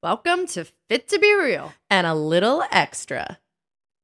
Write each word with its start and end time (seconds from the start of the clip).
Welcome 0.00 0.46
to 0.48 0.64
Fit 0.88 1.08
to 1.08 1.18
Be 1.18 1.34
Real. 1.34 1.72
and 1.90 2.06
a 2.06 2.14
little 2.14 2.62
extra. 2.70 3.40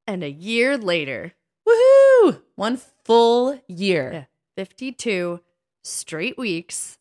And 0.08 0.24
a 0.24 0.30
year 0.30 0.76
later, 0.76 1.34
Woohoo! 1.68 2.42
One 2.56 2.80
full 3.04 3.60
year. 3.68 4.10
Yeah. 4.12 4.24
52 4.56 5.38
straight 5.84 6.36
weeks, 6.36 6.98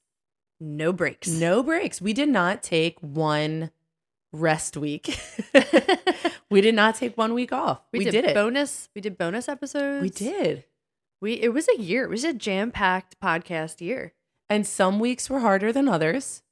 no 0.59 0.93
breaks. 0.93 1.27
No 1.27 1.63
breaks. 1.63 2.01
We 2.01 2.13
did 2.13 2.29
not 2.29 2.61
take 2.61 2.99
one 2.99 3.71
rest 4.31 4.77
week. 4.77 5.19
we 6.51 6.61
did 6.61 6.75
not 6.75 6.93
take 6.93 7.17
one 7.17 7.33
week 7.33 7.51
off. 7.51 7.81
We, 7.91 8.05
did, 8.05 8.25
it. 8.25 8.35
Bonus. 8.35 8.89
We 8.93 9.01
did 9.01 9.17
bonus 9.17 9.49
episodes. 9.49 10.03
we 10.03 10.11
did. 10.11 10.65
We 11.19 11.33
it 11.41 11.51
was 11.51 11.67
a 11.67 11.81
year. 11.81 12.03
It 12.03 12.11
was 12.11 12.23
a 12.23 12.31
jam-packed 12.31 13.19
podcast 13.19 13.81
year. 13.81 14.13
And 14.51 14.67
some 14.67 14.99
weeks 14.99 15.31
were 15.31 15.39
harder 15.39 15.73
than 15.73 15.87
others. 15.87 16.42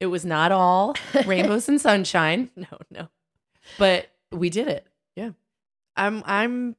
It 0.00 0.06
was 0.06 0.24
not 0.24 0.52
all 0.52 0.94
rainbows 1.26 1.68
and 1.68 1.80
sunshine, 1.80 2.50
No, 2.56 2.78
no. 2.90 3.08
but 3.78 4.08
we 4.30 4.50
did 4.50 4.68
it. 4.68 4.86
Yeah. 5.16 5.30
I'm 5.96 6.22
I'm 6.26 6.76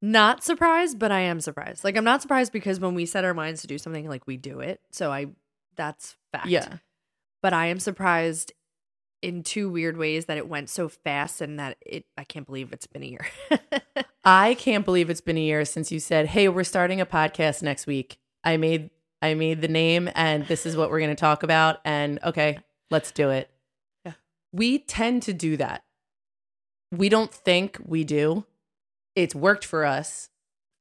not 0.00 0.42
surprised, 0.42 0.98
but 0.98 1.12
I 1.12 1.20
am 1.20 1.40
surprised. 1.40 1.84
Like 1.84 1.96
I'm 1.96 2.04
not 2.04 2.22
surprised 2.22 2.52
because 2.52 2.80
when 2.80 2.94
we 2.94 3.06
set 3.06 3.24
our 3.24 3.34
minds 3.34 3.60
to 3.60 3.66
do 3.66 3.78
something, 3.78 4.08
like 4.08 4.26
we 4.26 4.36
do 4.36 4.60
it. 4.60 4.80
So 4.90 5.12
I 5.12 5.26
that's 5.76 6.16
fact. 6.32 6.46
Yeah. 6.46 6.78
But 7.42 7.52
I 7.52 7.66
am 7.66 7.78
surprised 7.78 8.52
in 9.20 9.42
two 9.44 9.70
weird 9.70 9.96
ways 9.96 10.26
that 10.26 10.36
it 10.36 10.48
went 10.48 10.68
so 10.68 10.88
fast 10.88 11.40
and 11.40 11.58
that 11.60 11.76
it 11.84 12.04
I 12.18 12.24
can't 12.24 12.46
believe 12.46 12.72
it's 12.72 12.86
been 12.86 13.02
a 13.02 13.06
year. 13.06 13.26
I 14.24 14.54
can't 14.54 14.84
believe 14.84 15.10
it's 15.10 15.20
been 15.20 15.36
a 15.36 15.40
year 15.40 15.64
since 15.64 15.92
you 15.92 16.00
said, 16.00 16.26
"Hey, 16.26 16.48
we're 16.48 16.64
starting 16.64 17.00
a 17.00 17.06
podcast 17.06 17.62
next 17.62 17.86
week." 17.86 18.18
I 18.44 18.56
made 18.56 18.90
I 19.22 19.34
made 19.34 19.60
the 19.60 19.68
name 19.68 20.10
and 20.14 20.44
this 20.46 20.66
is 20.66 20.76
what 20.76 20.90
we're 20.90 20.98
going 20.98 21.10
to 21.10 21.16
talk 21.16 21.44
about 21.44 21.80
and 21.84 22.18
okay, 22.24 22.58
let's 22.90 23.12
do 23.12 23.30
it. 23.30 23.48
Yeah. 24.04 24.14
We 24.52 24.80
tend 24.80 25.22
to 25.22 25.32
do 25.32 25.56
that. 25.56 25.84
We 26.90 27.08
don't 27.08 27.32
think 27.32 27.78
we 27.84 28.02
do. 28.02 28.44
It's 29.14 29.34
worked 29.34 29.64
for 29.64 29.86
us 29.86 30.28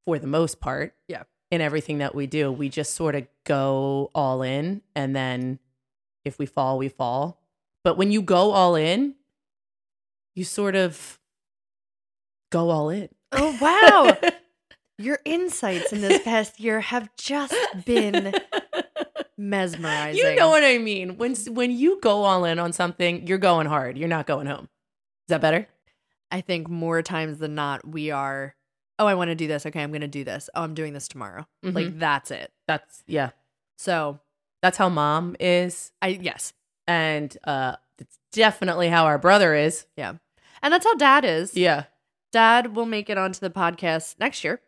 for 0.06 0.18
the 0.18 0.28
most 0.28 0.60
part. 0.60 0.96
Yeah. 1.08 1.24
In 1.52 1.62
everything 1.62 2.00
that 2.00 2.16
we 2.16 2.26
do, 2.28 2.52
we 2.52 2.68
just 2.68 2.96
sort 2.96 3.14
of 3.14 3.28
go 3.46 4.10
all 4.16 4.42
in 4.42 4.82
and 4.96 5.16
then 5.16 5.60
if 6.26 6.40
we 6.40 6.48
fall, 6.48 6.78
we 6.78 6.90
fall. 6.90 7.40
But 7.84 7.98
when 7.98 8.12
you 8.12 8.22
go 8.22 8.52
all 8.52 8.76
in, 8.76 9.16
you 10.36 10.46
sort 10.46 10.76
of 10.76 11.20
go 12.52 12.70
all 12.70 12.90
in. 12.90 13.10
oh 13.32 13.58
wow. 13.62 14.30
Your 15.02 15.20
insights 15.26 15.92
in 15.94 16.02
this 16.02 16.22
past 16.24 16.60
year 16.60 16.80
have 16.82 17.10
just 17.18 17.56
been 17.86 18.34
mesmerizing. 19.38 20.24
You 20.24 20.36
know 20.36 20.50
what 20.50 20.64
I 20.64 20.78
mean? 20.78 21.18
When 21.18 21.36
when 21.48 21.72
you 21.72 22.00
go 22.02 22.24
all 22.24 22.46
in 22.46 22.60
on 22.60 22.74
something, 22.74 23.26
you're 23.28 23.38
going 23.38 23.68
hard. 23.68 23.98
You're 23.98 24.08
not 24.10 24.28
going 24.28 24.48
home. 24.48 24.66
Is 24.66 25.30
that 25.30 25.42
better? 25.42 25.68
I 26.32 26.42
think 26.42 26.70
more 26.70 27.02
times 27.02 27.40
than 27.40 27.56
not, 27.56 27.86
we 27.86 28.10
are, 28.12 28.56
oh, 29.00 29.06
I 29.06 29.16
want 29.16 29.30
to 29.30 29.36
do 29.36 29.48
this. 29.48 29.66
Okay, 29.66 29.84
I'm 29.84 29.92
going 29.92 30.02
to 30.02 30.08
do 30.08 30.24
this. 30.24 30.50
Oh, 30.56 30.64
I'm 30.64 30.74
doing 30.74 30.94
this 30.94 31.08
tomorrow. 31.10 31.46
Mhm. 31.66 31.76
Like, 31.76 32.00
that's 32.00 32.32
it. 32.32 32.52
That's 32.68 33.04
yeah. 33.06 33.32
So, 33.78 34.20
That's 34.62 34.78
how 34.78 34.90
mom 34.90 35.36
is, 35.40 35.92
I, 36.02 36.10
yes. 36.22 36.54
and 36.88 37.36
uh, 37.46 37.76
it's 37.98 38.18
definitely 38.32 38.90
how 38.90 39.06
our 39.06 39.18
brother 39.18 39.56
is. 39.56 39.86
Yeah, 39.98 40.14
and 40.62 40.72
that's 40.72 40.86
how 40.86 40.94
dad 40.96 41.26
is. 41.26 41.58
Yeah, 41.58 41.86
Dad 42.32 42.76
will 42.76 42.86
make 42.86 43.10
it 43.10 43.18
onto 43.18 43.40
the 43.40 43.50
podcast 43.50 44.16
next 44.20 44.44
year. 44.44 44.62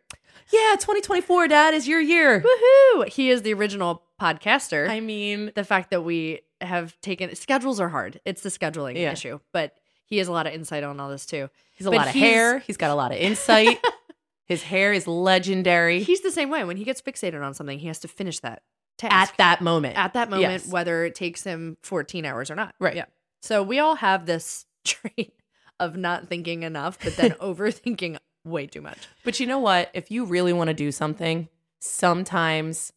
Yeah. 0.52 0.74
2024, 0.78 1.48
Dad, 1.48 1.74
is 1.74 1.86
your 1.88 2.00
year. 2.00 2.40
Woohoo! 2.42 3.08
He 3.08 3.30
is 3.30 3.42
the 3.42 3.52
original 3.54 4.02
podcaster. 4.20 4.88
I 4.88 5.00
mean, 5.00 5.52
the 5.54 5.64
fact 5.64 5.90
that 5.90 6.02
we 6.02 6.40
have 6.60 6.98
taken 7.00 7.34
schedules 7.34 7.80
are 7.80 7.88
hard. 7.88 8.20
It's 8.24 8.42
the 8.42 8.48
scheduling 8.48 8.96
Yeah. 8.96 9.12
issue, 9.12 9.40
but 9.52 9.74
he 10.06 10.18
has 10.18 10.28
a 10.28 10.32
lot 10.32 10.46
of 10.46 10.52
insight 10.54 10.84
on 10.84 11.00
all 11.00 11.10
this 11.10 11.26
too. 11.26 11.48
he's 11.76 11.86
a 11.86 11.90
But 11.90 11.96
lot 11.96 12.06
of 12.08 12.14
he's- 12.14 12.32
hair. 12.32 12.58
He's 12.60 12.76
got 12.76 12.90
a 12.90 12.94
lot 12.94 13.10
of 13.12 13.18
insight. 13.18 13.78
His 14.46 14.62
hair 14.62 14.92
is 14.92 15.06
legendary. 15.06 16.02
He's 16.02 16.20
the 16.20 16.30
same 16.30 16.50
way. 16.50 16.64
When 16.64 16.76
he 16.76 16.84
gets 16.84 17.00
fixated 17.00 17.42
on 17.42 17.54
something, 17.54 17.78
he 17.78 17.86
has 17.86 17.98
to 18.00 18.08
finish 18.08 18.40
that 18.40 18.62
task 18.98 19.32
at 19.32 19.38
that 19.38 19.60
moment. 19.62 19.96
at 19.96 20.12
that 20.12 20.28
moment, 20.28 20.64
Yes. 20.64 20.68
whether 20.68 21.04
it 21.04 21.14
takes 21.14 21.42
him 21.44 21.78
14 21.82 22.26
hours 22.26 22.50
or 22.50 22.54
not. 22.54 22.74
Right. 22.78 22.94
Yeah. 22.94 23.06
So 23.40 23.62
we 23.62 23.78
all 23.78 23.94
have 23.96 24.26
this 24.26 24.66
trait 24.84 25.32
of 25.80 25.96
not 25.96 26.28
thinking 26.28 26.62
enough, 26.62 26.98
but 27.02 27.16
then 27.16 27.30
overthinking 27.40 28.18
way 28.44 28.66
too 28.66 28.80
much. 28.82 28.98
But 29.24 29.40
you 29.40 29.46
know 29.46 29.58
what? 29.58 29.90
If 29.94 30.10
you 30.10 30.24
really 30.24 30.52
want 30.52 30.68
to 30.68 30.74
do 30.74 30.92
something, 30.92 31.48
sometimes 31.80 32.92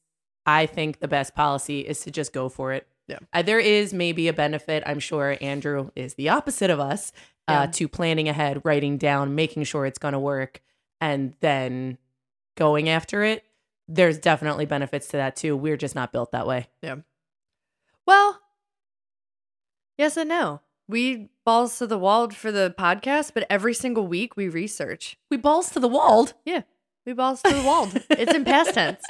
I 0.45 0.65
think 0.65 0.99
the 0.99 1.07
best 1.07 1.35
policy 1.35 1.81
is 1.81 2.01
to 2.01 2.11
just 2.11 2.33
go 2.33 2.49
for 2.49 2.73
it. 2.73 2.87
Yeah. 3.07 3.19
Uh, 3.33 3.41
there 3.41 3.59
is 3.59 3.93
maybe 3.93 4.27
a 4.27 4.33
benefit. 4.33 4.83
I'm 4.85 4.99
sure 4.99 5.37
Andrew 5.41 5.91
is 5.95 6.15
the 6.15 6.29
opposite 6.29 6.69
of 6.69 6.79
us 6.79 7.13
Yeah. 7.47 7.61
uh, 7.61 7.67
to 7.67 7.87
planning 7.87 8.27
ahead, 8.27 8.61
writing 8.65 8.97
down, 8.97 9.33
making 9.35 9.63
sure 9.63 9.85
it's 9.85 9.99
going 9.99 10.11
to 10.13 10.19
work, 10.19 10.61
and 10.99 11.33
then 11.39 11.97
going 12.55 12.89
after 12.89 13.23
it. 13.23 13.45
There's 13.87 14.17
definitely 14.17 14.65
benefits 14.65 15.07
to 15.09 15.17
that 15.17 15.37
too. 15.37 15.55
We're 15.55 15.77
just 15.77 15.95
not 15.95 16.11
built 16.11 16.31
that 16.33 16.45
way. 16.45 16.67
Yeah. 16.81 16.97
Well, 18.05 18.41
yes 19.97 20.17
and 20.17 20.27
no. 20.29 20.59
We 20.87 21.29
balls 21.45 21.77
to 21.79 21.87
the 21.87 21.97
wall 21.97 22.29
for 22.29 22.51
the 22.51 22.73
podcast, 22.77 23.31
but 23.33 23.45
every 23.49 23.73
single 23.73 24.07
week 24.07 24.37
we 24.37 24.47
research. 24.47 25.17
We 25.29 25.37
balls 25.37 25.69
to 25.71 25.79
the 25.79 25.87
wall. 25.87 26.29
Yeah. 26.45 26.61
We 27.05 27.13
balls 27.13 27.41
to 27.41 27.53
the 27.53 27.63
wall. 27.63 27.89
it's 28.09 28.33
in 28.33 28.45
past 28.45 28.73
tense. 28.73 29.01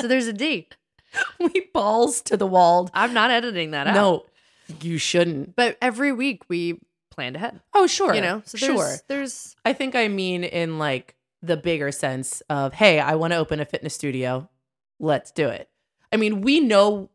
So 0.00 0.08
there's 0.08 0.26
a 0.26 0.32
D. 0.32 0.68
we 1.40 1.68
balls 1.72 2.20
to 2.22 2.36
the 2.36 2.46
wall. 2.46 2.90
I'm 2.94 3.14
not 3.14 3.30
editing 3.30 3.70
that 3.72 3.86
out. 3.86 3.94
No, 3.94 4.26
you 4.80 4.98
shouldn't. 4.98 5.56
But 5.56 5.78
every 5.80 6.12
week 6.12 6.42
we 6.48 6.80
planned 7.10 7.36
ahead. 7.36 7.60
Oh, 7.74 7.86
sure. 7.86 8.14
You 8.14 8.20
know, 8.20 8.42
so 8.44 8.58
there's, 8.58 8.76
sure. 8.76 8.94
there's 9.08 9.56
I 9.64 9.72
think 9.72 9.94
I 9.94 10.08
mean 10.08 10.44
in 10.44 10.78
like 10.78 11.16
the 11.42 11.56
bigger 11.56 11.92
sense 11.92 12.42
of, 12.50 12.74
hey, 12.74 13.00
I 13.00 13.14
want 13.14 13.32
to 13.32 13.38
open 13.38 13.60
a 13.60 13.64
fitness 13.64 13.94
studio. 13.94 14.48
Let's 14.98 15.30
do 15.30 15.48
it. 15.48 15.68
I 16.12 16.16
mean, 16.16 16.40
we 16.40 16.60
know 16.60 17.10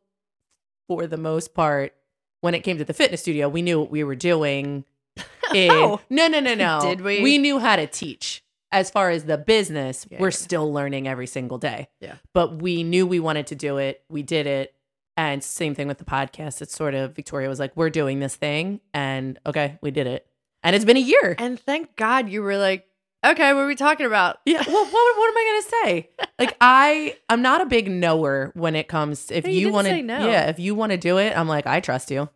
for 0.87 1.07
the 1.07 1.17
most 1.17 1.53
part, 1.53 1.93
when 2.41 2.53
it 2.53 2.61
came 2.61 2.77
to 2.77 2.85
the 2.85 2.93
fitness 2.93 3.21
studio, 3.21 3.47
we 3.49 3.61
knew 3.61 3.79
what 3.79 3.89
we 3.91 4.03
were 4.03 4.15
doing. 4.15 4.85
In, 5.53 5.71
Oh. 5.71 5.99
no, 6.09 6.27
no, 6.27 6.39
no, 6.39 6.53
no. 6.55 6.79
Did 6.81 7.01
we? 7.01 7.21
We 7.21 7.37
knew 7.37 7.59
how 7.59 7.75
to 7.75 7.87
teach. 7.87 8.43
As 8.71 8.89
far 8.89 9.09
as 9.09 9.25
the 9.25 9.37
business, 9.37 10.05
Yeah, 10.09 10.19
we're 10.21 10.27
yeah. 10.27 10.31
still 10.31 10.71
learning 10.71 11.07
every 11.07 11.27
single 11.27 11.57
day. 11.57 11.89
Yeah. 11.99 12.15
But 12.33 12.61
we 12.61 12.83
knew 12.83 13.05
we 13.05 13.19
wanted 13.19 13.47
to 13.47 13.55
do 13.55 13.77
it. 13.77 14.01
We 14.09 14.23
did 14.23 14.47
it. 14.47 14.73
And 15.17 15.43
same 15.43 15.75
thing 15.75 15.89
with 15.89 15.97
the 15.97 16.05
podcast. 16.05 16.61
It's 16.61 16.73
sort 16.73 16.93
of 16.95 17.13
Victoria 17.13 17.49
was 17.49 17.59
like, 17.59 17.75
we're 17.75 17.89
doing 17.89 18.21
this 18.21 18.35
thing. 18.37 18.79
And 18.93 19.37
okay, 19.45 19.77
we 19.81 19.91
did 19.91 20.07
it. 20.07 20.25
And 20.63 20.73
it's 20.73 20.85
been 20.85 20.95
a 20.95 21.01
year. 21.01 21.35
and 21.37 21.59
thank 21.59 21.95
God 21.97 22.29
you 22.29 22.41
were 22.41 22.57
like, 22.57 22.87
okay, 23.25 23.53
what 23.53 23.61
are 23.61 23.67
we 23.67 23.75
talking 23.75 24.05
about? 24.05 24.37
Yeah. 24.45 24.63
Well, 24.67 24.85
what, 24.85 25.17
what 25.17 25.29
am 25.29 25.37
I 25.37 25.61
gonna 25.71 25.85
say? 25.85 26.09
Like 26.39 26.57
I, 26.61 27.15
I'm 27.29 27.41
not 27.41 27.61
a 27.61 27.65
big 27.65 27.89
knower 27.89 28.51
when 28.55 28.75
it 28.75 28.87
comes. 28.87 29.29
If 29.31 29.45
No, 29.45 29.51
you 29.51 29.59
you, 29.67 29.71
want 29.71 29.87
to, 29.87 30.01
no. 30.01 30.27
yeah, 30.27 30.47
if 30.49 30.59
you 30.59 30.75
want 30.75 30.91
to 30.91 30.97
do 30.97 31.17
it, 31.17 31.37
I'm 31.37 31.47
like, 31.47 31.67
I 31.67 31.79
trust 31.79 32.11
you. 32.11 32.29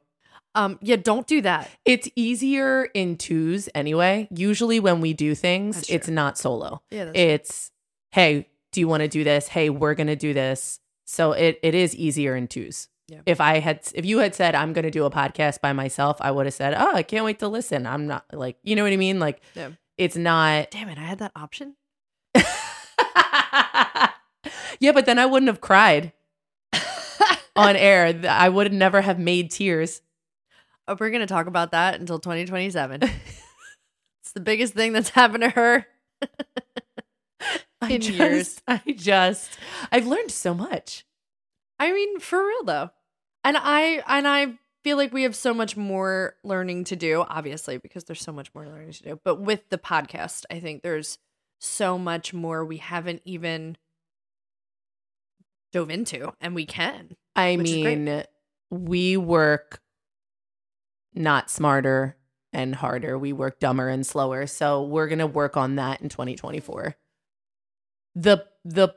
Um, 0.54 0.80
yeah, 0.82 0.96
don't 0.96 1.28
do 1.28 1.42
that. 1.42 1.70
It's 1.84 2.08
easier 2.16 2.86
in 2.94 3.18
twos 3.18 3.68
anyway. 3.76 4.28
Usually 4.32 4.80
when 4.80 5.02
we 5.02 5.14
do 5.14 5.36
things, 5.36 5.90
it's 5.90 6.08
not 6.08 6.38
solo. 6.38 6.82
Yeah, 6.90 7.06
that's 7.06 7.18
It's, 7.20 7.72
hey, 8.12 8.48
do 8.72 8.80
you 8.80 8.88
want 8.88 9.02
to 9.02 9.10
do 9.10 9.24
this? 9.26 9.50
Hey, 9.50 9.70
we're 9.70 9.96
gonna 9.96 10.16
do 10.16 10.34
this. 10.34 10.80
So 11.06 11.34
it 11.34 11.60
it 11.62 11.76
is 11.76 11.94
easier 11.96 12.36
in 12.36 12.48
twos. 12.48 12.88
Yeah. 13.08 13.20
If 13.26 13.40
I 13.42 13.60
had, 13.60 13.82
if 13.94 14.04
you 14.06 14.20
had 14.20 14.34
said 14.34 14.56
I'm 14.56 14.72
gonna 14.74 14.90
do 14.92 15.04
a 15.06 15.12
podcast 15.12 15.60
by 15.62 15.74
myself, 15.74 16.18
I 16.22 16.32
would 16.32 16.46
have 16.46 16.56
said, 16.56 16.74
oh, 16.76 16.92
I 16.96 17.04
can't 17.04 17.26
wait 17.26 17.40
to 17.40 17.48
listen. 17.50 17.86
I'm 17.86 18.08
not 18.08 18.26
like, 18.34 18.58
you 18.64 18.76
know 18.76 18.84
what 18.84 18.94
I 18.94 18.98
mean? 18.98 19.20
Like, 19.20 19.42
Yeah. 19.56 19.70
It's 19.98 20.16
not. 20.16 20.72
damn 20.72 20.90
it, 20.90 20.98
I 20.98 21.04
had 21.04 21.20
that 21.20 21.32
option. 21.36 21.76
yeah, 24.80 24.92
but 24.94 25.06
then 25.06 25.20
I 25.20 25.26
wouldn't 25.26 25.48
have 25.48 25.62
cried 25.62 26.14
on 27.56 27.76
air. 27.76 28.20
I 28.28 28.50
would 28.50 28.74
never 28.74 29.02
have 29.02 29.20
made 29.20 29.52
tears. 29.52 30.02
Oh, 30.88 30.96
we're 31.00 31.10
gonna 31.10 31.28
talk 31.28 31.48
about 31.48 31.72
that 31.72 32.00
until 32.00 32.20
2027. 32.20 33.04
it's 33.04 34.32
the 34.34 34.40
biggest 34.40 34.74
thing 34.74 34.94
that's 34.94 35.10
happened 35.10 35.44
to 35.44 35.50
her. 35.50 35.88
I 37.82 37.98
just, 37.98 38.10
years. 38.10 38.62
I 38.68 38.82
just, 38.96 39.58
I've 39.92 40.08
learned 40.08 40.32
so 40.32 40.54
much. 40.54 41.06
I 41.80 41.92
mean, 41.92 42.20
for 42.20 42.40
real 42.46 42.64
though. 42.64 42.90
And 43.44 43.58
I 43.60 44.04
and 44.08 44.28
I 44.28 44.58
feel 44.86 44.98
like 44.98 45.12
we 45.12 45.24
have 45.24 45.36
so 45.36 45.52
much 45.52 45.76
more 45.76 46.36
learning 46.44 46.84
to 46.84 46.96
do, 46.96 47.26
obviously, 47.28 47.80
because 47.80 48.04
there's 48.04 48.22
so 48.22 48.32
much 48.32 48.54
more 48.54 48.68
learning 48.68 48.92
to 48.92 49.02
do. 49.02 49.20
But 49.24 49.42
with 49.42 49.68
the 49.70 49.80
podcast, 49.80 50.46
I 50.52 50.60
think 50.60 50.84
there's 50.84 51.18
so 51.58 51.98
much 51.98 52.36
more 52.36 52.64
we 52.64 52.78
haven't 52.78 53.24
even 53.26 53.78
dove 55.74 55.90
into, 55.90 56.32
and 56.40 56.54
we 56.54 56.68
can. 56.68 57.16
I 57.36 57.56
Which 57.56 57.68
is 57.68 57.82
great. 57.82 57.98
mean, 57.98 58.24
we 58.70 59.18
work 59.18 59.82
not 61.16 61.50
smarter 61.50 62.16
and 62.54 62.76
harder. 62.76 63.18
We 63.18 63.34
work 63.34 63.60
dumber 63.60 63.90
and 63.90 64.06
slower. 64.06 64.46
So 64.46 64.84
we're 64.84 65.08
gonna 65.08 65.26
work 65.26 65.58
on 65.58 65.78
that 65.78 66.00
in 66.02 66.10
2024. 66.10 66.96
The 68.14 68.46
the 68.64 68.90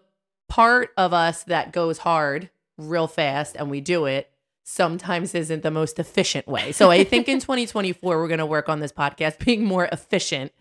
part 0.51 0.91
of 0.99 1.15
us 1.15 1.45
that 1.45 1.73
goes 1.73 1.97
hard 1.97 2.51
real 2.77 3.07
fast 3.07 3.57
and 3.57 3.71
we 3.71 3.81
do 3.81 4.05
it 4.05 4.31
sometimes 4.69 5.35
isn't 5.35 5.63
the 5.63 5.71
most 5.71 5.99
efficient 5.99 6.47
way. 6.47 6.73
So 6.73 6.91
I 6.91 7.03
think 7.03 7.27
in 7.27 7.41
2024 7.41 8.19
we're 8.19 8.29
going 8.29 8.39
to 8.39 8.47
work 8.47 8.69
on 8.69 8.81
this 8.81 8.93
podcast 8.93 9.43
being 9.45 9.65
more 9.65 9.87
efficient 9.91 10.53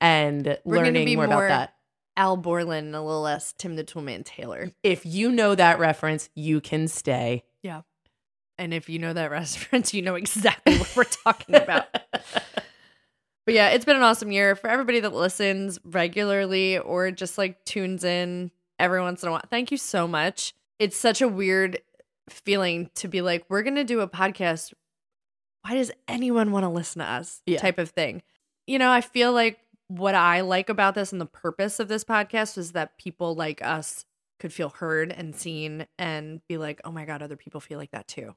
and 0.00 0.56
We're 0.64 0.84
learning 0.84 1.16
more, 1.16 1.26
more- 1.26 1.46
about 1.46 1.48
that. 1.48 1.72
Al 2.16 2.36
Borland 2.36 2.86
and 2.86 2.94
a 2.94 3.02
little 3.02 3.20
less 3.22 3.52
Tim 3.58 3.76
the 3.76 3.84
Toolman 3.84 4.24
Taylor. 4.24 4.70
If 4.82 5.04
you 5.04 5.30
know 5.30 5.54
that 5.54 5.78
reference, 5.78 6.30
you 6.34 6.60
can 6.62 6.88
stay. 6.88 7.44
Yeah. 7.62 7.82
And 8.56 8.72
if 8.72 8.88
you 8.88 8.98
know 8.98 9.12
that 9.12 9.30
reference, 9.32 9.92
you 9.92 10.00
know 10.00 10.14
exactly 10.14 10.78
what 10.78 10.96
we're 10.96 11.04
talking 11.04 11.56
about. 11.56 11.86
But 13.44 13.54
yeah, 13.54 13.68
it's 13.68 13.84
been 13.84 13.94
an 13.94 14.02
awesome 14.02 14.32
year 14.32 14.56
for 14.56 14.68
everybody 14.68 14.98
that 14.98 15.14
listens 15.14 15.78
regularly 15.84 16.78
or 16.78 17.12
just 17.12 17.38
like 17.38 17.64
tunes 17.64 18.02
in 18.02 18.50
every 18.80 19.00
once 19.00 19.22
in 19.22 19.28
a 19.28 19.32
while. 19.32 19.44
Thank 19.48 19.70
you 19.70 19.76
so 19.76 20.08
much. 20.08 20.52
It's 20.80 20.96
such 20.96 21.22
a 21.22 21.28
weird 21.28 21.78
feeling 22.28 22.90
to 22.96 23.08
be 23.08 23.22
like, 23.22 23.44
we're 23.48 23.62
going 23.62 23.76
to 23.76 23.84
do 23.84 24.00
a 24.00 24.08
podcast. 24.08 24.72
Why 25.62 25.74
does 25.74 25.90
anyone 26.08 26.52
want 26.52 26.64
to 26.64 26.68
listen 26.68 27.00
to 27.00 27.06
us? 27.06 27.42
Yeah. 27.46 27.58
Type 27.58 27.78
of 27.78 27.90
thing. 27.90 28.22
You 28.66 28.78
know, 28.78 28.90
I 28.90 29.00
feel 29.00 29.32
like 29.32 29.58
what 29.88 30.14
I 30.14 30.40
like 30.40 30.68
about 30.68 30.94
this 30.94 31.12
and 31.12 31.20
the 31.20 31.26
purpose 31.26 31.78
of 31.80 31.88
this 31.88 32.04
podcast 32.04 32.58
is 32.58 32.72
that 32.72 32.98
people 32.98 33.34
like 33.34 33.62
us 33.64 34.04
could 34.38 34.52
feel 34.52 34.68
heard 34.70 35.12
and 35.12 35.34
seen 35.34 35.86
and 35.98 36.40
be 36.48 36.56
like, 36.58 36.80
oh 36.84 36.90
my 36.92 37.04
God, 37.04 37.22
other 37.22 37.36
people 37.36 37.60
feel 37.60 37.78
like 37.78 37.92
that 37.92 38.06
too. 38.08 38.34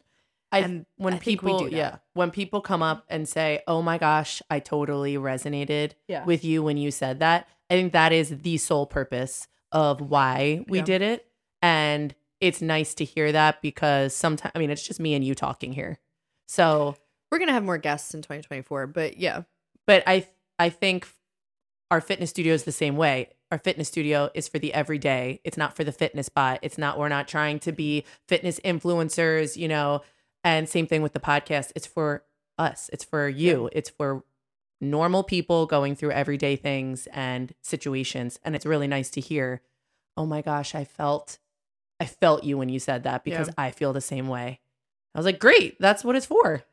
I, 0.51 0.59
And 0.59 0.85
when 0.97 1.13
I 1.15 1.19
people, 1.19 1.67
do 1.69 1.75
yeah, 1.75 1.97
when 2.13 2.31
people 2.31 2.61
come 2.61 2.81
up 2.81 3.05
and 3.07 3.29
say, 3.29 3.61
"Oh 3.67 3.83
my 3.83 3.99
gosh, 3.99 4.41
I 4.49 4.57
totally 4.59 5.13
resonated 5.13 5.91
Yeah. 6.07 6.25
with 6.25 6.43
you 6.43 6.63
when 6.63 6.75
you 6.77 6.89
said 6.89 7.19
that," 7.19 7.47
I 7.69 7.75
think 7.75 7.93
that 7.93 8.11
is 8.11 8.29
the 8.41 8.57
sole 8.57 8.87
purpose 8.87 9.47
of 9.71 10.01
why 10.01 10.65
we 10.67 10.79
Yeah. 10.79 10.85
did 10.85 11.01
it, 11.03 11.27
and 11.61 12.15
it's 12.41 12.61
nice 12.61 12.93
to 12.95 13.05
hear 13.05 13.31
that 13.31 13.61
because 13.61 14.15
sometimes, 14.15 14.51
I 14.55 14.59
mean, 14.59 14.69
it's 14.69 14.85
just 14.85 14.99
me 14.99 15.13
and 15.13 15.23
you 15.23 15.35
talking 15.35 15.73
here, 15.73 15.99
so. 16.47 16.95
We're 17.31 17.37
going 17.37 17.49
to 17.49 17.53
have 17.53 17.63
more 17.63 17.77
guests 17.77 18.15
in 18.15 18.23
2024, 18.23 18.87
but 18.87 19.17
yeah. 19.17 19.43
But 19.85 20.01
I, 20.07 20.27
I 20.57 20.69
think 20.69 21.07
our 21.91 22.01
fitness 22.01 22.31
studio 22.31 22.55
is 22.55 22.63
the 22.63 22.71
same 22.71 22.97
way. 22.97 23.29
Our 23.51 23.59
fitness 23.59 23.87
studio 23.87 24.31
is 24.33 24.47
for 24.47 24.57
the 24.57 24.73
everyday. 24.73 25.39
It's 25.43 25.57
not 25.57 25.75
for 25.75 25.83
the 25.83 25.91
fitness 25.91 26.27
bot. 26.27 26.57
It's 26.63 26.79
not. 26.79 26.97
We're 26.97 27.07
not 27.07 27.27
trying 27.27 27.59
to 27.59 27.71
be 27.71 28.03
fitness 28.27 28.59
influencers, 28.65 29.57
you 29.57 29.67
know. 29.67 30.01
And 30.43 30.67
same 30.67 30.87
thing 30.87 31.03
with 31.03 31.13
the 31.13 31.19
podcast. 31.19 31.71
It's 31.75 31.85
for 31.85 32.23
us. 32.57 32.89
It's 32.91 33.03
for 33.03 33.29
you. 33.29 33.69
It's 33.73 33.91
for 33.91 34.23
normal 34.81 35.23
people 35.23 35.65
going 35.67 35.95
through 35.95 36.11
everyday 36.11 36.55
things 36.55 37.07
and 37.13 37.53
situations. 37.61 38.39
And 38.43 38.55
it's 38.55 38.65
really 38.65 38.87
nice 38.87 39.09
to 39.11 39.21
hear. 39.21 39.61
Oh 40.17 40.25
my 40.25 40.41
gosh, 40.41 40.73
I 40.73 40.83
felt, 40.83 41.37
I 41.99 42.05
felt 42.05 42.43
you 42.43 42.57
when 42.57 42.69
you 42.69 42.79
said 42.79 43.03
that 43.03 43.23
because 43.23 43.47
Yeah. 43.47 43.53
I 43.57 43.71
feel 43.71 43.93
the 43.93 44.01
same 44.01 44.27
way. 44.27 44.59
I 45.13 45.19
was 45.19 45.25
like, 45.25 45.39
great. 45.39 45.77
That's 45.79 46.03
what 46.03 46.15
it's 46.15 46.25
for. 46.25 46.63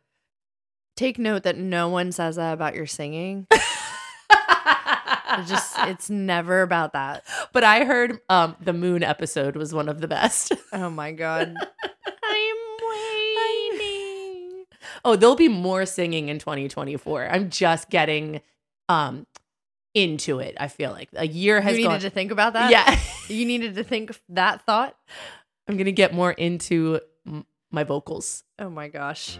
Take 0.96 1.18
note 1.18 1.42
that 1.42 1.56
no 1.58 1.88
one 1.88 2.12
says 2.12 2.36
that 2.36 2.52
about 2.54 2.74
your 2.74 2.86
singing. 2.86 3.46
It's 5.38 5.50
just 5.50 5.74
it's 5.80 6.08
never 6.08 6.62
about 6.62 6.94
that. 6.94 7.24
But 7.52 7.62
I 7.64 7.84
heard 7.84 8.20
um 8.30 8.56
the 8.60 8.72
moon 8.72 9.02
episode 9.02 9.54
was 9.56 9.74
one 9.74 9.88
of 9.88 10.00
the 10.00 10.08
best. 10.08 10.52
Oh 10.72 10.88
my 10.88 11.12
god. 11.12 11.54
I'm 12.24 12.56
waiting. 12.90 14.64
oh, 15.04 15.16
there'll 15.16 15.36
be 15.36 15.48
more 15.48 15.84
singing 15.84 16.28
in 16.28 16.38
2024. 16.38 17.28
I'm 17.30 17.50
just 17.50 17.90
getting 17.90 18.40
um 18.88 19.26
into 19.96 20.38
it. 20.40 20.54
I 20.60 20.68
feel 20.68 20.90
like 20.92 21.08
a 21.16 21.26
year 21.26 21.60
has. 21.60 21.72
You 21.72 21.78
needed 21.78 21.88
gone. 21.90 22.00
to 22.00 22.10
think 22.10 22.30
about 22.30 22.52
that? 22.52 22.70
yeah, 22.70 22.98
You 23.34 23.46
needed 23.46 23.74
to 23.76 23.82
think 23.82 24.12
that 24.28 24.64
thought? 24.66 24.94
I'm 25.66 25.76
gonna 25.78 25.90
get 25.90 26.12
more 26.14 26.32
into 26.32 27.00
m- 27.26 27.46
my 27.72 27.82
vocals. 27.82 28.44
Oh 28.58 28.68
my 28.70 28.88
gosh. 28.88 29.38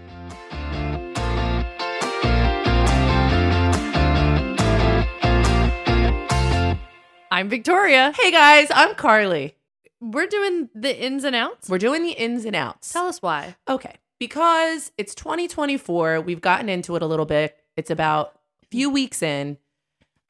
I'm 7.30 7.50
Victoria. 7.50 8.12
Hey 8.18 8.30
guys, 8.30 8.68
I'm 8.70 8.94
Carly. 8.94 9.56
We're 10.00 10.26
doing 10.26 10.70
the 10.74 10.96
ins 11.04 11.22
and 11.24 11.36
outs. 11.36 11.68
We're 11.68 11.78
doing 11.78 12.02
the 12.02 12.12
ins 12.12 12.44
and 12.46 12.56
outs. 12.56 12.92
Tell 12.92 13.06
us 13.06 13.20
why. 13.20 13.56
Okay, 13.68 13.94
because 14.18 14.90
it's 14.96 15.14
2024. 15.14 16.22
We've 16.22 16.40
gotten 16.40 16.68
into 16.70 16.96
it 16.96 17.02
a 17.02 17.06
little 17.06 17.26
bit. 17.26 17.56
It's 17.76 17.90
about 17.90 18.38
a 18.62 18.66
few 18.70 18.88
weeks 18.90 19.22
in. 19.22 19.58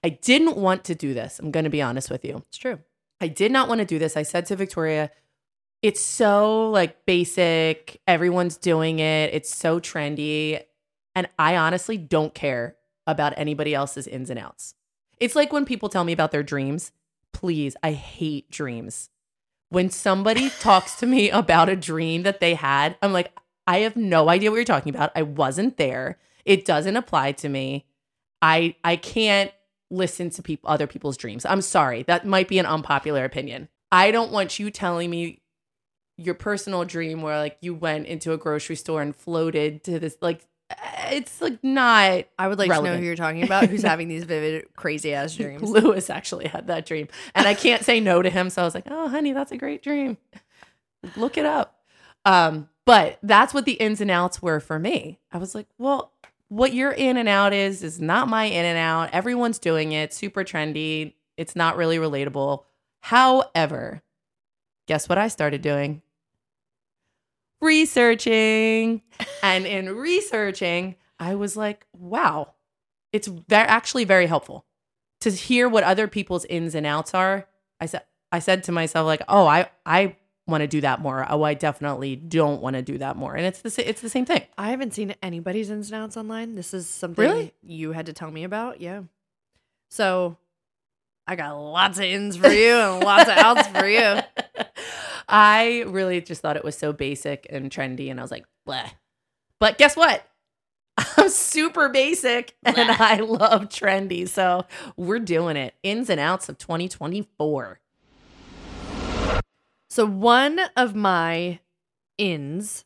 I 0.05 0.11
didn't 0.11 0.57
want 0.57 0.85
to 0.85 0.95
do 0.95 1.15
this. 1.15 1.39
I'm 1.39 1.51
going 1.51 1.65
to 1.65 1.71
be 1.71 1.83
honest 1.83 2.11
with 2.11 2.25
you. 2.25 2.43
It's 2.49 2.59
true. 2.59 2.79
I 3.21 3.29
did 3.29 3.51
not 3.51 3.69
want 3.69 3.81
to 3.81 3.85
do 3.85 3.99
this. 3.99 4.17
I 4.17 4.23
said 4.23 4.47
to 4.47 4.57
Victoria, 4.57 5.11
it's 5.83 6.01
so 6.01 6.71
like 6.71 7.05
basic. 7.07 8.01
Everyone's 8.07 8.57
doing 8.57 8.99
it. 8.99 9.33
It's 9.33 9.55
so 9.55 9.81
trendy. 9.81 10.63
And 11.15 11.29
I 11.39 11.57
honestly 11.57 11.97
don't 11.97 12.35
care 12.35 12.77
about 13.07 13.35
anybody 13.37 13.75
else's 13.75 14.07
ins 14.07 14.31
and 14.31 14.39
outs. 14.39 14.75
It's 15.19 15.37
like 15.37 15.53
when 15.53 15.65
people 15.65 15.89
tell 15.89 16.05
me 16.05 16.13
about 16.13 16.33
their 16.33 16.43
dreams. 16.43 16.93
Please, 17.33 17.77
I 17.83 17.93
hate 17.93 18.51
dreams. 18.51 19.11
When 19.69 19.91
somebody 19.91 20.51
talks 20.61 20.97
to 20.97 21.07
me 21.07 21.31
about 21.31 21.69
a 21.69 21.77
dream 21.77 22.23
that 22.23 22.41
they 22.41 22.55
had, 22.55 22.97
I'm 23.03 23.13
like, 23.13 23.33
I 23.67 23.79
have 23.79 23.97
no 23.97 24.29
idea 24.29 24.51
what 24.51 24.57
you're 24.57 24.65
talking 24.65 24.95
about. 24.95 25.13
I 25.15 25.23
wasn't 25.23 25.77
there. 25.77 26.19
It 26.45 26.65
doesn't 26.65 26.97
apply 26.97 27.33
to 27.33 27.49
me. 27.49 27.87
I 28.41 28.77
I 28.85 28.97
can't 28.97 29.51
listen 29.91 30.31
to 30.31 30.43
people 30.43 30.69
other 30.69 30.87
people's 30.87 31.17
dreams. 31.17 31.45
I'm 31.45 31.63
sorry. 31.63 32.03
That 32.05 32.27
might 32.27 32.49
be 32.49 32.59
an 32.59 32.67
unpopular 32.67 33.25
opinion. 33.25 33.69
I 33.93 34.11
don't 34.11 34.33
want 34.33 34.59
you 34.59 34.71
telling 34.71 35.11
me 35.11 35.41
your 36.19 36.35
personal 36.35 36.85
dream 36.85 37.23
where 37.23 37.39
like 37.39 37.59
you 37.61 37.75
went 37.75 38.07
into 38.07 38.33
a 38.33 38.39
grocery 38.39 38.77
store 38.77 39.03
and 39.03 39.15
floated 39.15 39.85
to 39.85 39.99
this 39.99 40.17
like 40.23 40.47
it's 41.11 41.41
like 41.41 41.63
not 41.63 42.25
I 42.39 42.49
would 42.49 42.59
like 42.59 42.71
to 42.71 42.83
know 42.83 42.97
who 42.97 43.05
you're 43.05 43.17
talking 43.17 43.45
about 43.45 43.69
who's 43.69 43.83
having 43.85 44.09
these 44.09 44.25
vivid, 44.25 44.67
crazy 44.75 45.15
ass 45.15 45.35
dreams. 45.35 45.63
Lewis 45.63 46.11
actually 46.11 46.49
had 46.49 46.67
that 46.67 46.87
dream. 46.87 47.09
And 47.35 47.47
I 47.47 47.55
can't 47.55 47.85
say 47.85 48.01
no 48.01 48.23
to 48.23 48.31
him. 48.31 48.51
So 48.51 48.63
I 48.63 48.65
was 48.65 48.75
like, 48.75 48.87
oh, 48.91 49.09
honey, 49.09 49.33
that's 49.33 49.53
a 49.53 49.57
great 49.57 49.83
dream. 49.83 50.17
Look 51.17 51.39
it 51.39 51.47
up. 51.47 51.79
Um, 52.25 52.69
but 52.85 53.19
that's 53.23 53.55
what 53.55 53.65
the 53.65 53.75
ins 53.75 54.01
and 54.01 54.11
outs 54.11 54.43
were 54.43 54.59
for 54.59 54.79
me. 54.79 55.21
I 55.33 55.39
was 55.39 55.55
like, 55.55 55.67
well, 55.79 56.13
what 56.49 56.75
your 56.75 56.93
in 56.93 57.17
and 57.17 57.29
out 57.29 57.53
is, 57.53 57.83
is 57.83 58.01
not 58.01 58.29
my 58.29 58.45
in 58.45 58.65
and 58.65 58.79
out. 58.79 59.11
Everyone's 59.13 59.59
doing 59.59 59.93
it, 59.93 60.13
super 60.13 60.45
trendy. 60.45 61.15
It's 61.37 61.57
not 61.57 61.77
really 61.77 61.99
relatable. 61.99 62.65
However, 63.01 64.03
guess 64.87 65.09
what 65.09 65.19
I 65.19 65.29
started 65.29 65.61
doing? 65.63 66.03
Researching. 67.61 69.03
and 69.43 69.67
in 69.67 69.95
researching, 69.97 70.97
I 71.19 71.35
was 71.35 71.57
like, 71.57 71.87
wow, 71.93 72.55
it's 73.13 73.27
ve- 73.29 73.43
actually 73.55 74.05
very 74.05 74.27
helpful 74.27 74.67
to 75.21 75.31
hear 75.31 75.69
what 75.69 75.85
other 75.85 76.07
people's 76.07 76.45
ins 76.47 76.75
and 76.75 76.87
outs 76.87 77.15
are. 77.15 77.49
I 77.81 77.87
said 77.87 78.03
I 78.33 78.39
said 78.39 78.65
to 78.65 78.73
myself 78.73 79.07
like, 79.07 79.23
"Oh, 79.29 79.47
I 79.47 79.71
I 79.85 80.17
want 80.47 80.63
to 80.63 80.67
do 80.67 80.81
that 80.83 81.01
more. 81.01 81.27
Oh, 81.29 81.43
I 81.43 81.55
definitely 81.55 82.17
don't 82.17 82.61
want 82.63 82.75
to 82.77 82.83
do 82.83 82.99
that 82.99 83.17
more." 83.17 83.35
And 83.35 83.45
it's 83.47 83.61
the 83.63 83.89
it's 83.89 84.01
the 84.01 84.09
same 84.09 84.25
thing. 84.25 84.43
I 84.57 84.71
haven't 84.71 84.95
seen 84.95 85.15
anybody's 85.23 85.71
ins 85.71 85.91
and 85.91 86.03
outs 86.03 86.17
online. 86.17 86.55
This 86.55 86.73
is 86.75 86.89
something 86.89 87.25
Really? 87.25 87.53
you 87.63 87.93
had 87.93 88.07
to 88.07 88.13
tell 88.13 88.31
me 88.31 88.45
about. 88.45 88.81
Yeah. 88.81 89.03
So 89.91 90.37
I 91.27 91.37
got 91.37 91.55
lots 91.57 91.99
of 91.99 92.05
ins 92.05 92.37
for 92.37 92.49
you 92.49 92.75
and 92.75 93.05
lots 93.05 93.29
of 93.29 93.37
outs 93.37 93.67
for 93.69 93.87
you. 93.87 94.21
I 95.29 95.85
really 95.89 96.21
just 96.21 96.41
thought 96.43 96.57
it 96.57 96.65
was 96.65 96.77
so 96.79 96.93
basic 96.93 97.47
and 97.51 97.71
trendy 97.71 98.11
and 98.11 98.21
I 98.21 98.23
was 98.23 98.31
like, 98.31 98.45
"Bleh." 98.69 98.91
But 99.59 99.79
guess 99.79 99.97
what? 99.97 100.25
I'm 101.17 101.29
super 101.29 101.89
basic 101.89 102.55
and 102.63 102.79
I 102.79 103.17
love 103.17 103.69
trendy. 103.69 104.29
So, 104.29 104.65
we're 104.97 105.19
doing 105.19 105.57
it. 105.57 105.75
Ins 105.83 106.09
and 106.11 106.21
outs 106.21 106.49
of 106.49 106.59
2024. 106.59 107.81
So 109.97 110.05
one 110.05 110.61
of 110.77 110.95
my 110.95 111.61
ins 112.19 112.85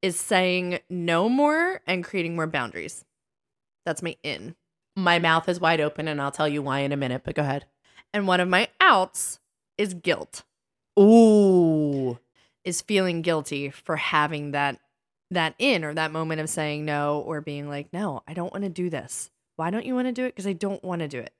is 0.00 0.18
saying 0.18 0.78
no 0.88 1.28
more 1.28 1.82
and 1.86 2.02
creating 2.02 2.34
more 2.34 2.46
boundaries. 2.46 3.04
That's 3.84 4.02
my 4.02 4.16
in. 4.22 4.54
My 4.96 5.18
mouth 5.18 5.50
is 5.50 5.60
wide 5.60 5.82
open 5.82 6.08
and 6.08 6.22
I'll 6.22 6.30
tell 6.30 6.48
you 6.48 6.62
why 6.62 6.78
in 6.78 6.92
a 6.92 6.96
minute, 6.96 7.24
but 7.26 7.34
go 7.34 7.42
ahead. 7.42 7.66
And 8.14 8.26
one 8.26 8.40
of 8.40 8.48
my 8.48 8.68
outs 8.80 9.38
is 9.76 9.92
guilt. 9.92 10.44
Ooh. 10.98 12.18
Is 12.64 12.80
feeling 12.80 13.20
guilty 13.20 13.68
for 13.68 13.96
having 13.96 14.52
that 14.52 14.80
that 15.30 15.54
in 15.58 15.84
or 15.84 15.92
that 15.92 16.10
moment 16.10 16.40
of 16.40 16.48
saying 16.48 16.86
no 16.86 17.18
or 17.26 17.42
being 17.42 17.68
like, 17.68 17.92
"No, 17.92 18.22
I 18.26 18.32
don't 18.32 18.50
want 18.50 18.64
to 18.64 18.70
do 18.70 18.88
this." 18.88 19.30
Why 19.56 19.68
don't 19.68 19.84
you 19.84 19.94
want 19.94 20.08
to 20.08 20.12
do 20.12 20.24
it? 20.24 20.34
Because 20.34 20.46
I 20.46 20.54
don't 20.54 20.82
want 20.82 21.02
to 21.02 21.08
do 21.08 21.18
it. 21.18 21.34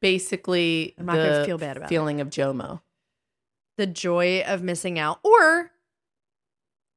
Basically, 0.00 0.94
I'm 0.96 1.06
not 1.06 1.16
gonna 1.16 1.44
feel 1.44 1.58
bad 1.58 1.76
about 1.76 1.86
it. 1.86 1.88
feeling 1.88 2.20
of 2.20 2.30
JOMO. 2.30 2.82
The 3.78 3.86
joy 3.86 4.42
of 4.46 4.62
missing 4.62 4.98
out 4.98 5.18
or 5.22 5.70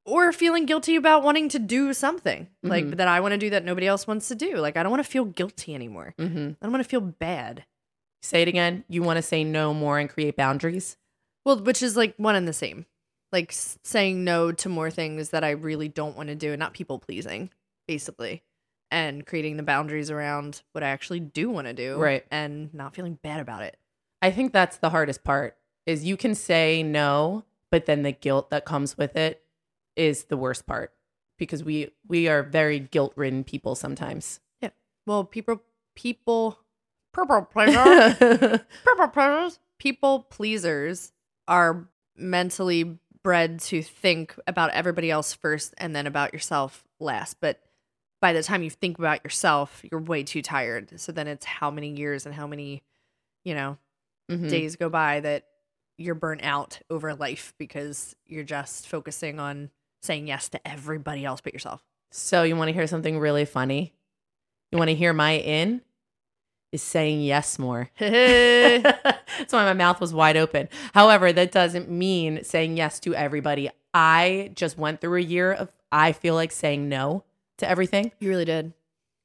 or 0.04 0.32
feeling 0.32 0.66
guilty 0.66 0.96
about 0.96 1.22
wanting 1.22 1.48
to 1.48 1.58
do 1.60 1.94
something 1.94 2.48
like 2.62 2.84
Mhm. 2.84 2.96
that 2.96 3.06
I 3.06 3.20
want 3.20 3.32
to 3.32 3.38
do 3.38 3.50
that 3.50 3.64
nobody 3.64 3.86
else 3.86 4.04
wants 4.06 4.26
to 4.28 4.34
do. 4.34 4.56
Like 4.56 4.76
I 4.76 4.82
don't 4.82 4.90
want 4.90 5.02
to 5.04 5.08
feel 5.10 5.24
guilty 5.24 5.74
anymore. 5.74 6.14
Mm-hmm. 6.18 6.48
I 6.48 6.56
don't 6.60 6.72
want 6.72 6.82
to 6.82 6.88
feel 6.88 7.00
bad. 7.00 7.64
Say 8.20 8.42
it 8.42 8.48
again. 8.48 8.84
You 8.88 9.02
want 9.02 9.18
to 9.18 9.22
say 9.22 9.44
no 9.44 9.72
more 9.72 9.98
and 9.98 10.10
create 10.10 10.36
boundaries? 10.36 10.96
Well, 11.44 11.60
which 11.62 11.82
is 11.82 11.96
like 11.96 12.14
one 12.16 12.34
and 12.36 12.46
the 12.46 12.52
same. 12.52 12.86
like 13.34 13.50
saying 13.50 14.24
no 14.24 14.52
to 14.52 14.68
more 14.68 14.90
things 14.90 15.30
that 15.30 15.42
I 15.42 15.52
really 15.52 15.88
don't 15.88 16.14
want 16.18 16.28
to 16.28 16.34
do 16.34 16.52
and 16.52 16.60
not 16.60 16.74
people 16.74 16.98
pleasing, 16.98 17.48
basically. 17.88 18.42
And 18.90 19.24
creating 19.24 19.56
the 19.56 19.62
boundaries 19.62 20.10
around 20.10 20.60
what 20.72 20.84
I 20.84 20.88
actually 20.90 21.20
do 21.20 21.48
want 21.48 21.66
to 21.66 21.72
do. 21.72 21.96
Right. 21.96 22.26
And 22.30 22.74
not 22.74 22.94
feeling 22.94 23.14
bad 23.22 23.40
about 23.40 23.62
it. 23.62 23.78
I 24.20 24.32
think 24.32 24.52
that's 24.52 24.76
the 24.76 24.90
hardest 24.90 25.24
part 25.24 25.56
is 25.86 26.04
you 26.04 26.16
can 26.16 26.34
say 26.34 26.82
no, 26.82 27.44
but 27.70 27.86
then 27.86 28.02
the 28.02 28.12
guilt 28.12 28.50
that 28.50 28.64
comes 28.64 28.96
with 28.96 29.16
it 29.16 29.42
is 29.96 30.24
the 30.24 30.36
worst 30.36 30.66
part 30.66 30.92
because 31.38 31.62
we 31.64 31.90
we 32.06 32.28
are 32.28 32.42
very 32.42 32.78
guilt-ridden 32.78 33.44
people 33.44 33.74
sometimes. 33.74 34.40
Yeah. 34.60 34.70
Well, 35.06 35.24
people, 35.24 35.62
people, 35.94 36.58
people 37.12 37.42
pleasers, 37.52 38.18
people 38.84 39.08
pleasers, 39.08 39.58
people 39.78 40.20
pleasers 40.30 41.12
are 41.48 41.88
mentally 42.16 42.98
bred 43.22 43.60
to 43.60 43.82
think 43.82 44.34
about 44.46 44.70
everybody 44.72 45.10
else 45.10 45.32
first 45.34 45.74
and 45.78 45.94
then 45.94 46.06
about 46.06 46.32
yourself 46.32 46.84
last. 47.00 47.36
But 47.40 47.60
by 48.20 48.32
the 48.32 48.42
time 48.42 48.62
you 48.62 48.70
think 48.70 48.98
about 48.98 49.22
yourself, 49.24 49.82
you're 49.90 50.00
way 50.00 50.22
too 50.22 50.42
tired. 50.42 50.98
So 51.00 51.12
then 51.12 51.26
it's 51.28 51.44
how 51.44 51.70
many 51.70 51.90
years 51.90 52.26
and 52.26 52.34
how 52.34 52.46
many, 52.46 52.82
you 53.44 53.54
know, 53.54 53.78
Mhm. 54.30 54.48
days 54.48 54.76
go 54.76 54.88
by 54.88 55.20
that 55.20 55.44
you're 55.98 56.14
burnt 56.14 56.42
out 56.42 56.80
over 56.90 57.14
life 57.14 57.52
because 57.58 58.16
you're 58.26 58.44
just 58.44 58.88
focusing 58.88 59.38
on 59.38 59.70
saying 60.02 60.26
yes 60.26 60.48
to 60.50 60.68
everybody 60.68 61.24
else 61.24 61.40
but 61.40 61.52
yourself. 61.52 61.82
So 62.10 62.42
you 62.42 62.56
want 62.56 62.68
to 62.68 62.72
hear 62.72 62.86
something 62.86 63.18
really 63.18 63.44
funny? 63.44 63.94
You 64.70 64.78
want 64.78 64.88
to 64.88 64.94
hear 64.94 65.12
my 65.12 65.32
in 65.32 65.82
is 66.72 66.82
saying 66.82 67.20
yes 67.20 67.58
more. 67.58 67.90
That's 67.98 69.52
why 69.52 69.64
my 69.64 69.74
mouth 69.74 70.00
was 70.00 70.14
wide 70.14 70.36
open. 70.36 70.68
However, 70.94 71.32
that 71.32 71.52
doesn't 71.52 71.90
mean 71.90 72.42
saying 72.44 72.76
yes 72.76 72.98
to 73.00 73.14
everybody. 73.14 73.70
I 73.94 74.50
just 74.54 74.78
went 74.78 75.00
through 75.00 75.18
a 75.18 75.22
year 75.22 75.52
of 75.52 75.70
I 75.90 76.12
feel 76.12 76.34
like 76.34 76.52
saying 76.52 76.88
no 76.88 77.24
to 77.58 77.68
everything, 77.68 78.12
you 78.18 78.30
really 78.30 78.46
did. 78.46 78.72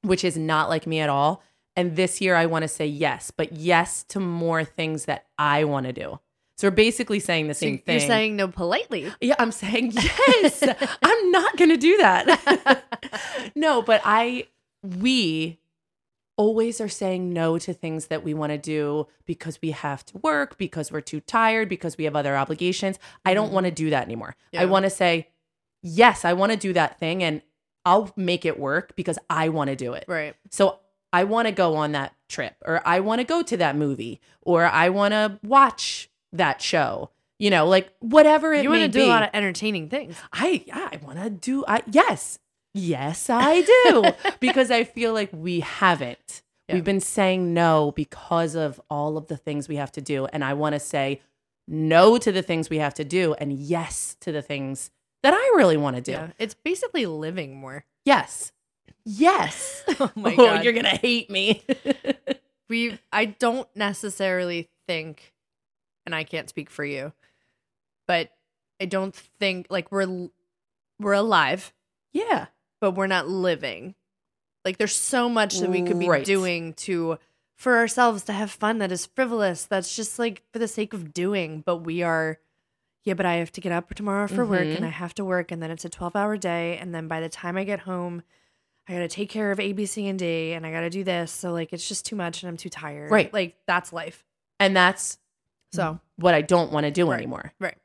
which 0.02 0.24
is 0.24 0.38
not 0.38 0.70
like 0.70 0.86
me 0.86 1.00
at 1.00 1.10
all. 1.10 1.42
And 1.76 1.96
this 1.96 2.20
year 2.22 2.36
I 2.36 2.46
want 2.46 2.64
to 2.64 2.68
say 2.68 2.86
yes, 2.86 3.32
but 3.32 3.54
yes 3.54 4.04
to 4.10 4.20
more 4.20 4.64
things 4.64 5.06
that 5.06 5.26
I 5.38 5.64
want 5.64 5.86
to 5.86 5.94
do. 5.94 6.20
So 6.58 6.68
we're 6.68 6.72
basically 6.72 7.20
saying 7.20 7.48
the 7.48 7.54
So 7.54 7.60
same 7.68 7.74
you're 7.74 8.00
thing. 8.00 8.08
saying 8.08 8.36
no 8.36 8.48
politely. 8.48 9.12
Yeah, 9.22 9.36
I'm 9.38 9.52
saying 9.52 9.92
yes. 9.94 10.64
I'm 11.04 11.32
not 11.32 11.56
going 11.58 11.70
to 11.70 11.78
do 11.78 11.98
that. 11.98 12.84
no, 13.56 13.82
but 13.84 14.02
I, 14.04 14.48
we 14.84 15.60
always 16.36 16.82
are 16.82 16.90
saying 16.90 17.32
no 17.32 17.58
to 17.60 17.74
things 17.74 18.08
that 18.08 18.24
we 18.24 18.34
want 18.34 18.52
to 18.52 18.58
do 18.58 19.08
because 19.26 19.60
we 19.62 19.72
have 19.72 20.06
to 20.08 20.18
work, 20.20 20.58
because 20.58 20.92
we're 20.92 21.02
too 21.02 21.20
tired, 21.20 21.70
because 21.70 21.98
we 21.98 22.04
have 22.06 22.16
other 22.16 22.36
obligations. 22.36 22.98
I 23.26 23.34
don't 23.34 23.50
Mhm. 23.50 23.54
want 23.54 23.66
to 23.66 23.72
do 23.72 23.90
that 23.92 24.06
anymore. 24.06 24.36
Yeah. 24.52 24.62
I 24.64 24.66
want 24.66 24.84
to 24.84 24.90
say, 24.90 25.28
yes, 25.84 26.26
I 26.26 26.34
want 26.34 26.52
to 26.52 26.58
do 26.58 26.74
that 26.74 27.00
thing 27.00 27.24
and 27.24 27.42
I'll 27.86 28.12
make 28.16 28.46
it 28.46 28.60
work 28.60 28.96
because 28.96 29.18
I 29.30 29.50
want 29.50 29.70
to 29.70 29.76
do 29.76 29.94
it. 29.94 30.06
Right. 30.08 30.36
So 30.52 30.80
I 31.14 31.24
want 31.24 31.48
to 31.48 31.52
go 31.52 31.76
on 31.76 31.94
that 31.94 32.14
trip, 32.28 32.56
or 32.66 32.82
I 32.86 33.00
want 33.00 33.20
to 33.22 33.26
go 33.26 33.42
to 33.42 33.58
that 33.58 33.76
movie, 33.76 34.20
or 34.42 34.66
I 34.66 34.90
want 34.90 35.14
to 35.14 35.40
watch 35.44 36.10
that 36.38 36.62
show. 36.62 37.10
You 37.40 37.52
know, 37.52 37.68
like 37.68 37.94
whatever 38.00 38.52
it 38.54 38.64
you 38.64 38.70
want 38.72 38.82
to 38.82 38.88
do 38.88 39.00
be. 39.00 39.06
a 39.06 39.10
lot 39.10 39.22
of 39.24 39.30
entertaining 39.34 39.90
things. 39.90 40.16
I 40.34 40.64
yeah, 40.66 40.90
I 40.92 40.98
want 40.98 41.20
to 41.22 41.30
do. 41.30 41.64
I 41.68 41.82
yes, 41.86 42.40
yes, 42.74 43.30
I 43.30 43.62
do 43.62 44.12
because 44.40 44.72
I 44.72 44.84
feel 44.84 45.14
like 45.14 45.30
we 45.32 45.60
haven't. 45.60 46.42
Yeah. 46.68 46.76
We've 46.76 46.84
been 46.84 47.00
saying 47.00 47.54
no 47.54 47.92
because 47.96 48.56
of 48.56 48.82
all 48.90 49.18
of 49.18 49.28
the 49.28 49.38
things 49.38 49.68
we 49.70 49.76
have 49.76 49.92
to 49.94 50.02
do, 50.02 50.26
and 50.26 50.44
I 50.44 50.54
want 50.56 50.74
to 50.74 50.80
say 50.80 51.22
no 51.68 52.18
to 52.18 52.32
the 52.32 52.42
things 52.42 52.70
we 52.70 52.80
have 52.80 52.96
to 52.96 53.04
do, 53.06 53.34
and 53.36 53.54
yes 53.54 54.16
to 54.22 54.32
the 54.32 54.42
things 54.42 54.90
that 55.24 55.34
I 55.34 55.54
really 55.56 55.78
want 55.78 55.96
to 55.96 56.02
do. 56.02 56.14
Yeah. 56.14 56.30
It's 56.40 56.56
basically 56.56 57.06
living 57.06 57.56
more. 57.56 57.86
Yes, 58.04 58.52
yes. 59.06 59.84
Oh 60.00 60.12
my 60.16 60.34
Oh, 60.38 60.38
god. 60.38 60.64
you're 60.64 60.74
gonna 60.74 60.90
hate 60.90 61.30
me. 61.30 61.64
we 62.70 62.98
I 63.12 63.26
don't 63.26 63.68
necessarily 63.76 64.70
think 64.88 65.34
and 66.08 66.16
I 66.16 66.24
can't 66.24 66.50
speak 66.50 66.70
for 66.72 66.86
you, 66.86 67.12
but 68.08 68.32
I 68.82 68.86
don't 68.86 69.14
think 69.14 69.68
like 69.70 69.92
we're 69.92 70.30
we're 71.00 71.14
alive, 71.14 71.74
yeah. 72.14 72.48
but 72.82 72.92
we're 72.92 73.08
not 73.08 73.28
living. 73.28 73.94
Like 74.66 74.78
there's 74.78 74.96
so 74.96 75.30
much 75.30 75.60
that 75.60 75.70
we 75.70 75.84
could 75.84 76.00
be 76.00 76.08
Right. 76.10 76.26
doing 76.26 76.74
to 76.74 77.20
for 77.56 77.78
ourselves 77.78 78.24
to 78.24 78.34
have 78.34 78.50
fun 78.52 78.78
that 78.80 78.92
is 78.92 79.06
frivolous. 79.06 79.66
That's 79.66 79.96
just 79.96 80.18
like 80.18 80.44
for 80.54 80.60
the 80.60 80.68
sake 80.68 80.94
of 80.94 81.14
doing, 81.14 81.62
but 81.66 81.78
we 81.78 82.02
are 82.02 82.40
yeah, 83.04 83.14
but 83.14 83.26
I 83.26 83.36
have 83.36 83.52
to 83.54 83.62
get 83.62 83.72
up 83.72 83.94
tomorrow 83.94 84.28
for 84.28 84.46
work 84.46 84.62
Mhm. 84.68 84.78
and 84.78 84.86
I 84.86 84.90
have 84.90 85.14
to 85.16 85.26
work 85.26 85.52
and 85.52 85.62
then 85.62 85.72
it's 85.72 85.86
a 85.86 85.90
12-hour 85.90 86.38
day 86.38 86.78
and 86.78 86.94
then 86.96 87.08
by 87.08 87.20
the 87.22 87.30
time 87.30 87.56
I 87.58 87.64
get 87.64 87.80
home 87.82 88.24
I 88.90 88.94
got 88.94 89.00
to 89.00 89.08
take 89.10 89.30
care 89.30 89.52
of 89.52 89.60
A, 89.60 89.74
B, 89.74 89.86
C, 89.86 90.08
and 90.08 90.18
D, 90.18 90.54
and 90.54 90.66
I 90.66 90.72
got 90.72 90.80
to 90.82 90.90
do 90.90 91.04
this. 91.04 91.30
So, 91.30 91.52
like, 91.52 91.74
it's 91.74 91.86
just 91.86 92.06
too 92.06 92.16
much 92.16 92.42
and 92.42 92.50
I'm 92.50 92.56
too 92.56 92.70
tired. 92.70 93.12
Right. 93.12 93.34
Like, 93.34 93.58
that's 93.68 93.92
life. 93.92 94.24
And 94.62 94.74
that's 94.78 95.18
So, 95.78 96.00
what 96.18 96.34
I 96.34 96.42
don't 96.42 96.72
want 96.72 96.86
to 96.86 96.92
do 96.92 97.10
Right. 97.10 97.18
anymore. 97.18 97.54
right. 97.60 97.78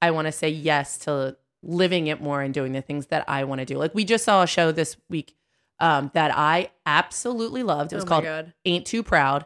I 0.00 0.12
want 0.12 0.26
to 0.26 0.32
say 0.32 0.48
yes 0.48 0.98
to 0.98 1.36
living 1.62 2.06
it 2.06 2.20
more 2.22 2.40
and 2.40 2.54
doing 2.54 2.70
the 2.72 2.80
things 2.82 3.06
that 3.06 3.24
I 3.28 3.42
want 3.44 3.58
to 3.60 3.64
do. 3.64 3.76
Like 3.78 3.94
we 3.94 4.04
just 4.04 4.24
saw 4.24 4.42
a 4.44 4.46
show 4.46 4.70
this 4.70 4.96
week 5.10 5.34
um, 5.80 6.10
that 6.14 6.30
I 6.36 6.70
absolutely 6.86 7.62
loved. 7.64 7.92
It 7.92 7.96
was 7.96 8.04
oh 8.04 8.08
called 8.08 8.24
God. 8.24 8.52
Ain't 8.64 8.86
Too 8.86 9.02
Proud. 9.02 9.44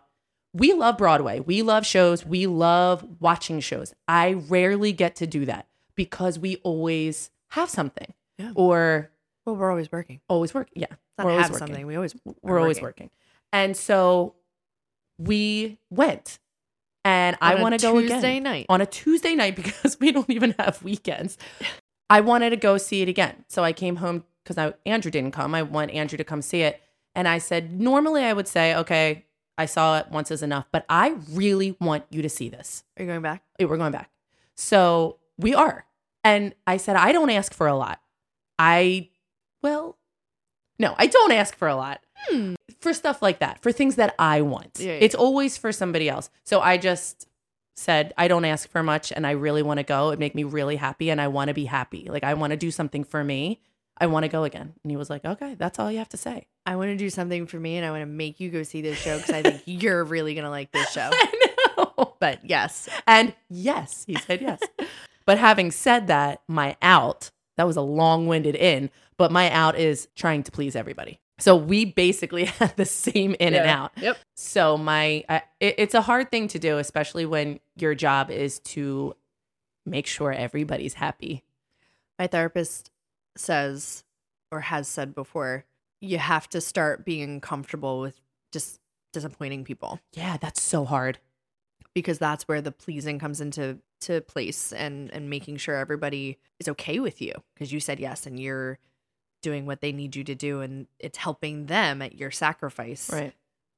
We 0.53 0.75
love 0.75 0.99
Broadway. 0.99 1.41
We 1.41 1.63
love 1.63 1.87
shows. 1.87 2.27
We 2.27 2.47
love 2.47 3.07
watching 3.21 3.61
shows. 3.61 3.95
I 4.07 4.33
rarely 4.35 4.93
get 4.93 5.17
to 5.17 5.27
do 5.27 5.47
that 5.47 5.67
because 5.95 6.39
we 6.39 6.57
always 6.57 7.31
have 7.53 7.71
something 7.71 8.13
Yeah. 8.37 8.53
or 8.55 9.11
Well, 9.47 9.57
we're 9.57 9.71
always 9.71 9.91
working. 9.91 10.21
always 10.29 10.53
work. 10.53 10.69
Yeah, 10.75 10.87
not 11.17 11.25
we're 11.25 11.31
always 11.33 11.45
have 11.47 11.53
working. 11.53 11.67
something. 11.69 11.87
We 11.87 11.97
always, 11.97 12.15
We're 12.43 12.61
always 12.61 12.83
working. 12.83 13.07
working. 13.07 13.11
And 13.55 13.75
so 13.77 14.35
we 15.19 15.79
went 15.91 16.39
and 17.05 17.37
I 17.41 17.55
On 17.55 17.59
a 17.59 17.63
want 17.63 17.81
to 17.81 17.87
go 17.87 17.99
again 17.99 18.11
Tuesday 18.11 18.41
night. 18.41 18.67
on 18.69 18.81
a 18.81 18.87
Tuesday 18.87 19.35
night 19.35 19.57
because 19.63 19.99
we 20.01 20.13
don't 20.13 20.31
even 20.31 20.55
have 20.59 20.83
weekends. 20.83 21.39
I 22.11 22.21
wanted 22.21 22.51
to 22.51 22.57
go 22.57 22.79
see 22.79 23.03
it 23.03 23.09
again. 23.09 23.45
So 23.49 23.65
I 23.65 23.73
came 23.73 23.97
home 23.97 24.25
because 24.43 24.59
I 24.59 24.75
Andrew 24.87 25.11
didn't 25.11 25.33
come. 25.33 25.55
I 25.55 25.63
want 25.63 25.91
Andrew 25.93 26.19
to 26.19 26.25
come 26.25 26.43
see 26.43 26.63
it. 26.63 26.81
And 27.15 27.29
I 27.29 27.39
said, 27.39 27.81
normally 27.81 28.25
I 28.25 28.33
would 28.33 28.49
say, 28.49 28.75
okay, 28.75 29.27
I 29.59 29.67
saw 29.67 29.99
it 29.99 30.07
once 30.11 30.31
is 30.31 30.43
enough, 30.43 30.67
but 30.73 30.85
I 30.89 31.17
really 31.31 31.77
want 31.81 32.05
you 32.11 32.23
to 32.23 32.29
see 32.29 32.49
this. 32.49 32.85
Are 32.99 33.03
you 33.03 33.09
going 33.09 33.23
back? 33.23 33.43
We're 33.61 33.77
going 33.77 33.93
back. 33.93 34.11
So 34.57 35.19
we 35.39 35.55
are. 35.55 35.85
And 36.25 36.55
I 36.67 36.77
said, 36.79 36.97
I 36.97 37.13
don't 37.13 37.31
ask 37.31 37.53
for 37.53 37.67
a 37.67 37.75
lot. 37.77 38.01
I, 38.59 39.11
well, 39.63 39.99
no, 40.79 40.95
I 40.99 41.07
don't 41.07 41.33
ask 41.33 41.55
for 41.57 41.69
a 41.69 41.77
lot 41.77 42.01
Hmm. 42.29 42.55
for 42.81 42.93
stuff 42.95 43.21
like 43.21 43.41
that, 43.41 43.61
for 43.63 43.73
things 43.73 43.97
that 43.97 44.15
I 44.19 44.43
want. 44.43 44.79
Yeah, 44.79 44.93
yeah. 44.93 44.99
It's 45.01 45.15
always 45.15 45.57
for 45.59 45.73
somebody 45.73 46.09
else. 46.09 46.31
So 46.45 46.61
I 46.61 46.77
just 46.79 47.27
said, 47.75 48.13
I 48.17 48.29
don't 48.29 48.45
ask 48.45 48.69
for 48.71 48.83
much 48.83 49.11
and 49.13 49.27
I 49.27 49.33
really 49.33 49.63
want 49.63 49.79
to 49.79 49.83
go. 49.85 50.09
It'd 50.09 50.21
make 50.21 50.35
me 50.35 50.45
really 50.45 50.77
happy 50.77 51.11
and 51.11 51.21
I 51.21 51.29
want 51.29 51.49
to 51.49 51.55
be 51.55 51.65
happy. 51.65 52.07
Like 52.09 52.23
I 52.23 52.35
want 52.35 52.53
to 52.53 52.57
do 52.57 52.71
something 52.71 53.03
for 53.03 53.25
me. 53.25 53.61
I 53.99 54.07
want 54.07 54.23
to 54.25 54.29
go 54.29 54.45
again. 54.45 54.73
And 54.83 54.91
he 54.91 54.97
was 54.97 55.11
like, 55.11 55.25
okay, 55.25 55.55
that's 55.57 55.79
all 55.79 55.91
you 55.91 55.99
have 55.99 56.09
to 56.11 56.17
say. 56.17 56.47
I 56.65 56.77
want 56.77 56.91
to 56.91 56.97
do 56.97 57.11
something 57.11 57.47
for 57.47 57.59
me 57.59 57.77
and 57.77 57.85
I 57.87 57.91
want 57.91 58.03
to 58.03 58.07
make 58.07 58.39
you 58.41 58.51
go 58.51 58.63
see 58.63 58.83
this 58.83 58.99
show 58.99 59.17
because 59.19 59.35
I 59.35 59.43
think 59.43 59.63
you're 59.67 60.05
really 60.05 60.35
going 60.35 60.45
to 60.45 60.51
like 60.51 60.71
this 60.71 60.91
show. 60.93 61.11
I 61.13 61.49
know. 61.77 62.15
But 62.21 62.41
yes, 62.45 62.89
And 63.07 63.35
yes, 63.51 64.05
he 64.07 64.15
said 64.15 64.41
yes. 64.43 64.61
but 65.27 65.39
having 65.39 65.71
said 65.73 66.07
that, 66.07 66.43
my 66.47 66.77
out, 66.83 67.31
that 67.57 67.67
was 67.67 67.77
a 67.77 67.83
long 67.83 68.27
winded 68.27 68.55
in, 68.55 68.91
but 69.17 69.31
my 69.31 69.51
out 69.51 69.77
is 69.77 70.09
trying 70.15 70.43
to 70.45 70.53
please 70.53 70.75
everybody. 70.75 71.21
So 71.39 71.57
we 71.57 71.85
basically 71.85 72.45
had 72.61 72.77
the 72.77 72.85
same 72.85 73.35
in 73.41 73.55
and 73.55 73.69
out. 73.69 73.93
Yep. 73.97 74.19
So 74.35 74.77
my, 74.77 75.25
I 75.29 75.43
it, 75.61 75.75
it's 75.79 75.95
a 75.95 76.03
hard 76.03 76.31
thing 76.31 76.49
to 76.49 76.59
do, 76.59 76.79
especially 76.79 77.27
when 77.27 77.61
your 77.77 77.95
job 77.95 78.31
is 78.31 78.59
to 78.61 79.15
make 79.85 80.07
sure 80.07 80.33
everybody's 80.33 80.95
happy. 80.95 81.43
My 82.19 82.27
therapist 82.27 82.91
says, 83.37 84.05
or 84.51 84.61
has 84.61 84.87
said 84.87 85.15
before, 85.15 85.65
you 86.01 86.19
have 86.19 86.49
to 86.51 86.61
start 86.61 87.05
being 87.05 87.41
comfortable 87.41 88.01
with 88.01 88.21
just 88.53 88.81
disappointing 89.13 89.65
people 89.65 90.01
Yeah, 90.13 90.37
that's 90.37 90.63
so 90.63 90.85
hard. 90.85 91.19
Because 91.95 92.19
that's 92.19 92.49
where 92.49 92.61
the 92.61 92.73
pleasing 92.73 93.19
comes 93.19 93.41
into 93.41 93.79
to 94.01 94.21
place 94.23 94.73
and 94.73 95.11
and 95.13 95.31
making 95.31 95.57
sure 95.57 95.77
everybody 95.77 96.39
is 96.59 96.69
okay 96.69 96.99
with 96.99 97.21
you 97.23 97.33
because 97.55 97.73
you 97.73 97.79
said 97.81 98.01
yes 98.01 98.27
and 98.27 98.39
you're 98.41 98.79
doing 99.43 99.67
what 99.67 99.81
they 99.81 99.93
need 99.93 100.15
you 100.17 100.25
to 100.25 100.35
do 100.35 100.61
and 100.61 100.87
it's 100.99 101.19
helping 101.19 101.67
them 101.67 102.01
at 102.03 102.15
your 102.17 102.31
sacrifice 102.31 103.11
Right. 103.13 103.33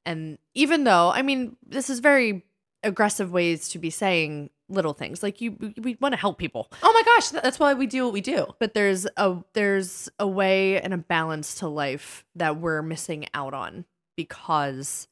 and 0.06 0.38
even 0.54 0.84
though 0.84 1.10
i 1.10 1.22
mean 1.22 1.56
this 1.66 1.88
is 1.90 2.00
very 2.00 2.44
aggressive 2.82 3.32
ways 3.32 3.68
to 3.70 3.78
be 3.78 3.90
saying 3.90 4.50
little 4.70 4.92
things 4.94 5.22
like 5.22 5.40
you 5.42 5.56
we 5.78 5.96
want 6.00 6.12
to 6.14 6.18
help 6.18 6.38
people 6.38 6.70
Oh 6.82 6.92
my 6.92 7.02
gosh, 7.02 7.28
that's 7.30 7.58
why 7.58 7.74
we 7.74 7.86
do 7.86 8.04
what 8.04 8.12
we 8.14 8.20
do. 8.22 8.46
but 8.58 8.72
there's 8.72 9.06
a 9.18 9.36
there's 9.52 10.08
a 10.18 10.26
way 10.26 10.80
and 10.80 10.94
a 10.94 10.98
balance 10.98 11.56
to 11.56 11.68
life 11.68 12.24
that 12.34 12.56
we're 12.58 12.80
missing 12.82 13.26
out 13.34 13.52
on 13.52 13.84
because 14.16 15.06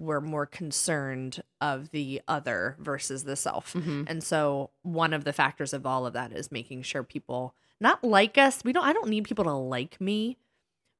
we're 0.00 0.20
more 0.20 0.46
concerned 0.46 1.42
of 1.60 1.90
the 1.90 2.20
other 2.26 2.76
versus 2.78 3.24
the 3.24 3.36
self. 3.36 3.74
Mhm. 3.74 4.04
And 4.08 4.22
so 4.24 4.70
one 4.82 5.12
of 5.12 5.24
the 5.24 5.32
factors 5.32 5.72
of 5.72 5.84
all 5.86 6.06
of 6.06 6.12
that 6.14 6.32
is 6.32 6.50
making 6.50 6.82
sure 6.82 7.02
people 7.02 7.54
not 7.80 8.02
like 8.04 8.36
us. 8.38 8.62
We 8.64 8.72
don't 8.72 8.84
I 8.84 8.92
don't 8.92 9.08
need 9.08 9.24
people 9.24 9.44
to 9.44 9.52
like 9.52 10.00
me, 10.00 10.36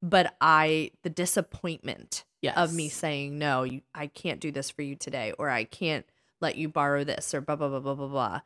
but 0.02 0.34
I 0.40 0.92
the 1.02 1.10
disappointment 1.10 2.24
Yes. 2.42 2.56
of 2.56 2.72
me 2.72 2.88
saying 2.88 3.38
no, 3.38 3.64
you, 3.64 3.82
I 3.94 4.06
can't 4.06 4.40
do 4.40 4.50
this 4.50 4.70
for 4.70 4.80
you 4.82 4.96
today 4.96 5.32
or 5.38 5.50
I 5.50 5.64
can't 5.64 6.06
let 6.40 6.56
you 6.56 6.68
borrow 6.70 7.04
this 7.04 7.34
or 7.34 7.40
blah 7.42 7.56
blah 7.56 7.68
blah 7.68 7.80
blah 7.80 7.94
blah 7.94 8.08
blah 8.08 8.40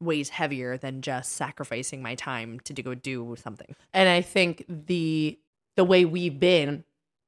weighs 0.00 0.30
heavier 0.30 0.76
than 0.78 1.02
just 1.02 1.32
sacrificing 1.32 2.00
my 2.02 2.14
time 2.14 2.58
to 2.60 2.82
go 2.82 2.94
do 2.94 3.36
something. 3.38 3.74
And 3.92 4.08
I 4.08 4.22
think 4.22 4.64
the 4.68 5.38
the 5.76 5.84
way 5.84 6.04
we've 6.04 6.38
been 6.40 6.84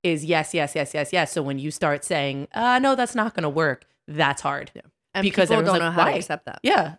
is 0.07 0.25
yes, 0.25 0.55
yes, 0.55 0.75
yes, 0.75 0.95
yes, 0.95 1.13
yes. 1.13 1.33
So 1.33 1.43
when 1.43 1.59
you 1.59 1.71
start 1.71 2.05
saying, 2.05 2.49
uh, 2.55 2.79
no, 2.79 2.95
that's 2.95 3.15
not 3.15 3.35
going 3.35 3.43
to 3.43 3.49
work, 3.49 3.85
that's 4.09 4.41
hard. 4.43 4.71
Yeah. 4.75 4.83
And 5.15 5.23
Because 5.23 5.49
people 5.49 5.63
don't 5.65 5.77
everyone's 5.77 5.81
know 5.97 6.03
how 6.03 6.07
"Why?" 6.07 6.13
to 6.13 6.19
accept 6.19 6.45
that. 6.47 6.61
Yeah. 6.63 6.95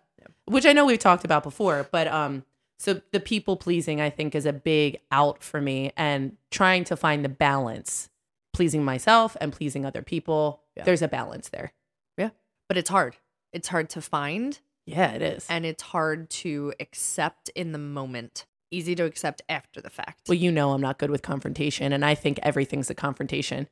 Which 0.45 0.65
I 0.65 0.73
know 0.73 0.85
we've 0.85 0.99
talked 0.99 1.23
about 1.25 1.43
before, 1.43 1.87
but 1.91 2.07
um 2.07 2.43
so 2.79 3.01
the 3.11 3.19
people 3.19 3.57
pleasing 3.57 4.01
I 4.01 4.09
think 4.09 4.35
is 4.35 4.45
a 4.45 4.53
big 4.53 4.99
out 5.11 5.43
for 5.43 5.59
me 5.61 5.91
and 5.97 6.37
trying 6.51 6.83
to 6.85 6.95
find 6.95 7.23
the 7.25 7.29
balance 7.29 8.09
pleasing 8.53 8.83
myself 8.83 9.35
and 9.41 9.51
pleasing 9.53 9.85
other 9.85 10.01
people. 10.01 10.61
Yeah. 10.75 10.83
There's 10.83 11.01
a 11.01 11.07
balance 11.07 11.49
there. 11.49 11.73
Yeah. 12.17 12.29
But 12.69 12.77
it's 12.77 12.89
hard. 12.89 13.15
It's 13.53 13.67
hard 13.67 13.89
to 13.91 14.01
find 14.01 14.59
Yeah, 14.85 15.11
it 15.11 15.21
is. 15.21 15.45
and 15.49 15.65
it's 15.65 15.83
hard 15.83 16.29
to 16.43 16.73
accept 16.79 17.49
in 17.55 17.71
the 17.71 17.77
moment. 17.79 18.45
Easy 18.71 18.95
to 18.95 19.03
accept 19.03 19.41
after 19.49 19.81
the 19.81 19.89
fact. 19.89 20.21
well, 20.27 20.37
you 20.37 20.51
know 20.51 20.71
I'm 20.73 20.81
not 20.81 20.97
good 20.97 21.09
with 21.09 21.21
confrontation 21.21 21.93
and 21.93 22.03
I 22.03 22.15
think 22.15 22.39
everything's 22.43 22.89
a 22.89 22.95
confrontation. 22.95 23.67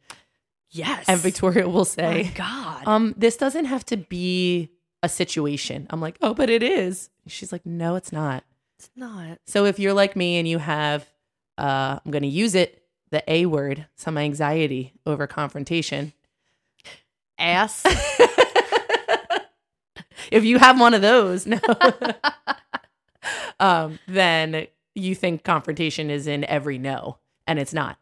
yes. 0.72 1.06
And 1.08 1.20
Victoria 1.20 1.68
will 1.68 1.80
My 1.80 1.84
say, 1.84 2.32
God. 2.36 2.88
um, 2.88 3.14
this 3.18 3.38
doesn't 3.38 3.66
have 3.66 3.86
to 3.88 3.98
be 3.98 4.70
a 5.04 5.10
situation. 5.10 5.88
I'm 5.90 6.02
like, 6.02 6.18
oh, 6.22 6.34
but 6.34 6.50
it 6.50 6.64
is. 6.64 7.10
She's 7.28 7.52
like, 7.52 7.66
no, 7.66 7.96
it's 7.96 8.12
not. 8.12 8.44
it's 8.80 8.90
not. 8.96 9.40
So 9.46 9.66
if 9.66 9.80
you're 9.80 9.94
like 9.94 10.16
me 10.16 10.38
and 10.38 10.48
you 10.48 10.58
have, 10.60 11.08
uh, 11.58 12.00
I'm 12.04 12.12
going 12.12 12.24
to 12.24 12.28
use 12.30 12.56
it, 12.56 12.82
the 13.12 13.24
A 13.32 13.46
word, 13.46 13.86
some 13.96 14.18
anxiety 14.18 14.94
over 15.06 15.28
confrontation. 15.28 16.14
Ass. 17.38 17.84
if 20.32 20.44
you 20.46 20.58
have 20.58 20.80
one 20.80 20.94
of 20.94 21.02
those, 21.02 21.46
no, 21.46 21.60
um, 23.60 24.00
then 24.08 24.68
you 24.96 25.14
think 25.14 25.44
confrontation 25.44 26.10
is 26.10 26.26
in 26.28 26.44
every 26.46 26.78
no, 26.78 27.18
and 27.46 27.60
it's 27.60 27.74
not. 27.74 27.98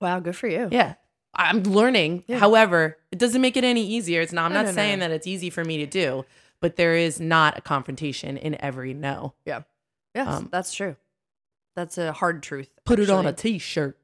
wow, 0.00 0.18
good 0.20 0.36
for 0.36 0.48
you. 0.48 0.68
Yeah. 0.70 0.94
I'm 1.34 1.62
learning. 1.62 2.24
Yeah. 2.26 2.38
However, 2.38 2.98
it 3.12 3.18
doesn't 3.18 3.40
make 3.40 3.56
it 3.56 3.62
any 3.64 3.86
easier. 3.86 4.20
It's 4.20 4.32
not, 4.32 4.46
I'm 4.46 4.52
No, 4.52 4.58
not 4.60 4.64
no, 4.64 4.70
no. 4.72 4.74
saying 4.74 4.98
that 4.98 5.10
it's 5.12 5.26
easy 5.28 5.48
for 5.48 5.64
me 5.64 5.76
to 5.78 5.86
do, 5.86 6.24
but 6.60 6.74
there 6.76 6.94
is 6.96 7.20
not 7.20 7.56
a 7.56 7.60
confrontation 7.60 8.36
in 8.36 8.60
every 8.60 8.94
no. 8.94 9.34
Yeah. 9.44 9.62
Yes, 10.14 10.26
Um, 10.26 10.48
that's 10.50 10.74
true. 10.74 10.96
That's 11.76 11.96
a 11.98 12.12
hard 12.12 12.42
truth. 12.42 12.68
Put 12.84 12.98
it 12.98 13.10
on 13.10 13.26
a 13.26 13.32
t-shirt. 13.32 13.96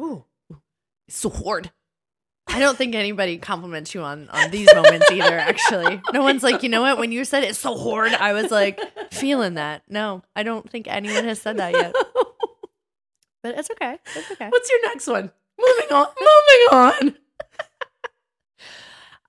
Ooh. 0.00 0.24
It's 1.06 1.18
so 1.18 1.28
hard. 1.28 1.70
I 2.52 2.58
don't 2.58 2.76
think 2.76 2.94
anybody 2.94 3.38
compliments 3.38 3.94
you 3.94 4.02
on 4.02 4.28
on 4.30 4.50
these 4.50 4.68
moments 4.74 5.10
either. 5.10 5.38
Actually, 5.38 6.00
no 6.12 6.22
one's 6.22 6.42
like, 6.42 6.62
you 6.62 6.68
know 6.68 6.82
what? 6.82 6.98
When 6.98 7.12
you 7.12 7.24
said 7.24 7.44
it's 7.44 7.58
so 7.58 7.76
hard, 7.76 8.12
I 8.12 8.32
was 8.32 8.50
like 8.50 8.80
feeling 9.12 9.54
that. 9.54 9.82
No, 9.88 10.22
I 10.34 10.42
don't 10.42 10.68
think 10.68 10.86
anyone 10.88 11.24
has 11.24 11.40
said 11.40 11.58
that 11.58 11.72
yet. 11.72 11.94
But 13.42 13.58
it's 13.58 13.70
okay. 13.70 13.96
It's 14.14 14.30
okay. 14.32 14.48
What's 14.50 14.68
your 14.68 14.82
next 14.88 15.06
one? 15.06 15.30
Moving 15.58 15.96
on. 15.96 16.06
Moving 16.20 16.68
on. 16.70 17.16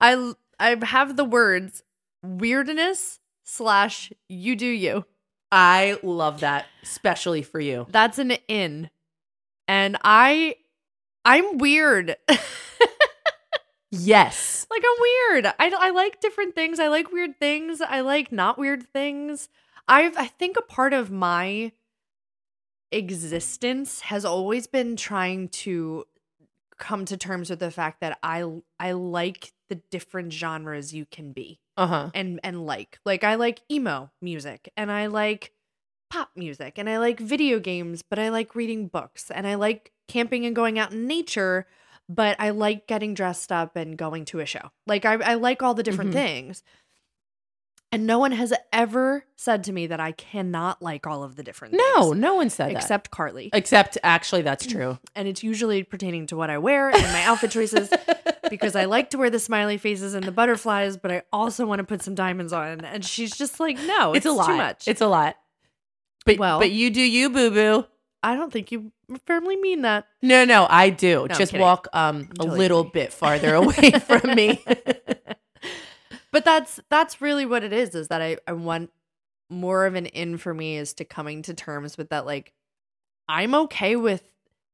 I 0.00 0.34
I 0.60 0.84
have 0.84 1.16
the 1.16 1.24
words 1.24 1.82
weirdness 2.22 3.20
slash 3.44 4.12
you 4.28 4.54
do 4.54 4.66
you. 4.66 5.06
I 5.50 5.98
love 6.02 6.40
that, 6.40 6.66
especially 6.82 7.40
for 7.40 7.58
you. 7.58 7.86
That's 7.88 8.18
an 8.18 8.32
in, 8.48 8.90
and 9.66 9.96
I 10.04 10.56
I'm 11.24 11.56
weird. 11.58 12.16
Yes. 13.92 14.66
Like 14.70 14.82
I'm 14.84 15.00
weird. 15.00 15.46
I 15.46 15.70
I 15.78 15.90
like 15.90 16.20
different 16.20 16.54
things. 16.54 16.80
I 16.80 16.88
like 16.88 17.12
weird 17.12 17.38
things. 17.38 17.80
I 17.80 18.00
like 18.00 18.32
not 18.32 18.58
weird 18.58 18.82
things. 18.92 19.48
I've 19.86 20.16
I 20.16 20.26
think 20.26 20.56
a 20.56 20.62
part 20.62 20.94
of 20.94 21.10
my 21.10 21.72
existence 22.90 24.00
has 24.00 24.24
always 24.24 24.66
been 24.66 24.96
trying 24.96 25.48
to 25.48 26.04
come 26.78 27.04
to 27.04 27.16
terms 27.16 27.48
with 27.50 27.60
the 27.60 27.70
fact 27.70 28.00
that 28.00 28.18
I 28.22 28.44
I 28.80 28.92
like 28.92 29.52
the 29.68 29.76
different 29.90 30.32
genres 30.32 30.92
you 30.92 31.06
can 31.06 31.32
be 31.32 31.60
Uh 31.76 31.86
huh. 31.86 32.10
and 32.14 32.40
and 32.42 32.66
like. 32.66 32.98
Like 33.04 33.24
I 33.24 33.36
like 33.36 33.60
emo 33.70 34.10
music 34.20 34.72
and 34.76 34.90
I 34.90 35.06
like 35.06 35.52
pop 36.10 36.30
music 36.36 36.74
and 36.78 36.88
I 36.90 36.98
like 36.98 37.20
video 37.20 37.58
games, 37.58 38.02
but 38.02 38.18
I 38.18 38.28
like 38.30 38.54
reading 38.54 38.88
books 38.88 39.30
and 39.30 39.46
I 39.46 39.54
like 39.54 39.92
camping 40.08 40.44
and 40.44 40.54
going 40.54 40.78
out 40.78 40.92
in 40.92 41.06
nature, 41.06 41.66
but 42.08 42.36
I 42.38 42.50
like 42.50 42.86
getting 42.86 43.14
dressed 43.14 43.50
up 43.52 43.76
and 43.76 43.96
going 43.96 44.24
to 44.26 44.40
a 44.40 44.46
show. 44.46 44.70
Like 44.86 45.04
I 45.04 45.14
I 45.14 45.34
like 45.34 45.62
all 45.62 45.74
the 45.74 45.82
different 45.82 46.10
Mhm. 46.10 46.14
things. 46.14 46.62
And 47.94 48.06
no 48.06 48.18
one 48.18 48.32
has 48.32 48.54
ever 48.72 49.26
said 49.36 49.64
to 49.64 49.72
me 49.72 49.86
that 49.88 50.00
I 50.00 50.12
cannot 50.12 50.80
like 50.80 51.06
all 51.06 51.22
of 51.22 51.36
the 51.36 51.42
different 51.42 51.74
No, 51.74 51.94
things. 51.94 52.06
no 52.06 52.12
no 52.14 52.34
one 52.36 52.48
said 52.48 52.70
that. 52.70 52.76
Except 52.78 53.10
Carly. 53.10 53.50
Except, 53.52 53.98
actually, 54.02 54.40
that's 54.40 54.66
true. 54.66 54.98
And 55.14 55.28
it's 55.28 55.42
usually 55.42 55.82
pertaining 55.82 56.26
to 56.28 56.36
what 56.36 56.48
I 56.48 56.56
wear 56.56 56.88
and 56.88 57.02
my 57.02 57.22
outfit 57.24 57.50
choices 57.50 57.90
because 58.48 58.74
I 58.76 58.86
like 58.86 59.10
to 59.10 59.18
wear 59.18 59.28
the 59.28 59.38
smiley 59.38 59.76
faces 59.76 60.14
and 60.14 60.24
the 60.24 60.32
butterflies, 60.32 60.96
but 60.96 61.12
I 61.12 61.22
also 61.34 61.66
want 61.66 61.80
to 61.80 61.84
put 61.84 62.00
some 62.02 62.14
diamonds 62.14 62.54
on. 62.54 62.80
And 62.82 63.04
she's 63.04 63.36
just 63.36 63.60
like, 63.60 63.76
no, 63.76 64.14
it's, 64.14 64.24
it's, 64.24 64.26
a 64.26 64.32
lot. 64.32 64.46
too 64.46 64.56
much. 64.56 64.88
It's 64.88 65.02
a 65.02 65.06
lot. 65.06 65.36
But 66.24 66.38
Well- 66.38 66.60
but 66.60 66.70
you 66.70 66.88
do 66.88 67.02
you, 67.02 67.28
boo 67.28 67.50
boo. 67.50 67.86
I 68.22 68.36
don't 68.36 68.52
think 68.52 68.70
you 68.70 68.92
firmly 69.26 69.56
mean 69.56 69.82
that. 69.82 70.06
No, 70.22 70.44
no, 70.44 70.66
I 70.70 70.90
do. 70.90 71.22
I'm 71.24 71.36
Just 71.36 71.52
walk 71.52 71.88
um 71.92 72.28
a 72.30 72.34
totally 72.34 72.58
little 72.58 72.84
kidding. 72.84 72.92
bit 72.92 73.12
farther 73.12 73.54
away 73.54 73.90
from 74.06 74.34
me. 74.34 74.64
but 76.30 76.44
that's 76.44 76.80
that's 76.88 77.20
really 77.20 77.46
what 77.46 77.64
it 77.64 77.72
is. 77.72 77.94
Is 77.94 78.08
that 78.08 78.22
I 78.22 78.36
I 78.46 78.52
want 78.52 78.90
more 79.50 79.84
of 79.86 79.94
an 79.94 80.06
in 80.06 80.38
for 80.38 80.54
me 80.54 80.76
is 80.76 80.94
to 80.94 81.04
coming 81.04 81.42
to 81.42 81.54
terms 81.54 81.98
with 81.98 82.10
that. 82.10 82.24
Like 82.26 82.52
I'm 83.28 83.54
okay 83.54 83.96
with 83.96 84.22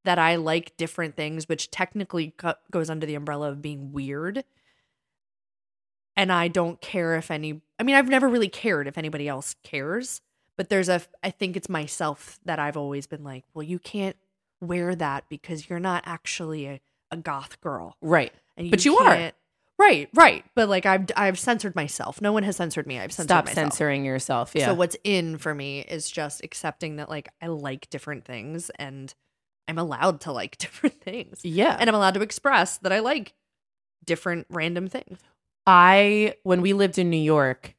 that. 0.05 0.19
I 0.19 0.37
like 0.37 0.77
different 0.77 1.17
things, 1.17 1.49
which 1.49 1.71
technically 1.71 2.35
co- 2.37 2.55
goes 2.71 2.91
under 2.91 3.07
the 3.07 3.15
umbrella 3.15 3.51
of 3.51 3.63
being 3.63 3.93
weird. 3.93 4.45
And 6.17 6.33
I 6.33 6.49
don't 6.49 6.81
care 6.81 7.17
if 7.17 7.31
any. 7.31 7.61
I 7.79 7.83
mean, 7.85 7.95
I've 7.95 8.09
never 8.09 8.29
really 8.29 8.49
cared 8.49 8.89
if 8.89 8.99
anybody 8.99 9.29
else 9.29 9.55
cares. 9.63 10.21
But 10.59 10.69
there's 10.69 10.91
a. 10.91 11.01
I 11.25 11.31
think 11.31 11.57
it's 11.57 11.69
myself 11.71 12.39
that 12.45 12.59
I've 12.59 12.77
always 12.77 13.07
been 13.07 13.25
like, 13.25 13.45
well, 13.55 13.63
you 13.63 13.79
can't 13.79 14.17
wear 14.61 14.95
that 14.97 15.25
because 15.31 15.71
you're 15.71 15.79
not 15.81 16.03
actually 16.05 16.67
a, 16.67 16.81
a 17.11 17.17
goth 17.17 17.61
girl. 17.63 17.97
right. 18.03 18.33
And 18.57 18.71
But 18.71 18.85
you 18.85 18.99
are. 18.99 19.33
Right, 19.79 20.09
right. 20.13 20.45
But 20.57 20.69
like 20.69 20.85
I've 20.85 21.07
I've 21.17 21.39
censored 21.39 21.77
myself. 21.77 22.21
No 22.21 22.33
one 22.33 22.43
has 22.43 22.57
censored 22.57 22.89
me. 22.89 22.99
I've 22.99 23.13
censored 23.13 23.29
Stop 23.29 23.45
myself. 23.45 23.55
censoring 23.67 24.05
yourself. 24.05 24.51
Yeah. 24.53 24.67
So 24.67 24.75
what's 24.75 24.97
in 25.05 25.39
for 25.39 25.55
me 25.55 25.83
is 25.83 26.11
just 26.11 26.43
accepting 26.43 26.97
that 26.97 27.09
like 27.09 27.29
I 27.41 27.47
like 27.47 27.89
different 27.89 28.25
things 28.25 28.69
and 28.81 29.15
I'm 29.69 29.79
allowed 29.79 30.23
to 30.23 30.33
like 30.33 30.59
different 30.59 31.01
things. 31.01 31.45
yeah. 31.45 31.77
And 31.79 31.89
I'm 31.89 31.95
allowed 31.95 32.15
to 32.15 32.23
express 32.23 32.79
that 32.79 32.93
I 32.93 32.99
like 32.99 33.35
different 34.05 34.49
random 34.51 34.89
things. 34.89 35.21
I 35.65 36.35
when 36.43 36.61
we 36.61 36.73
lived 36.73 36.99
in 36.99 37.09
New 37.09 37.17
York, 37.17 37.77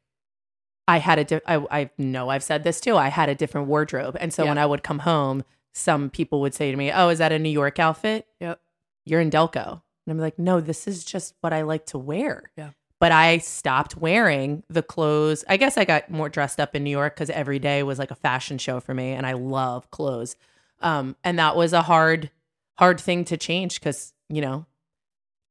I 0.89 0.97
had 0.97 1.19
a 1.19 1.23
di- 1.23 1.41
I 1.45 1.56
I 1.82 1.89
know 1.97 2.30
I've 2.30 2.43
said 2.43 2.63
this 2.63 2.80
too. 2.82 2.97
I 2.97 3.10
had 3.10 3.30
a 3.30 3.36
different 3.36 3.67
wardrobe, 3.67 4.17
and 4.19 4.34
so 4.34 4.43
Yeah. 4.43 4.49
when 4.49 4.58
I 4.58 4.65
would 4.65 4.84
come 4.84 4.99
home, 4.99 5.43
some 5.73 6.10
people 6.10 6.41
would 6.41 6.54
say 6.54 6.71
to 6.71 6.78
me, 6.78 6.91
"Oh, 6.91 7.10
is 7.10 7.19
that 7.19 7.32
a 7.32 7.39
New 7.39 7.49
York 7.49 7.80
outfit? 7.80 8.28
Yep. 8.39 8.60
You're 9.06 9.21
in 9.21 9.30
Delco." 9.30 9.82
And 10.06 10.12
I'm 10.12 10.17
like, 10.19 10.39
"No, 10.39 10.60
this 10.60 10.88
is 10.88 11.04
just 11.06 11.36
what 11.41 11.54
I 11.54 11.62
like 11.62 11.86
to 11.88 11.97
wear." 11.97 12.52
Yeah. 12.58 12.71
But 12.99 13.12
I 13.13 13.38
stopped 13.38 13.95
wearing 13.95 14.63
the 14.69 14.84
clothes. 14.84 15.45
I 15.47 15.56
guess 15.58 15.78
I 15.78 15.86
got 15.86 16.10
more 16.10 16.28
dressed 16.28 16.60
up 16.60 16.75
in 16.75 16.84
New 16.84 16.89
York 16.89 17.15
because 17.15 17.30
every 17.30 17.60
day 17.60 17.82
was 17.84 17.97
like 17.99 18.12
a 18.12 18.15
fashion 18.15 18.58
show 18.58 18.80
for 18.82 18.93
me, 18.93 19.12
and 19.12 19.25
I 19.25 19.34
love 19.34 19.89
clothes. 19.91 20.36
Um, 20.82 21.15
and 21.23 21.38
that 21.39 21.56
was 21.56 21.71
a 21.71 21.84
hard, 21.84 22.30
hard 22.78 22.99
thing 22.99 23.23
to 23.25 23.38
change 23.38 23.80
because 23.80 24.13
you 24.28 24.41
know, 24.41 24.65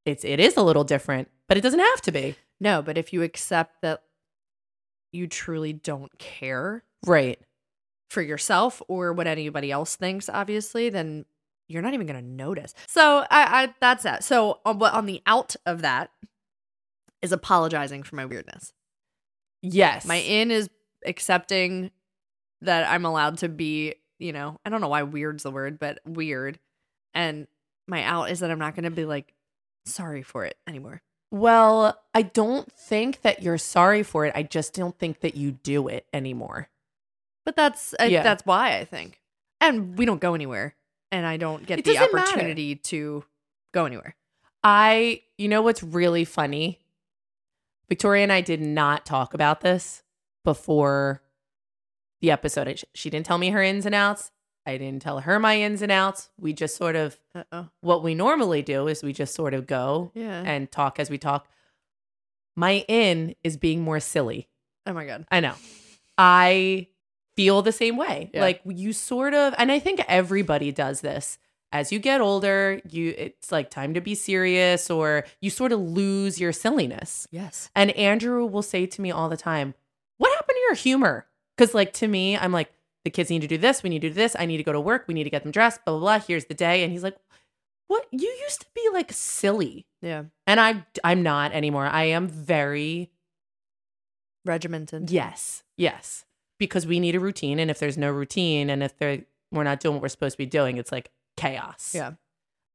it's 0.04 0.24
it 0.24 0.40
is 0.40 0.56
a 0.56 0.62
little 0.62 0.84
different, 0.84 1.28
but 1.46 1.56
it 1.56 1.60
doesn't 1.62 1.80
have 1.80 2.02
to 2.02 2.12
be. 2.12 2.34
No, 2.60 2.82
but 2.82 2.98
if 2.98 3.12
you 3.12 3.22
accept 3.22 3.80
that 3.82 4.02
you 5.12 5.26
truly 5.26 5.72
don't 5.72 6.16
care 6.18 6.84
Right. 7.06 7.38
for 8.10 8.22
yourself 8.22 8.82
or 8.88 9.12
what 9.12 9.26
anybody 9.26 9.70
else 9.70 9.96
thinks, 9.96 10.28
obviously, 10.28 10.88
then 10.90 11.24
you're 11.68 11.82
not 11.82 11.94
even 11.94 12.06
going 12.06 12.20
to 12.20 12.26
notice. 12.26 12.74
So 12.86 13.26
I, 13.30 13.62
I 13.64 13.74
that's 13.80 14.02
that. 14.04 14.24
So 14.24 14.60
on, 14.64 14.78
what 14.78 14.94
on 14.94 15.06
the 15.06 15.22
out 15.26 15.54
of 15.66 15.82
that 15.82 16.10
is 17.22 17.32
apologizing 17.32 18.02
for 18.04 18.16
my 18.16 18.24
weirdness. 18.24 18.72
Yes. 19.62 20.04
My 20.06 20.16
in 20.16 20.50
is 20.50 20.68
accepting 21.04 21.90
that 22.62 22.88
I'm 22.88 23.04
allowed 23.04 23.38
to 23.38 23.48
be, 23.48 23.94
you 24.18 24.32
know, 24.32 24.58
I 24.64 24.70
don't 24.70 24.80
know 24.80 24.88
why 24.88 25.02
weird's 25.02 25.42
the 25.42 25.50
word, 25.50 25.78
but 25.78 25.98
weird. 26.06 26.58
And 27.14 27.46
my 27.86 28.02
out 28.04 28.30
is 28.30 28.40
that 28.40 28.50
I'm 28.50 28.58
not 28.58 28.74
going 28.74 28.84
to 28.84 28.90
be 28.90 29.04
like 29.04 29.34
sorry 29.84 30.22
for 30.22 30.44
it 30.44 30.56
anymore. 30.66 31.02
Well, 31.30 32.00
I 32.14 32.22
don't 32.22 32.70
think 32.72 33.20
that 33.22 33.42
you're 33.42 33.58
sorry 33.58 34.02
for 34.02 34.24
it. 34.24 34.32
I 34.34 34.42
just 34.42 34.72
don't 34.74 34.98
think 34.98 35.20
that 35.20 35.36
you 35.36 35.52
do 35.52 35.88
it 35.88 36.06
anymore. 36.12 36.68
But 37.44 37.54
that's 37.56 37.94
I, 38.00 38.06
Yeah. 38.06 38.22
that's 38.22 38.46
why 38.46 38.76
I 38.78 38.84
think. 38.84 39.20
And 39.60 39.98
we 39.98 40.04
don't 40.06 40.20
go 40.20 40.34
anywhere, 40.34 40.74
and 41.10 41.26
I 41.26 41.36
don't 41.36 41.66
get 41.66 41.80
It 41.80 41.84
the 41.84 41.94
doesn't 41.94 42.14
matter. 42.14 42.30
opportunity 42.30 42.76
to 42.76 43.24
go 43.72 43.84
anywhere. 43.84 44.14
I, 44.62 45.22
you 45.36 45.48
know 45.48 45.62
what's 45.62 45.82
really 45.82 46.24
funny? 46.24 46.78
Victoria 47.88 48.22
and 48.22 48.32
I 48.32 48.40
did 48.40 48.60
not 48.60 49.04
talk 49.06 49.34
about 49.34 49.60
this 49.60 50.02
before 50.44 51.22
the 52.20 52.30
episode. 52.30 52.82
She 52.94 53.10
didn't 53.10 53.26
tell 53.26 53.38
me 53.38 53.50
her 53.50 53.62
ins 53.62 53.86
and 53.86 53.94
outs. 53.94 54.30
I 54.68 54.76
didn't 54.78 55.02
tell 55.02 55.20
her 55.20 55.38
my 55.38 55.60
ins 55.60 55.82
and 55.82 55.90
outs. 55.90 56.28
We 56.38 56.52
just 56.52 56.76
sort 56.76 56.94
of, 56.96 57.18
Uh 57.34 57.44
oh. 57.52 57.68
what 57.80 58.02
we 58.02 58.14
normally 58.14 58.62
do 58.62 58.86
is 58.86 59.02
we 59.02 59.12
just 59.12 59.34
sort 59.34 59.54
of 59.54 59.66
go 59.66 60.10
Yeah. 60.14 60.42
and 60.44 60.70
talk 60.70 61.00
as 61.00 61.08
we 61.10 61.18
talk. 61.18 61.48
My 62.56 62.84
in 62.88 63.34
is 63.42 63.56
being 63.56 63.82
more 63.82 64.00
silly. 64.00 64.48
oh 64.86 64.92
my 64.92 65.06
god. 65.06 65.26
I 65.30 65.40
know. 65.40 65.54
I 66.16 66.88
feel 67.36 67.62
the 67.62 67.72
same 67.72 67.96
way. 67.96 68.30
Yeah. 68.34 68.40
Like 68.40 68.60
you 68.66 68.92
sort 68.92 69.34
of 69.34 69.54
and 69.58 69.70
I 69.70 69.78
think 69.78 70.00
everybody 70.08 70.72
does 70.72 71.00
this. 71.00 71.38
As 71.70 71.92
you 71.92 71.98
get 71.98 72.20
older, 72.20 72.80
you 72.88 73.14
it's 73.16 73.52
like 73.52 73.70
time 73.70 73.94
to 73.94 74.00
be 74.00 74.14
serious 74.14 74.90
or 74.90 75.24
you 75.40 75.50
sort 75.50 75.70
of 75.72 75.80
lose 75.80 76.40
your 76.40 76.52
silliness. 76.52 77.26
Yes. 77.30 77.70
And 77.74 77.90
Andrew 77.92 78.44
will 78.46 78.62
say 78.62 78.86
to 78.86 79.00
me 79.00 79.10
all 79.10 79.28
the 79.28 79.36
time, 79.36 79.74
"What 80.16 80.34
happened 80.34 80.56
to 80.56 80.60
your 80.60 80.74
humor?" 80.74 81.26
Cuz 81.58 81.74
like 81.74 81.92
to 81.94 82.08
me, 82.08 82.36
I'm 82.36 82.52
like 82.52 82.72
the 83.08 83.10
kids 83.10 83.30
need 83.30 83.40
to 83.40 83.48
do 83.48 83.56
this, 83.58 83.82
we 83.82 83.88
need 83.88 84.02
to 84.02 84.08
do 84.08 84.14
this, 84.14 84.36
I 84.38 84.44
need 84.44 84.58
to 84.58 84.62
go 84.62 84.72
to 84.72 84.80
work, 84.80 85.04
we 85.08 85.14
need 85.14 85.24
to 85.24 85.30
get 85.30 85.42
them 85.42 85.50
dressed, 85.52 85.82
blah 85.86 85.94
blah 85.94 86.18
blah. 86.18 86.26
Here's 86.26 86.44
the 86.44 86.54
day 86.54 86.82
and 86.82 86.92
he's 86.92 87.02
like, 87.02 87.16
"What? 87.86 88.06
You 88.10 88.28
used 88.46 88.60
to 88.60 88.66
be 88.74 88.86
like 88.92 89.10
silly." 89.12 89.86
Yeah. 90.02 90.24
And 90.46 90.60
I 90.60 90.84
I'm 91.02 91.22
not 91.22 91.52
anymore. 91.52 91.86
I 91.86 92.04
am 92.04 92.26
very 92.28 93.10
Regimented. 94.44 95.10
Yes. 95.10 95.62
Yes. 95.76 96.24
Because 96.58 96.86
we 96.86 97.00
need 97.00 97.14
a 97.14 97.20
routine. 97.20 97.58
And 97.58 97.70
if 97.70 97.78
there's 97.78 97.98
no 97.98 98.10
routine 98.10 98.70
and 98.70 98.82
if 98.82 98.96
they're, 98.98 99.22
we're 99.52 99.64
not 99.64 99.80
doing 99.80 99.96
what 99.96 100.02
we're 100.02 100.08
supposed 100.08 100.34
to 100.34 100.38
be 100.38 100.46
doing, 100.46 100.78
it's 100.78 100.90
like 100.90 101.10
chaos. 101.36 101.92
Yeah. 101.94 102.12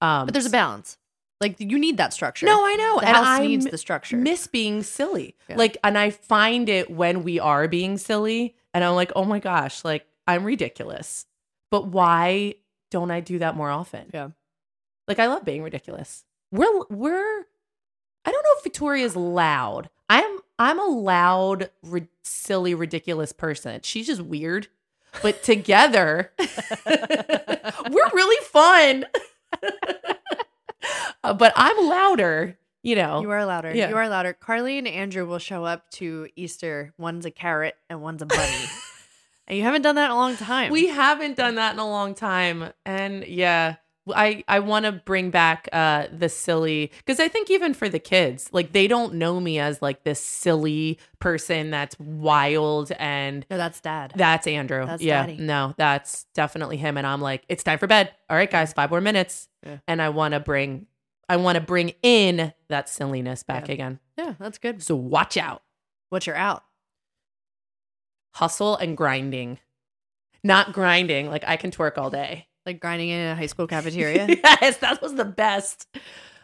Um, 0.02 0.26
But 0.26 0.34
there's 0.34 0.46
a 0.46 0.52
balance. 0.52 0.98
Like 1.42 1.60
you 1.60 1.78
need 1.80 1.98
that 1.98 2.14
structure. 2.14 2.46
No, 2.46 2.66
I 2.66 2.76
know. 2.76 3.00
The 3.00 3.08
and 3.08 3.18
house 3.18 3.28
I 3.28 3.48
needs 3.48 3.66
the 3.66 3.78
structure. 3.78 4.16
miss 4.16 4.48
being 4.48 4.84
silly. 4.84 5.36
Yeah. 5.50 5.58
Like, 5.58 5.78
and 5.84 5.98
I 5.98 6.12
find 6.12 6.70
it 6.70 6.90
when 6.90 7.24
we 7.24 7.40
are 7.40 7.68
being 7.68 7.98
silly 7.98 8.56
and 8.74 8.84
I'm 8.84 8.96
like, 8.96 9.12
oh 9.16 9.26
my 9.26 9.40
gosh, 9.40 9.84
like 9.84 10.06
I'm 10.28 10.44
ridiculous. 10.44 11.26
But 11.72 11.88
why 11.88 12.56
don't 12.92 13.12
I 13.12 13.20
do 13.20 13.40
that 13.40 13.56
more 13.56 13.70
often? 13.70 14.10
Yeah. 14.14 14.30
Like 15.08 15.20
I 15.20 15.28
love 15.28 15.44
being 15.44 15.64
ridiculous. 15.64 16.24
We're 16.52 16.86
we're 16.90 17.40
I 18.26 18.32
don't 18.32 18.44
know 18.44 18.56
if 18.58 18.64
Victoria's 18.64 19.16
loud. 19.16 19.90
I'm 20.10 20.40
I'm 20.60 20.80
a 20.80 20.86
loud, 20.86 21.70
ri- 21.84 22.08
silly, 22.24 22.74
ridiculous 22.76 23.34
person. 23.34 23.82
She's 23.84 24.08
just 24.08 24.22
weird. 24.22 24.68
But 25.22 25.44
together, 25.44 26.32
we're 26.40 28.10
really 28.14 28.46
fun. 28.46 29.06
Uh, 31.24 31.34
but 31.34 31.54
I'm 31.56 31.88
louder, 31.88 32.58
you 32.82 32.96
know. 32.98 33.22
You 33.22 33.30
are 33.30 33.46
louder. 33.46 33.74
Yeah. 33.74 33.88
You 33.88 33.96
are 33.96 34.10
louder. 34.10 34.34
Carly 34.34 34.78
and 34.78 34.86
Andrew 34.86 35.26
will 35.26 35.40
show 35.40 35.64
up 35.64 35.90
to 35.92 36.28
Easter. 36.36 36.94
One's 36.98 37.26
a 37.26 37.32
carrot 37.32 37.76
and 37.90 38.02
one's 38.02 38.22
a 38.22 38.26
bunny. 38.26 38.66
and 39.48 39.58
you 39.58 39.64
haven't 39.64 39.82
done 39.82 39.96
that 39.96 40.06
in 40.06 40.12
a 40.12 40.16
long 40.16 40.36
time. 40.38 40.72
We 40.72 40.88
haven't 40.88 41.36
done 41.38 41.56
that 41.56 41.74
in 41.74 41.80
a 41.80 41.88
long 41.90 42.14
time. 42.16 42.72
And 42.86 43.26
yeah, 43.26 43.76
I 44.14 44.44
I 44.50 44.60
want 44.60 44.86
to 44.86 44.92
bring 44.92 45.30
back 45.30 45.70
uh 45.72 46.08
the 46.12 46.28
silly 46.30 46.92
cuz 47.08 47.20
I 47.22 47.28
think 47.30 47.50
even 47.50 47.74
for 47.74 47.88
the 47.88 48.00
kids, 48.00 48.50
like 48.52 48.74
they 48.74 48.88
don't 48.88 49.14
know 49.16 49.40
me 49.40 49.60
as 49.60 49.82
like 49.82 50.04
this 50.04 50.20
silly 50.22 51.00
person 51.20 51.70
that's 51.72 51.98
wild 52.00 52.92
and 53.00 53.46
no, 53.50 53.58
that's 53.58 53.80
dad. 53.80 54.12
that's 54.16 54.46
Andrew. 54.48 54.86
That's 54.86 55.02
yeah. 55.02 55.22
Daddy. 55.26 55.38
No, 55.38 55.74
that's 55.78 56.26
definitely 56.34 56.78
him 56.78 56.98
and 56.98 57.08
I'm 57.08 57.22
like, 57.22 57.44
it's 57.48 57.64
time 57.64 57.80
for 57.80 57.88
bed. 57.88 58.12
All 58.30 58.36
right, 58.36 58.52
guys, 58.52 58.74
5 58.74 58.90
more 58.90 59.02
minutes. 59.02 59.48
Yeah. 59.66 59.78
And 59.88 60.02
I 60.02 60.10
want 60.10 60.34
to 60.34 60.40
bring 60.42 60.88
I 61.30 61.38
want 61.38 61.56
to 61.56 61.62
bring 61.62 61.94
in 62.04 62.54
that 62.68 62.90
silliness 62.90 63.44
back 63.44 63.68
Yeah. 63.70 63.74
again. 63.74 64.00
yeah, 64.18 64.34
that's 64.38 64.58
good. 64.58 64.84
So 64.84 64.96
watch 64.98 65.38
out. 65.38 65.64
What's 66.10 66.28
your 66.28 66.36
out? 66.36 66.64
Hustle 68.34 68.76
and 68.78 68.96
grinding. 68.98 69.60
Not 70.44 70.74
grinding, 70.74 71.30
like 71.30 71.44
I 71.48 71.56
can 71.58 71.72
twerk 71.72 71.98
all 71.98 72.10
day. 72.10 72.48
Like 72.66 72.80
grinding 72.80 73.10
in 73.10 73.20
a 73.28 73.36
high 73.36 73.46
school 73.46 73.68
cafeteria? 73.76 74.28
yes, 74.28 74.78
that 74.78 75.02
was 75.02 75.16
the 75.16 75.26
best. 75.26 75.88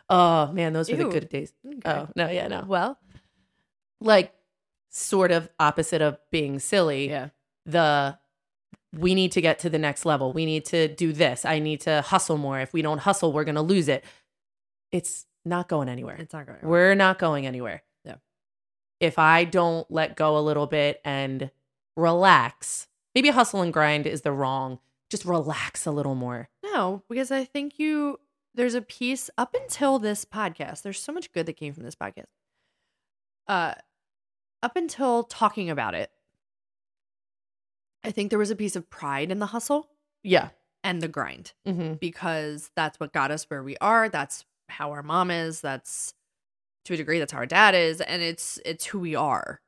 Oh 0.09 0.51
man, 0.51 0.73
those 0.73 0.89
were 0.89 0.97
the 0.97 1.09
good 1.09 1.29
days. 1.29 1.53
Mm, 1.65 1.77
okay. 1.85 1.99
Oh 2.01 2.07
no, 2.15 2.29
yeah, 2.29 2.47
no. 2.47 2.63
Well, 2.67 2.97
Like 4.01 4.33
sort 4.89 5.31
of 5.31 5.49
opposite 5.59 6.01
of 6.01 6.17
being 6.31 6.59
silly. 6.59 7.09
yeah. 7.09 7.29
The 7.65 8.17
we 8.97 9.13
need 9.13 9.31
to 9.33 9.41
get 9.41 9.59
to 9.59 9.69
the 9.69 9.77
next 9.77 10.03
level. 10.05 10.33
We 10.33 10.45
need 10.45 10.65
to 10.65 10.87
do 10.87 11.13
this. 11.13 11.45
I 11.45 11.59
need 11.59 11.81
to 11.81 12.01
hustle 12.01 12.37
more. 12.37 12.59
If 12.59 12.73
we 12.73 12.81
don't 12.81 12.97
hustle, 12.99 13.31
we're 13.33 13.43
gonna 13.43 13.61
lose 13.61 13.87
it. 13.87 14.03
It's 14.91 15.25
not 15.45 15.67
going 15.69 15.89
anywhere. 15.89 16.15
It's 16.17 16.33
not 16.33 16.47
going 16.47 16.59
We're 16.63 16.95
not 16.95 17.19
going 17.19 17.45
anywhere. 17.45 17.83
Yeah. 18.03 18.15
If 18.99 19.19
I 19.19 19.43
don't 19.43 19.89
let 19.91 20.15
go 20.15 20.37
a 20.37 20.41
little 20.41 20.65
bit 20.67 20.99
and 21.05 21.51
relax, 21.95 22.87
maybe 23.15 23.29
hustle 23.29 23.61
and 23.61 23.73
grind 23.73 24.05
is 24.07 24.21
the 24.21 24.31
wrong. 24.31 24.79
Just 25.09 25.25
relax 25.25 25.85
a 25.85 25.91
little 25.91 26.15
more. 26.15 26.49
No, 26.63 27.03
because 27.09 27.31
I 27.31 27.43
think 27.45 27.79
you 27.79 28.19
there's 28.55 28.75
a 28.75 28.81
piece 28.81 29.29
up 29.37 29.55
until 29.55 29.99
this 29.99 30.25
podcast. 30.25 30.81
There's 30.81 31.01
so 31.01 31.11
much 31.13 31.31
good 31.31 31.45
that 31.45 31.53
came 31.57 31.73
from 31.73 31.83
this 31.83 31.95
podcast. 31.95 32.25
Uh 33.47 33.73
up 34.61 34.75
until 34.75 35.23
talking 35.23 35.69
about 35.69 35.95
it, 35.95 36.11
I 38.03 38.11
think 38.11 38.29
there 38.29 38.39
was 38.39 38.51
a 38.51 38.55
piece 38.55 38.75
of 38.75 38.89
pride 38.89 39.31
in 39.31 39.39
the 39.39 39.47
hustle 39.47 39.89
Yeah. 40.23 40.49
and 40.83 41.01
the 41.01 41.07
grind 41.07 41.53
Mm-hmm. 41.67 41.93
because 41.95 42.69
that's 42.75 42.99
what 42.99 43.13
got 43.13 43.31
us 43.31 43.45
where 43.49 43.63
we 43.63 43.77
are. 43.77 44.09
That's 44.09 44.45
how 44.69 44.91
our 44.91 45.03
mom 45.03 45.31
is. 45.31 45.61
That's 45.61 46.13
to 46.85 46.93
a 46.93 46.97
degree 46.97 47.19
that's 47.19 47.31
how 47.33 47.39
our 47.39 47.45
dad 47.45 47.75
is 47.75 47.99
and 48.01 48.21
it's 48.21 48.59
it's 48.65 48.85
who 48.85 48.99
we 48.99 49.15
are. 49.15 49.59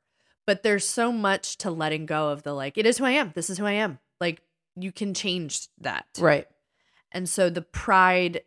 But 0.46 0.62
there's 0.62 0.86
so 0.86 1.12
much 1.12 1.56
to 1.58 1.70
letting 1.70 2.06
go 2.06 2.30
of 2.30 2.42
the 2.42 2.52
like 2.52 2.76
it 2.76 2.86
is 2.86 2.98
who 2.98 3.04
I 3.04 3.12
am. 3.12 3.32
This 3.34 3.50
is 3.50 3.58
who 3.58 3.66
I 3.66 3.72
am. 3.72 3.98
Like 4.20 4.42
you 4.76 4.92
can 4.92 5.14
change 5.14 5.68
that. 5.80 6.06
Right. 6.18 6.46
And 7.12 7.28
so 7.28 7.50
the 7.50 7.62
pride, 7.62 8.42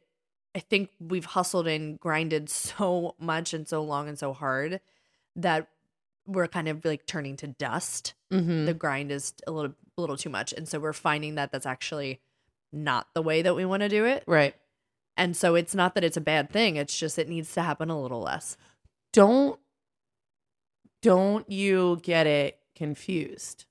I 0.56 0.60
think 0.60 0.90
we've 1.00 1.26
hustled 1.26 1.68
and 1.68 2.00
grinded 2.00 2.50
so 2.50 3.16
much 3.20 3.54
and 3.54 3.68
so 3.68 3.84
long 3.84 4.08
and 4.08 4.20
so 4.20 4.34
hard 4.34 4.82
that 5.36 5.68
we're 6.28 6.48
kind 6.48 6.68
of 6.68 6.84
like 6.84 7.06
turning 7.06 7.38
to 7.38 7.48
dust. 7.48 8.14
Mm-hmm. 8.32 8.66
The 8.66 8.74
grind 8.74 9.12
is 9.12 9.34
a 9.46 9.52
little 9.52 9.74
a 9.98 10.02
little 10.02 10.18
too 10.18 10.30
much. 10.30 10.54
And 10.54 10.68
so 10.68 10.80
we're 10.80 10.94
finding 10.94 11.36
that 11.36 11.52
that's 11.52 11.66
actually 11.66 12.20
not 12.74 13.08
the 13.14 13.22
way 13.22 13.42
that 13.42 13.56
we 13.56 13.64
want 13.64 13.82
to 13.82 13.90
do 13.90 14.06
it. 14.06 14.24
right. 14.28 14.56
And 15.18 15.38
so 15.38 15.56
it's 15.56 15.74
not 15.74 15.96
that 15.96 16.04
it's 16.04 16.18
a 16.18 16.22
bad 16.22 16.50
thing, 16.50 16.76
it's 16.76 16.98
just 16.98 17.18
it 17.18 17.30
needs 17.30 17.54
to 17.54 17.62
happen 17.62 17.90
a 17.90 18.02
little 18.02 18.22
less. 18.22 18.58
Don't 19.14 19.58
don't 21.06 21.50
you 21.52 22.00
get 22.02 22.26
it 22.26 22.58
confused. 22.76 23.66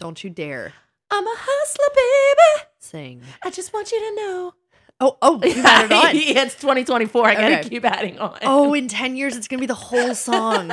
Don't 0.00 0.22
you 0.22 0.28
dare 0.30 0.74
I'm 1.10 1.26
a 1.26 1.34
hustler, 1.36 1.86
baby. 1.94 2.68
sing. 2.78 3.22
I 3.42 3.50
just 3.50 3.72
want 3.72 3.90
you 3.92 4.00
to 4.00 4.16
know. 4.16 4.54
Oh, 5.00 5.16
oh, 5.22 5.40
you 5.44 5.52
had 5.54 5.86
it 5.86 5.92
on. 5.92 6.10
it's 6.14 6.54
2024. 6.56 7.26
I 7.26 7.34
gotta 7.34 7.58
Okay. 7.60 7.68
keep 7.68 7.84
adding 7.84 8.18
on. 8.18 8.38
Oh, 8.42 8.74
in 8.74 8.88
10 8.88 9.16
years 9.16 9.36
it's 9.36 9.48
going 9.48 9.58
to 9.58 9.62
be 9.62 9.66
the 9.66 9.74
whole 9.74 10.14
song. 10.14 10.72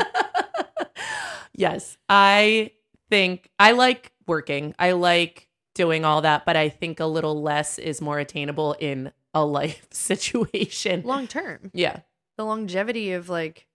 yes, 1.56 1.98
I 2.10 2.72
think 3.10 3.50
I 3.60 3.72
like 3.72 4.12
working. 4.28 4.74
I 4.80 4.92
like 4.94 5.48
doing 5.76 6.06
all 6.06 6.22
that, 6.22 6.46
but 6.46 6.56
I 6.56 6.70
think 6.70 7.00
a 7.00 7.06
little 7.06 7.42
less 7.42 7.80
is 7.80 8.02
more 8.02 8.20
attainable 8.20 8.76
in 8.80 9.12
a 9.34 9.46
life 9.46 9.88
situation. 9.92 11.04
Long 11.04 11.28
term. 11.28 11.72
Yeah. 11.74 12.00
The 12.38 12.46
longevity 12.46 13.14
of 13.14 13.30
like 13.30 13.68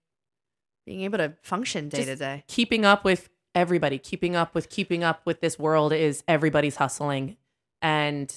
being 0.87 1.01
able 1.01 1.17
to 1.17 1.33
function 1.43 1.89
day 1.89 2.05
to 2.05 2.15
day. 2.15 2.45
Keeping 2.47 2.85
up 2.85 3.03
with 3.03 3.29
everybody, 3.53 3.99
keeping 3.99 4.37
up 4.37 4.55
with 4.55 4.69
keeping 4.69 5.03
up 5.03 5.21
with 5.25 5.41
this 5.41 5.59
world 5.59 5.91
is 5.91 6.23
everybody's 6.29 6.77
hustling 6.77 7.35
and 7.81 8.33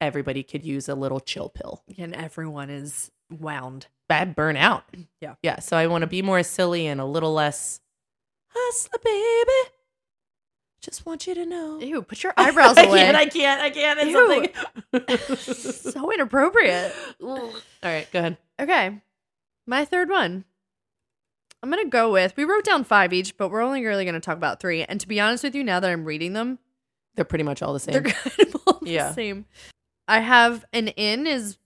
everybody 0.00 0.42
could 0.42 0.64
use 0.64 0.88
a 0.88 0.94
little 0.94 1.20
chill 1.20 1.50
pill. 1.50 1.84
And 1.98 2.14
everyone 2.16 2.70
is 2.70 3.10
wound. 3.30 3.88
Bad 4.08 4.34
burnout. 4.34 4.84
Yeah. 5.20 5.34
Yeah. 5.42 5.58
So 5.58 5.76
I 5.76 5.88
want 5.88 6.00
to 6.02 6.06
be 6.06 6.22
more 6.22 6.42
silly 6.42 6.86
and 6.86 7.02
a 7.02 7.04
little 7.04 7.34
less 7.34 7.80
hustler, 8.46 8.98
baby. 9.04 9.70
Just 10.80 11.04
want 11.04 11.26
you 11.26 11.34
to 11.34 11.44
know. 11.44 11.80
Ew, 11.80 12.00
put 12.00 12.22
your 12.22 12.32
eyebrows 12.38 12.78
away. 12.78 13.10
I 13.10 13.26
can't, 13.26 13.60
I 13.60 13.70
can't, 13.70 13.98
I 14.00 14.08
can't. 14.40 14.50
It's 14.94 15.12
something. 15.36 15.92
so 15.92 16.10
inappropriate. 16.12 16.94
All 17.22 17.52
right, 17.82 18.10
go 18.10 18.20
ahead. 18.20 18.38
Okay. 18.58 19.02
My 19.66 19.84
third 19.84 20.08
one. 20.08 20.46
I'm 21.62 21.70
going 21.70 21.82
to 21.84 21.90
go 21.90 22.12
with, 22.12 22.36
we 22.36 22.44
wrote 22.44 22.64
down 22.64 22.84
five 22.84 23.12
each, 23.12 23.36
but 23.36 23.48
we're 23.50 23.62
only 23.62 23.84
really 23.84 24.04
going 24.04 24.14
to 24.14 24.20
talk 24.20 24.36
about 24.36 24.60
three. 24.60 24.84
And 24.84 25.00
to 25.00 25.08
be 25.08 25.18
honest 25.20 25.42
with 25.44 25.54
you, 25.54 25.64
now 25.64 25.80
that 25.80 25.90
I'm 25.90 26.04
reading 26.04 26.32
them, 26.32 26.58
They're 27.16 27.24
pretty 27.24 27.44
much 27.44 27.62
all 27.62 27.72
the 27.72 27.80
same. 27.80 27.94
they're 27.94 28.02
kind 28.12 28.54
of 28.54 28.62
all 28.66 28.78
the 28.82 28.90
Yeah. 28.90 29.12
same. 29.12 29.44
I 30.06 30.20
have 30.20 30.64
an 30.72 30.88
in 30.88 31.26
is 31.26 31.58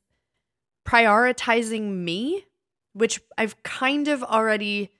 prioritizing 0.87 1.83
me 2.05 2.45
which 2.95 3.21
I've 3.39 3.63
kind 3.63 4.07
of 4.09 4.23
already 4.23 4.91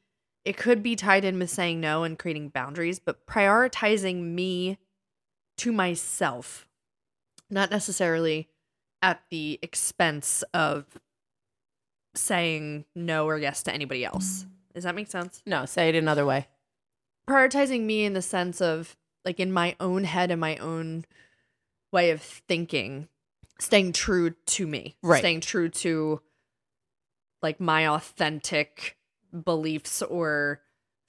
it 0.47 0.57
could 0.57 0.83
be 0.83 0.97
tied 0.97 1.25
in 1.27 1.39
with 1.39 1.51
saying 1.51 1.79
no 1.81 2.05
and 2.05 2.19
creating 2.19 2.49
boundaries, 2.49 2.99
but 2.99 3.27
prioritizing 3.27 4.23
me 4.35 4.79
to 5.59 5.73
myself, 5.73 6.67
not 7.51 7.71
necessarily 7.71 8.49
at 9.03 9.21
the 9.31 9.59
expense 9.63 10.43
of 10.55 10.87
saying 12.15 12.87
no 12.95 13.27
or 13.27 13.39
yes 13.39 13.63
to 13.65 13.73
anybody 13.73 14.05
else. 14.07 14.47
Does 14.75 14.85
that 14.85 14.95
make 14.95 15.11
sense? 15.11 15.43
No, 15.47 15.65
say 15.67 15.89
it 15.89 15.95
another 15.95 16.25
way. 16.27 16.49
Prioritizing 17.29 17.83
me 17.83 18.05
in 18.05 18.13
the 18.15 18.23
sense 18.23 18.61
of 18.61 18.97
like 19.25 19.39
in 19.39 19.53
my 19.53 19.77
own 19.79 20.05
head 20.05 20.31
and 20.31 20.41
my 20.41 20.57
own 20.57 21.05
way 21.93 22.11
of 22.11 22.21
thinking, 22.23 23.09
staying 23.61 23.93
true 23.93 24.31
to 24.47 24.67
me, 24.67 24.97
Right. 25.03 25.21
staying 25.21 25.41
true 25.43 25.69
to 25.69 26.21
like 27.43 27.61
my 27.61 27.87
authentic 27.89 28.97
beliefs 29.45 30.03
or 30.03 30.61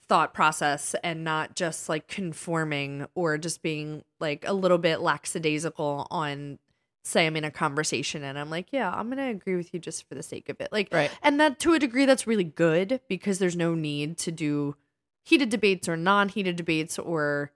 thought 0.08 0.34
process 0.34 0.96
and 1.04 1.24
not 1.24 1.56
just 1.56 1.88
like 1.90 2.08
conforming 2.08 3.08
or 3.16 3.38
just 3.38 3.62
being 3.64 4.04
like 4.20 4.44
a 4.48 4.54
little 4.54 4.78
bit 4.78 5.00
lackadaisical 5.00 6.08
on 6.12 6.60
say 7.04 7.26
I'm 7.26 7.36
in 7.36 7.44
a 7.44 7.52
conversation 7.52 8.24
and 8.24 8.40
I'm 8.40 8.50
like, 8.50 8.68
yeah, 8.72 8.90
I'm 8.92 9.08
going 9.08 9.18
to 9.18 9.30
agree 9.30 9.56
with 9.56 9.74
you 9.74 9.80
just 9.80 10.08
for 10.08 10.16
the 10.16 10.24
sake 10.24 10.50
of 10.50 10.60
it. 10.62 10.70
Like 10.72 10.90
Right. 10.92 11.12
and 11.22 11.40
that 11.40 11.60
to 11.60 11.74
a 11.74 11.80
degree 11.80 12.06
that's 12.06 12.26
really 12.28 12.44
good 12.44 13.02
because 13.08 13.40
there's 13.40 13.56
no 13.56 13.76
need 13.76 14.18
to 14.20 14.32
do 14.32 14.76
heated 15.24 15.50
debates 15.50 15.88
or 15.90 15.98
non-heated 15.98 16.56
debates 16.56 16.98
or 16.98 17.52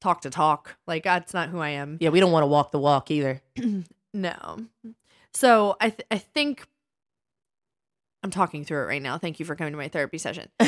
talk 0.00 0.20
to 0.22 0.30
talk. 0.30 0.76
Like 0.86 1.04
that's 1.04 1.32
not 1.34 1.48
who 1.48 1.58
I 1.60 1.70
am. 1.70 1.96
Yeah, 2.00 2.10
we 2.10 2.20
don't 2.20 2.32
want 2.32 2.42
to 2.42 2.48
walk 2.48 2.70
the 2.72 2.78
walk 2.78 3.10
either. 3.10 3.42
No. 4.14 4.64
So 5.34 5.76
I 5.80 5.90
th- 5.90 6.06
I 6.10 6.16
think 6.18 6.66
I'm 8.22 8.30
talking 8.30 8.64
through 8.64 8.82
it 8.82 8.86
right 8.86 9.02
now. 9.02 9.18
Thank 9.18 9.38
you 9.38 9.46
for 9.46 9.54
coming 9.54 9.72
to 9.72 9.76
my 9.76 9.88
therapy 9.88 10.18
session. 10.18 10.48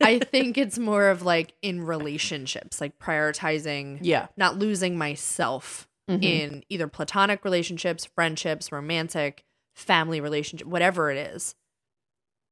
I 0.00 0.18
think 0.18 0.58
it's 0.58 0.78
more 0.78 1.08
of 1.08 1.22
like 1.22 1.54
in 1.62 1.82
relationships, 1.82 2.80
like 2.80 2.98
prioritizing 2.98 3.98
yeah. 4.02 4.26
not 4.36 4.58
losing 4.58 4.98
myself 4.98 5.87
Mhm. 6.08 6.22
in 6.24 6.64
either 6.68 6.88
platonic 6.88 7.44
relationships, 7.44 8.04
friendships, 8.06 8.72
romantic, 8.72 9.44
family 9.74 10.20
relationship, 10.20 10.66
whatever 10.66 11.10
it 11.10 11.18
is. 11.18 11.54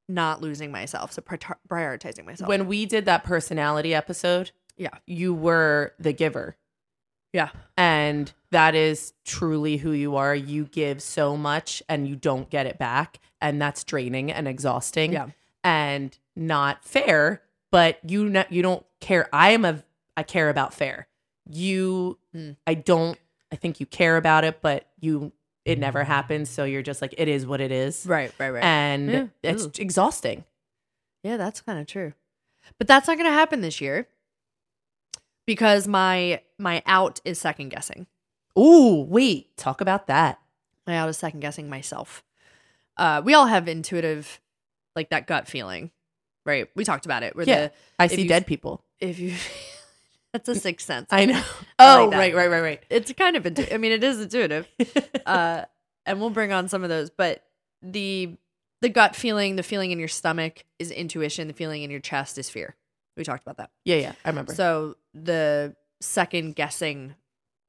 Not 0.09 0.41
losing 0.41 0.71
myself, 0.71 1.13
so 1.13 1.21
pri- 1.23 1.39
prioritizing 1.69 2.25
myself. 2.25 2.49
When 2.49 2.67
we 2.69 2.87
did 2.87 3.07
that 3.07 3.25
personality 3.25 3.93
episode, 3.95 4.53
Yeah. 4.77 4.91
you 5.07 5.35
were 5.35 5.95
the 5.99 6.13
giver. 6.13 6.57
yeah, 7.33 7.51
And 7.77 8.33
that 8.51 8.75
is 8.75 9.13
truly 9.27 9.77
who 9.79 9.91
you 9.93 10.17
are. 10.17 10.35
You 10.35 10.65
give 10.65 11.03
so 11.03 11.37
much 11.37 11.83
and 11.89 12.09
you 12.09 12.17
don't 12.17 12.49
get 12.49 12.65
it 12.67 12.79
back. 12.79 13.19
And 13.43 13.61
that's 13.61 13.85
draining 13.85 14.33
and 14.33 14.49
exhausting 14.49 15.13
yeah, 15.13 15.29
and 15.63 16.17
not 16.35 16.83
fair, 16.85 17.43
but 17.71 17.99
you 18.09 18.31
no- 18.31 18.45
you 18.49 18.63
don't 18.63 18.87
care. 19.01 19.29
I 19.35 19.51
am 19.51 19.65
a 19.67 19.83
I 20.17 20.23
care 20.23 20.49
about 20.49 20.73
fair. 20.73 21.09
You 21.51 22.19
Hmm. 22.33 22.53
I 22.67 22.73
don't 22.75 23.19
I 23.53 23.57
think 23.57 23.81
you 23.81 23.87
care 23.87 24.17
about 24.17 24.45
it, 24.45 24.61
but 24.63 24.89
you 25.01 25.33
it 25.65 25.79
never 25.79 26.05
happens. 26.05 26.49
So 26.49 26.65
you're 26.65 26.83
just 26.83 27.03
like, 27.03 27.15
it 27.19 27.27
is 27.29 27.45
what 27.47 27.61
it 27.61 27.73
is. 27.73 28.07
right, 28.07 28.33
right, 28.39 28.51
right. 28.51 28.63
And 28.65 29.11
Yeah. 29.11 29.27
it's 29.43 29.65
Ooh. 29.65 29.73
exhausting. 29.79 30.45
Yeah, 31.25 31.37
that's 31.37 31.61
kind 31.61 31.79
of 31.81 31.87
true. 31.89 32.13
But 32.79 32.87
that's 32.87 33.09
not 33.09 33.17
going 33.17 33.29
to 33.29 33.33
happen 33.35 33.61
this 33.63 33.81
year 33.81 34.07
because 35.47 35.87
my 35.89 36.41
my 36.59 36.83
out 36.87 37.21
is 37.25 37.39
second 37.39 37.71
guessing. 37.71 38.07
Ooh, 38.59 39.03
wait, 39.09 39.57
talk 39.57 39.81
about 39.81 40.07
that. 40.07 40.39
My 40.87 40.97
out 40.97 41.09
is 41.09 41.17
second 41.19 41.41
guessing 41.41 41.69
myself. 41.69 42.23
Uh, 42.97 43.21
we 43.25 43.35
all 43.35 43.47
have 43.47 43.69
intuitive, 43.69 44.41
like 44.95 45.11
that 45.11 45.27
gut 45.27 45.47
feeling, 45.47 45.91
right? 46.47 46.69
We 46.75 46.85
talked 46.85 47.05
about 47.07 47.23
it. 47.23 47.37
Where 47.37 47.45
Yeah. 47.47 47.67
the 47.67 47.73
I 47.99 48.07
see 48.07 48.23
you- 48.23 48.29
dead 48.29 48.47
people. 48.47 48.83
if 48.99 49.19
you, 49.19 49.35
that's 50.45 50.49
a 50.49 50.55
sixth 50.61 50.87
sense. 50.87 51.07
I 51.11 51.27
know. 51.27 51.43
I 51.79 51.97
Oh, 52.01 52.05
like 52.07 52.11
that. 52.33 52.37
right, 52.37 52.51
right, 52.51 52.61
right, 52.63 52.83
it's 52.91 53.13
kind 53.13 53.37
of 53.37 53.47
intu- 53.47 53.67
I 53.73 53.79
mean, 53.79 53.93
it 53.93 54.03
is 54.05 54.21
intuitive. 54.21 54.69
uh, 55.27 55.65
and 56.05 56.21
we'll 56.21 56.31
bring 56.31 56.53
on 56.53 56.69
some 56.69 56.83
of 56.83 56.89
those. 56.89 57.11
But 57.11 57.43
the 57.83 58.37
the 58.83 58.89
gut 58.89 59.17
feeling, 59.17 59.57
the 59.57 59.63
feeling 59.63 59.91
in 59.91 59.99
your 59.99 60.09
stomach 60.09 60.65
is 60.79 60.91
intuition. 60.91 61.49
The 61.49 61.55
feeling 61.55 61.83
in 61.83 61.91
your 61.91 62.01
chest 62.01 62.39
is 62.39 62.49
fear. 62.51 62.77
We 63.17 63.25
talked 63.25 63.43
about 63.43 63.57
that. 63.57 63.71
yeah, 63.85 63.97
yeah, 63.97 64.13
I 64.25 64.29
remember. 64.29 64.55
So 64.55 64.97
the 65.15 65.75
second 66.03 66.55
guessing 66.55 67.15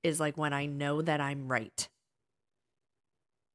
is 0.03 0.19
like 0.19 0.37
when 0.37 0.51
I 0.53 0.65
know 0.65 1.01
that 1.01 1.21
I'm 1.21 1.47
right. 1.47 1.87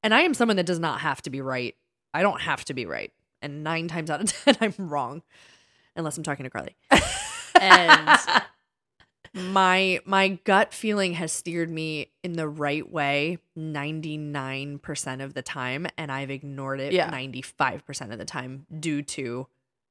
And 0.02 0.12
I 0.14 0.22
am 0.22 0.34
someone 0.34 0.56
that 0.56 0.66
does 0.66 0.78
not 0.80 1.00
have 1.00 1.22
to 1.22 1.30
be 1.30 1.40
right. 1.40 1.76
I 2.14 2.22
don't 2.22 2.40
have 2.40 2.64
to 2.66 2.74
be 2.74 2.86
right. 2.86 3.12
And 3.42 3.62
nine 3.62 3.88
times 3.88 4.10
out 4.10 4.20
of 4.22 4.32
10, 4.44 4.56
I'm 4.60 4.88
wrong. 4.88 5.22
Unless 5.94 6.16
I'm 6.16 6.24
talking 6.24 6.44
to 6.44 6.50
Carly. 6.50 6.74
and- 7.60 8.18
My 9.34 10.00
my 10.04 10.38
gut 10.44 10.74
feeling 10.74 11.14
has 11.14 11.32
steered 11.32 11.70
me 11.70 12.08
in 12.22 12.34
the 12.34 12.46
right 12.48 12.90
way 12.90 13.38
99% 13.58 15.22
of 15.24 15.32
the 15.34 15.42
time. 15.42 15.86
And 15.96 16.12
I've 16.12 16.30
ignored 16.30 16.80
it 16.80 16.92
Yeah. 16.92 17.10
95% 17.10 18.12
of 18.12 18.18
the 18.18 18.24
time 18.26 18.66
due 18.78 19.02
to 19.02 19.46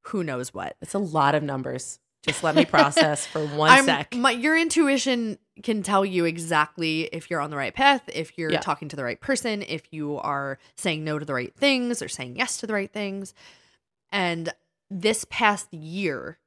who 0.06 0.24
knows 0.24 0.54
what. 0.54 0.78
it's 0.82 0.94
a 0.94 1.00
lot 1.00 1.34
of 1.36 1.42
numbers. 1.44 2.00
Just 2.24 2.44
let 2.44 2.54
me 2.54 2.66
process 2.66 3.26
for 3.26 3.44
one 3.48 3.72
I'm- 3.72 3.86
sec. 3.86 4.14
My, 4.16 4.30
your 4.32 4.56
intuition 4.56 5.40
can 5.64 5.82
tell 5.82 6.06
you 6.06 6.26
exactly 6.26 7.04
if 7.12 7.32
you're 7.32 7.42
on 7.42 7.50
the 7.50 7.58
right 7.58 7.74
path, 7.74 8.04
if 8.14 8.38
you're 8.38 8.52
Yeah. 8.52 8.60
talking 8.60 8.90
to 8.90 8.96
the 8.96 9.04
right 9.04 9.20
person, 9.20 9.64
if 9.64 9.92
you 9.92 10.18
are 10.18 10.60
saying 10.76 11.04
no 11.04 11.18
to 11.18 11.26
the 11.26 11.34
right 11.34 11.56
things 11.56 12.00
or 12.04 12.08
saying 12.08 12.36
yes 12.36 12.58
to 12.58 12.68
the 12.68 12.74
right 12.74 12.92
things. 12.94 13.34
And 14.12 14.54
this 14.92 15.26
past 15.32 15.74
year, 15.74 16.38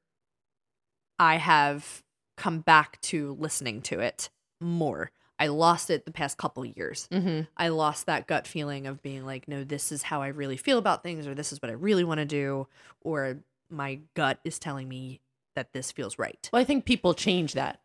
I 1.19 1.37
have 1.39 2.04
come 2.37 2.61
back 2.61 3.01
to 3.03 3.37
listening 3.39 3.83
to 3.83 4.01
it 4.01 4.29
more. 4.61 5.11
I 5.39 5.49
lost 5.49 5.91
it 5.91 6.05
the 6.07 6.13
past 6.13 6.39
couple 6.39 6.65
years. 6.65 7.09
hmm 7.13 7.43
I 7.57 7.69
lost 7.69 8.07
that 8.07 8.27
gut 8.27 8.47
feeling 8.47 8.87
of 8.87 9.03
being 9.03 9.27
like, 9.27 9.49
no, 9.49 9.65
this 9.65 9.91
is 9.93 10.03
how 10.05 10.23
I 10.23 10.29
really 10.29 10.57
feel 10.57 10.79
about 10.79 11.03
things, 11.03 11.27
or 11.27 11.35
this 11.35 11.53
is 11.53 11.61
what 11.61 11.71
I 11.71 11.75
really 11.75 12.05
want 12.05 12.19
to 12.19 12.25
do, 12.25 12.69
or 13.01 13.39
my 13.69 13.99
gut 14.15 14.39
is 14.45 14.59
telling 14.59 14.89
me 14.89 15.21
that 15.57 15.73
this 15.73 15.91
feels 15.93 16.19
right. 16.19 16.49
Well, 16.53 16.63
I 16.63 16.65
think 16.65 16.85
people 16.85 17.15
change 17.15 17.55
that. 17.55 17.81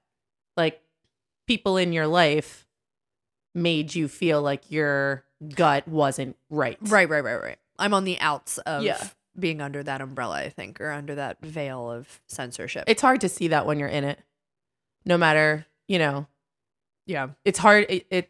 Like 0.57 0.81
people 1.47 1.77
in 1.77 1.91
your 1.93 2.07
life 2.07 2.67
made 3.55 3.95
you 3.95 4.07
feel 4.07 4.41
like 4.41 4.69
your 4.71 5.23
gut 5.55 5.88
wasn't 5.88 6.35
right. 6.49 6.77
Right, 6.81 7.09
right, 7.09 7.23
right, 7.23 7.41
right. 7.41 7.57
I'm 7.79 7.93
on 7.93 8.03
the 8.03 8.19
outs 8.19 8.57
of 8.59 8.83
Yeah. 8.83 9.01
being 9.38 9.62
under 9.62 9.81
that 9.83 10.01
umbrella, 10.01 10.38
I 10.38 10.49
think, 10.49 10.79
or 10.81 10.91
under 10.91 11.15
that 11.15 11.38
veil 11.41 11.89
of 11.89 12.21
censorship. 12.27 12.83
It's 12.88 13.01
hard 13.01 13.21
to 13.21 13.29
see 13.29 13.47
that 13.49 13.65
when 13.65 13.79
you're 13.79 13.88
in 13.88 14.03
it. 14.03 14.19
No 15.10 15.17
matter, 15.17 15.65
you 15.88 15.98
know, 15.98 16.28
yeah. 17.08 17.30
it's 17.43 17.58
hard 17.58 17.88
it, 17.89 18.06
it 18.12 18.30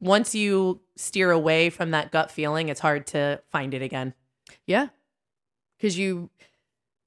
once 0.00 0.34
you 0.34 0.80
steer 0.96 1.30
away 1.30 1.70
from 1.70 1.90
that 1.92 2.12
gut 2.12 2.30
feeling, 2.30 2.68
it's 2.68 2.80
hard 2.80 3.06
to 3.08 3.40
find 3.50 3.74
it 3.74 3.82
again. 3.82 4.14
Yeah. 4.66 4.88
Because 5.78 5.98
you, 5.98 6.30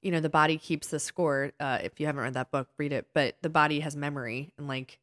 you 0.02 0.10
know, 0.10 0.20
the 0.20 0.28
body 0.28 0.58
keeps 0.58 0.88
the 0.88 0.98
score. 0.98 1.52
Uh, 1.60 1.78
if 1.82 2.00
you 2.00 2.06
haven't 2.06 2.22
read 2.22 2.34
that 2.34 2.50
book, 2.50 2.68
read 2.78 2.92
it. 2.92 3.06
But 3.14 3.36
the 3.42 3.48
body 3.48 3.80
has 3.80 3.94
memory. 3.94 4.52
And 4.58 4.66
like, 4.66 4.98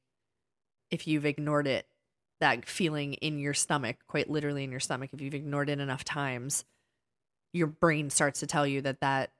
if 0.91 1.08
you've 1.08 1.25
ignored 1.25 1.67
it, 1.67 1.88
that 2.41 2.65
feeling 2.67 3.13
in 3.13 3.39
your 3.39 3.53
stomach, 3.53 3.97
quite 4.08 4.29
literally 4.29 4.63
in 4.63 4.71
your 4.71 4.79
stomach, 4.79 5.12
if 5.13 5.21
you've 5.21 5.34
ignored 5.34 5.69
it 5.69 5.79
enough 5.79 6.03
times, 6.03 6.65
your 7.53 7.67
brain 7.67 8.10
starts 8.10 8.41
to 8.41 8.47
tell 8.47 8.67
you 8.67 8.82
that 8.82 9.01
that, 9.01 9.32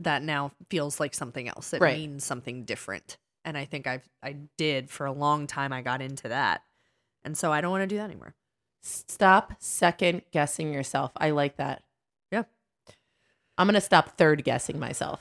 that 0.00 0.22
now 0.22 0.52
feels 0.70 0.98
like 0.98 1.14
something 1.14 1.48
else. 1.48 1.72
It 1.72 1.80
Right. 1.80 1.96
means 1.96 2.24
something 2.24 2.64
different. 2.64 3.16
And 3.44 3.56
I 3.58 3.64
think 3.64 3.86
I've, 3.86 4.08
I 4.22 4.36
did 4.56 4.88
for 4.90 5.06
a 5.06 5.12
long 5.12 5.46
time. 5.46 5.72
I 5.72 5.82
got 5.82 6.00
into 6.02 6.28
that. 6.28 6.62
And 7.24 7.36
so 7.36 7.52
I 7.52 7.60
don't 7.60 7.70
want 7.70 7.82
to 7.82 7.86
do 7.86 7.96
that 7.96 8.04
anymore. 8.10 8.34
Stop 8.82 9.54
second 9.58 10.22
guessing 10.32 10.72
yourself. 10.72 11.12
I 11.16 11.30
like 11.30 11.56
that. 11.56 11.82
Yeah. 12.30 12.44
I'm 13.58 13.66
going 13.66 13.74
to 13.74 13.80
stop 13.80 14.16
third 14.16 14.44
guessing 14.44 14.78
myself. 14.78 15.20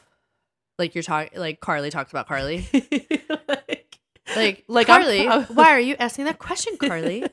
Like 0.79 0.95
you're 0.95 1.03
talking, 1.03 1.37
like 1.39 1.59
Carly 1.59 1.89
talked 1.89 2.11
about 2.11 2.27
Carly. 2.27 2.67
like, 3.29 3.99
Like, 4.35 4.63
Like, 4.67 4.87
Carly, 4.87 5.27
I'm- 5.27 5.43
why 5.53 5.69
are 5.71 5.79
you 5.79 5.95
asking 5.99 6.25
that 6.25 6.39
question, 6.39 6.77
Carly? 6.77 7.25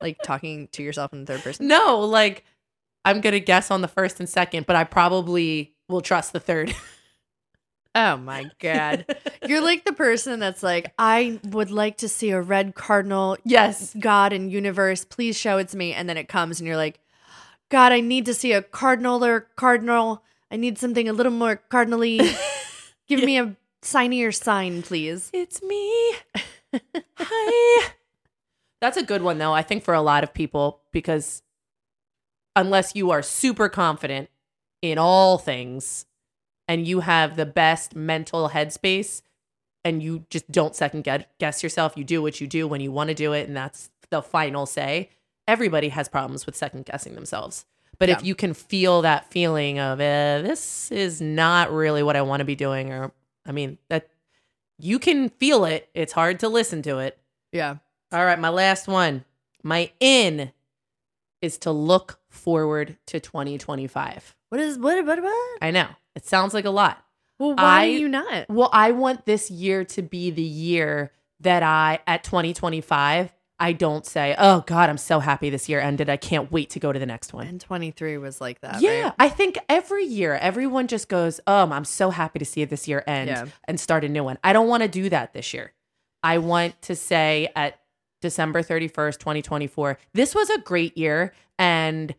like 0.00 0.18
talking 0.22 0.68
to 0.72 0.82
yourself 0.82 1.12
in 1.12 1.24
the 1.24 1.32
third 1.34 1.42
person. 1.42 1.66
no, 1.68 2.00
like 2.00 2.44
I'm 3.04 3.20
going 3.20 3.32
to 3.32 3.40
guess 3.40 3.70
on 3.70 3.80
the 3.82 3.88
first 3.88 4.20
and 4.20 4.28
second, 4.28 4.66
but 4.66 4.76
I 4.76 4.84
probably 4.84 5.74
will 5.88 6.00
trust 6.00 6.32
the 6.32 6.40
third. 6.40 6.74
Oh 7.94 8.16
my 8.16 8.50
god, 8.60 9.06
you're 9.46 9.60
like 9.62 9.84
the 9.84 9.92
person 9.92 10.38
that's 10.38 10.62
like, 10.62 10.92
I 10.98 11.40
would 11.44 11.70
like 11.70 11.96
to 11.98 12.08
see 12.08 12.30
a 12.30 12.40
red 12.40 12.74
cardinal. 12.74 13.36
yes. 13.44 13.94
God 13.98 14.32
and 14.32 14.52
universe, 14.52 15.04
please 15.04 15.36
show 15.36 15.58
it 15.58 15.68
to 15.68 15.76
me. 15.76 15.92
And 15.94 16.08
then 16.08 16.16
it 16.16 16.28
comes, 16.28 16.60
and 16.60 16.66
you're 16.66 16.76
like, 16.76 17.00
God, 17.70 17.92
I 17.92 18.00
need 18.00 18.24
to 18.26 18.34
see 18.34 18.52
a 18.52 18.62
cardinal 18.62 19.24
or 19.24 19.48
cardinal. 19.56 20.22
I 20.50 20.56
need 20.56 20.78
something 20.78 21.08
a 21.08 21.12
little 21.12 21.32
more 21.32 21.56
cardinally. 21.56 22.18
Give 23.08 23.20
Yeah. 23.20 23.26
me 23.26 23.38
a 23.38 23.56
signier 23.82 24.34
sign, 24.34 24.82
please. 24.82 25.30
It's 25.32 25.62
me. 25.62 26.12
Hi. 27.18 27.88
That's 28.80 28.96
a 28.96 29.02
good 29.02 29.22
one 29.22 29.38
though, 29.38 29.52
I 29.52 29.62
think 29.62 29.82
for 29.82 29.94
a 29.94 30.00
lot 30.02 30.22
of 30.22 30.32
people 30.32 30.82
because 30.92 31.42
unless 32.54 32.94
you 32.94 33.10
are 33.10 33.22
super 33.22 33.68
confident 33.68 34.30
in 34.82 34.98
all 34.98 35.36
things 35.38 36.06
and 36.68 36.86
you 36.86 37.00
have 37.00 37.36
the 37.36 37.46
best 37.46 37.96
mental 37.96 38.50
headspace 38.50 39.22
and 39.84 40.02
you 40.02 40.26
just 40.30 40.50
don't 40.52 40.76
second 40.76 41.02
guess 41.38 41.62
yourself, 41.62 41.96
you 41.96 42.04
do 42.04 42.20
what 42.22 42.40
you 42.40 42.46
do 42.46 42.68
when 42.68 42.80
you 42.80 42.92
want 42.92 43.08
to 43.08 43.14
do 43.14 43.32
it 43.32 43.48
and 43.48 43.56
that's 43.56 43.90
the 44.10 44.22
final 44.22 44.66
say. 44.66 45.10
Everybody 45.48 45.88
has 45.88 46.08
problems 46.08 46.44
with 46.44 46.54
second 46.54 46.84
guessing 46.84 47.14
themselves. 47.14 47.64
But 47.98 48.10
if 48.10 48.22
you 48.22 48.36
can 48.36 48.54
feel 48.54 49.02
that 49.02 49.28
feeling 49.30 49.80
of 49.80 50.00
eh, 50.00 50.40
this 50.42 50.92
is 50.92 51.20
not 51.20 51.72
really 51.72 52.02
what 52.02 52.14
I 52.14 52.22
want 52.22 52.40
to 52.40 52.44
be 52.44 52.54
doing 52.54 52.92
or 52.92 53.12
I 53.44 53.50
mean 53.50 53.78
that 53.88 54.08
you 54.78 55.00
can 55.00 55.30
feel 55.30 55.64
it. 55.64 55.88
It's 55.94 56.12
hard 56.12 56.38
to 56.40 56.48
listen 56.48 56.82
to 56.82 56.98
it. 56.98 57.18
Yeah. 57.50 57.76
All 58.12 58.24
right, 58.24 58.38
my 58.38 58.50
last 58.50 58.86
one. 58.86 59.24
My 59.64 59.90
in 59.98 60.52
is 61.42 61.58
to 61.58 61.72
look 61.72 62.20
forward 62.28 62.96
to 63.06 63.18
2025. 63.18 64.36
What 64.50 64.60
is 64.60 64.78
what 64.78 65.04
what 65.04 65.22
what? 65.22 65.58
I 65.62 65.70
know. 65.70 65.88
It 66.14 66.26
sounds 66.26 66.54
like 66.54 66.64
a 66.64 66.70
lot. 66.70 67.04
Well, 67.38 67.54
why 67.54 67.82
I- 67.82 67.84
are 67.86 67.90
you 67.90 68.08
not? 68.08 68.48
Well, 68.48 68.70
I 68.72 68.90
want 68.92 69.26
this 69.26 69.50
year 69.50 69.84
to 69.84 70.02
be 70.02 70.30
the 70.30 70.42
year 70.42 71.12
that 71.40 71.62
I 71.62 72.00
at 72.06 72.24
2025 72.24 73.32
I 73.60 73.72
don't 73.72 74.06
say, 74.06 74.36
"Oh 74.38 74.62
god, 74.68 74.88
I'm 74.88 74.98
so 74.98 75.18
happy 75.18 75.50
this 75.50 75.68
year 75.68 75.80
ended. 75.80 76.08
I 76.08 76.16
can't 76.16 76.52
wait 76.52 76.70
to 76.70 76.78
go 76.78 76.92
to 76.92 76.98
the 77.00 77.06
next 77.06 77.32
one." 77.32 77.48
And 77.48 77.60
23 77.60 78.16
was 78.16 78.40
like 78.40 78.60
that. 78.60 78.80
Yeah, 78.80 79.02
right? 79.02 79.12
I 79.18 79.28
think 79.28 79.58
every 79.68 80.04
year 80.04 80.34
everyone 80.36 80.86
just 80.86 81.08
goes, 81.08 81.40
"Um, 81.44 81.72
I'm 81.72 81.84
so 81.84 82.10
happy 82.10 82.38
to 82.38 82.44
see 82.44 82.64
this 82.64 82.86
year 82.86 83.02
end 83.08 83.28
Yeah. 83.30 83.46
and 83.64 83.80
start 83.80 84.04
a 84.04 84.08
new 84.08 84.22
one." 84.22 84.38
I 84.44 84.52
don't 84.52 84.68
want 84.68 84.84
to 84.84 84.88
do 84.88 85.08
that 85.08 85.32
this 85.32 85.52
year. 85.52 85.72
I 86.22 86.38
want 86.38 86.80
to 86.82 86.94
say 86.94 87.50
at 87.56 87.80
December 88.20 88.62
31st, 88.62 89.18
2024, 89.18 89.98
this 90.14 90.36
was 90.36 90.50
a 90.50 90.58
great 90.58 90.96
year 90.96 91.32
and 91.58 92.14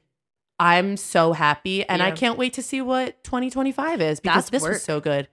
I'm 0.60 0.98
so 0.98 1.34
happy 1.34 1.88
and 1.88 2.04
I 2.04 2.12
can't 2.12 2.38
wait 2.38 2.54
to 2.54 2.62
see 2.64 2.82
what 2.82 3.24
2025 3.24 4.02
is 4.02 4.20
because 4.20 4.36
That's 4.36 4.50
this 4.50 4.62
work. 4.62 4.74
was 4.74 4.84
so 4.84 5.00
good. 5.00 5.28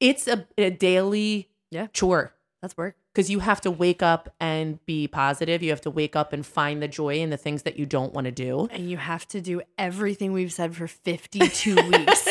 It's 0.00 0.26
a, 0.26 0.46
a 0.56 0.70
daily 0.70 1.48
Yeah. 1.70 1.86
chore 1.92 2.32
That's 2.62 2.76
work. 2.76 2.96
because 3.12 3.30
you 3.30 3.38
have 3.40 3.60
to 3.62 3.70
wake 3.70 4.02
up 4.02 4.34
and 4.40 4.84
be 4.86 5.06
positive. 5.08 5.62
You 5.62 5.70
have 5.70 5.80
to 5.82 5.90
wake 5.90 6.16
up 6.16 6.32
and 6.32 6.44
find 6.44 6.82
the 6.82 6.88
joy 6.88 7.16
in 7.20 7.30
the 7.30 7.36
things 7.36 7.62
that 7.62 7.78
you 7.78 7.86
don't 7.86 8.12
want 8.12 8.24
to 8.24 8.30
do. 8.32 8.68
And 8.72 8.90
you 8.90 8.96
have 8.96 9.26
to 9.28 9.40
do 9.40 9.60
everything 9.78 10.32
we've 10.32 10.52
said 10.52 10.74
for 10.74 10.86
52 10.88 11.74
weeks. 11.90 12.28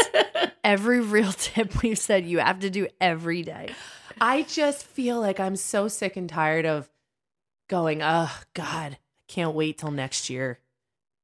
Every 0.63 0.99
real 0.99 1.31
tip 1.31 1.81
we've 1.81 1.97
said 1.97 2.25
you 2.25 2.39
have 2.39 2.59
to 2.59 2.69
do 2.69 2.87
every 2.99 3.41
day. 3.43 3.69
I 4.19 4.41
just 4.43 4.85
feel 4.85 5.19
like 5.21 5.39
I'm 5.39 5.55
so 5.55 5.87
sick 5.87 6.17
and 6.17 6.27
tired 6.27 6.65
of 6.65 6.89
going, 7.69 8.01
oh, 8.01 8.31
God, 8.53 8.93
I 8.93 8.97
can't 9.27 9.53
wait 9.55 9.77
till 9.77 9.91
next 9.91 10.29
year. 10.29 10.59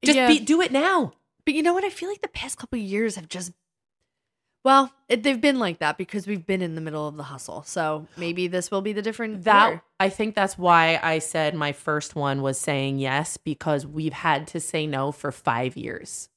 Just 0.03 0.15
Yeah. 0.17 0.27
be, 0.27 0.39
do 0.39 0.61
it 0.61 0.71
now. 0.71 1.13
But 1.45 1.53
you 1.53 1.63
know 1.63 1.73
what? 1.73 1.83
I 1.83 1.89
feel 1.89 2.09
like 2.09 2.21
the 2.21 2.27
past 2.27 2.57
couple 2.57 2.79
of 2.79 2.85
years 2.85 3.15
have 3.15 3.27
just, 3.27 3.51
well, 4.63 4.93
it, 5.09 5.23
they've 5.23 5.39
been 5.41 5.59
like 5.59 5.79
that 5.79 5.97
because 5.97 6.25
we've 6.25 6.45
been 6.45 6.61
in 6.61 6.75
the 6.75 6.81
middle 6.81 7.07
of 7.07 7.17
the 7.17 7.23
hustle. 7.23 7.63
So 7.63 8.07
maybe 8.15 8.47
this 8.47 8.71
will 8.71 8.81
be 8.81 8.93
the 8.93 9.01
different 9.01 9.43
That 9.43 9.69
year. 9.69 9.81
I 9.99 10.09
think 10.09 10.35
that's 10.35 10.57
why 10.57 10.99
I 11.03 11.19
said 11.19 11.53
my 11.53 11.73
first 11.73 12.15
one 12.15 12.41
was 12.41 12.57
saying 12.59 12.99
yes 12.99 13.35
because 13.37 13.85
we've 13.85 14.13
had 14.13 14.47
to 14.47 14.59
say 14.59 14.87
no 14.87 15.11
for 15.11 15.31
five 15.31 15.75
years. 15.75 16.29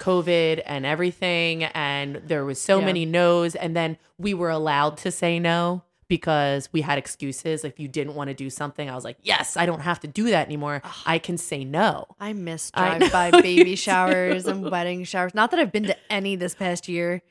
COVID 0.00 0.62
and 0.64 0.86
everything, 0.86 1.64
and 1.64 2.16
there 2.24 2.44
was 2.44 2.60
so 2.60 2.78
Yeah. 2.78 2.86
many 2.86 3.04
no's, 3.04 3.56
and 3.56 3.74
then 3.74 3.98
we 4.16 4.32
were 4.32 4.50
allowed 4.50 4.96
to 4.98 5.10
say 5.10 5.40
no 5.40 5.82
because 6.08 6.68
we 6.72 6.80
had 6.80 6.98
excuses. 6.98 7.64
If 7.64 7.78
you 7.78 7.88
didn't 7.88 8.14
want 8.14 8.28
to 8.28 8.34
do 8.34 8.50
something, 8.50 8.88
I 8.88 8.94
was 8.94 9.04
like, 9.04 9.18
"Yes, 9.22 9.56
I 9.56 9.66
don't 9.66 9.80
have 9.80 10.00
to 10.00 10.06
do 10.06 10.30
that 10.30 10.46
anymore. 10.46 10.80
Ugh. 10.82 10.94
I 11.06 11.18
can 11.18 11.38
say 11.38 11.64
no." 11.64 12.06
I 12.18 12.32
miss 12.32 12.70
drive 12.70 13.12
by 13.12 13.30
baby 13.42 13.76
showers 13.76 14.44
do. 14.44 14.50
and 14.50 14.70
wedding 14.70 15.04
showers. 15.04 15.34
Not 15.34 15.50
that 15.50 15.60
I've 15.60 15.72
been 15.72 15.84
to 15.84 15.96
any 16.10 16.36
this 16.36 16.54
past 16.54 16.88
year, 16.88 17.22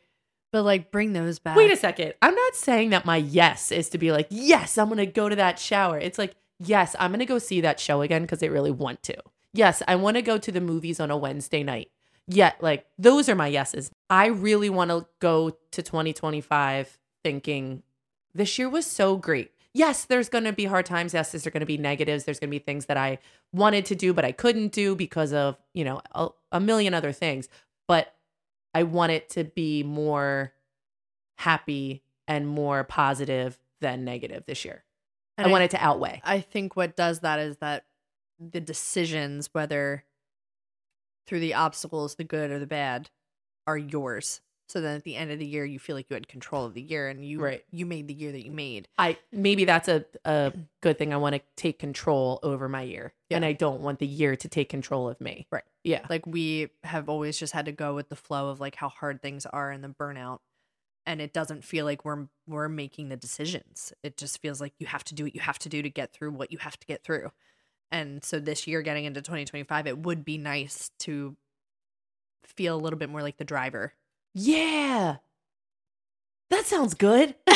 but 0.52 0.64
like 0.64 0.92
bring 0.92 1.14
those 1.14 1.40
back. 1.40 1.58
Wait 1.58 1.72
a 1.72 1.76
second. 1.76 2.14
I'm 2.22 2.36
not 2.36 2.56
saying 2.56 2.92
that 2.92 3.06
my 3.06 3.18
yes 3.18 3.72
is 3.72 3.90
to 3.90 3.98
be 3.98 4.12
like, 4.12 4.28
yes, 4.30 4.78
I'm 4.78 4.88
going 4.88 4.98
to 4.98 5.06
go 5.06 5.30
to 5.30 5.36
that 5.36 5.60
shower. 5.60 5.98
It's 5.98 6.18
like, 6.18 6.36
yes, 6.60 6.96
I'm 7.00 7.12
going 7.12 7.20
to 7.20 7.26
go 7.26 7.40
see 7.40 7.62
that 7.62 7.80
show 7.80 8.02
again 8.02 8.22
because 8.24 8.42
I 8.42 8.48
really 8.48 8.72
want 8.72 9.04
to. 9.04 9.16
Yes, 9.54 9.82
I 9.88 9.96
want 9.96 10.16
to 10.16 10.22
go 10.22 10.38
to 10.38 10.52
the 10.52 10.62
movies 10.62 11.00
on 11.00 11.12
a 11.12 11.18
Wednesday 11.18 11.64
night. 11.64 11.90
Yet, 12.28 12.62
like, 12.62 12.86
those 12.98 13.30
are 13.30 13.36
my 13.36 13.48
yeses. 13.48 13.90
I 14.10 14.28
really 14.28 14.70
want 14.70 14.92
to 14.92 15.06
go 15.20 15.50
to 15.50 15.82
2025 15.82 17.00
thinking 17.24 17.84
this 18.38 18.58
year 18.58 18.70
was 18.70 18.86
so 18.86 19.18
great. 19.18 19.52
Yes, 19.74 20.06
there's 20.06 20.30
going 20.30 20.46
to 20.46 20.54
be 20.54 20.66
hard 20.66 20.86
times. 20.86 21.14
Yes, 21.14 21.32
there's 21.32 21.44
going 21.44 21.60
to 21.60 21.66
be 21.66 21.78
negatives. 21.78 22.24
There's 22.24 22.40
going 22.40 22.50
to 22.50 22.56
be 22.56 22.64
things 22.64 22.86
that 22.88 22.98
I 22.98 23.20
wanted 23.54 23.86
to 23.88 23.96
do, 23.96 24.14
but 24.14 24.26
I 24.26 24.32
couldn't 24.32 24.72
do 24.72 24.96
because 24.96 25.34
of, 25.34 25.58
you 25.74 25.84
know, 25.84 26.02
a, 26.14 26.30
a 26.52 26.60
million 26.60 26.94
other 26.94 27.12
things. 27.12 27.48
But 27.88 28.14
I 28.74 28.84
want 28.84 29.12
it 29.12 29.30
to 29.32 29.44
be 29.44 29.84
more 29.84 30.54
happy 31.38 32.04
and 32.28 32.48
more 32.48 32.84
positive 32.84 33.60
than 33.82 34.04
negative 34.04 34.46
this 34.46 34.66
year. 34.66 34.84
And 35.38 35.48
I 35.48 35.52
want 35.52 35.64
it 35.64 35.72
to 35.72 35.84
outweigh. 35.84 36.22
I 36.24 36.40
think 36.40 36.76
what 36.76 36.96
does 36.96 37.20
that 37.20 37.40
is 37.40 37.58
that 37.58 37.86
the 38.40 38.60
decisions, 38.60 39.50
whether 39.54 40.04
through 41.28 41.42
the 41.42 41.54
obstacles, 41.54 42.16
the 42.16 42.24
good 42.24 42.50
or 42.50 42.58
the 42.58 42.66
bad, 42.66 43.10
are 43.68 43.78
yours. 43.78 44.42
So 44.68 44.82
then 44.82 44.98
at 44.98 45.04
the 45.04 45.16
end 45.16 45.32
of 45.32 45.40
the 45.40 45.46
year, 45.46 45.64
you 45.66 45.80
feel 45.80 45.96
like 45.96 46.10
you 46.10 46.14
had 46.16 46.28
control 46.28 46.66
of 46.66 46.74
the 46.74 46.82
year 46.82 47.08
and 47.08 47.24
you 47.26 47.40
Right. 47.40 47.64
you 47.72 47.86
made 47.86 48.08
the 48.08 48.14
year 48.14 48.32
that 48.32 48.46
you 48.46 48.52
made. 48.52 48.88
I 48.98 49.18
maybe 49.32 49.64
that's 49.66 49.88
a 49.88 50.06
a 50.26 50.54
good 50.82 50.98
thing. 50.98 51.14
I 51.14 51.18
want 51.18 51.36
to 51.36 51.42
take 51.56 51.80
control 51.80 52.40
over 52.44 52.68
my 52.68 52.82
year, 52.82 53.14
and 53.32 53.46
I 53.46 53.54
don't 53.54 53.82
want 53.82 54.00
the 54.00 54.08
year 54.08 54.36
to 54.36 54.50
take 54.50 54.70
control 54.70 55.08
of 55.10 55.22
me. 55.22 55.48
Right. 55.52 55.64
Yeah. 55.84 56.06
Like 56.10 56.26
we 56.26 56.70
have 56.84 57.08
always 57.08 57.38
just 57.40 57.54
had 57.54 57.66
to 57.66 57.72
go 57.72 57.96
with 57.96 58.10
the 58.10 58.16
flow 58.16 58.50
of 58.50 58.60
like 58.60 58.76
how 58.76 58.90
hard 58.90 59.22
things 59.22 59.46
are 59.46 59.72
and 59.72 59.84
the 59.84 59.90
burnout. 59.90 60.40
And 61.06 61.22
it 61.22 61.32
doesn't 61.32 61.64
feel 61.64 61.86
like 61.86 62.04
we're 62.04 62.28
we're 62.48 62.68
making 62.68 63.08
the 63.10 63.16
decisions. 63.16 63.94
It 64.04 64.18
just 64.18 64.42
feels 64.42 64.60
like 64.60 64.74
you 64.80 64.88
have 64.88 65.06
to 65.06 65.16
do 65.16 65.24
what 65.24 65.36
you 65.36 65.42
have 65.42 65.60
to 65.60 65.70
do 65.70 65.82
to 65.82 65.90
get 65.90 66.12
through 66.12 66.32
what 66.32 66.52
you 66.52 66.58
have 66.58 66.78
to 66.80 66.86
get 66.88 67.04
through. 67.04 67.32
And 67.92 68.24
so 68.24 68.40
this 68.40 68.68
year 68.68 68.82
getting 68.82 69.06
into 69.06 69.22
2025, 69.22 69.88
it 69.88 70.00
would 70.00 70.26
be 70.26 70.38
nice 70.38 70.92
to 71.00 71.38
feel 72.46 72.76
a 72.76 72.80
little 72.82 73.00
bit 73.00 73.10
more 73.10 73.22
like 73.22 73.38
the 73.38 73.46
driver. 73.46 73.94
Yeah. 74.40 75.16
That 76.52 76.66
sounds 76.66 76.94
good. 76.94 77.34
I 77.48 77.56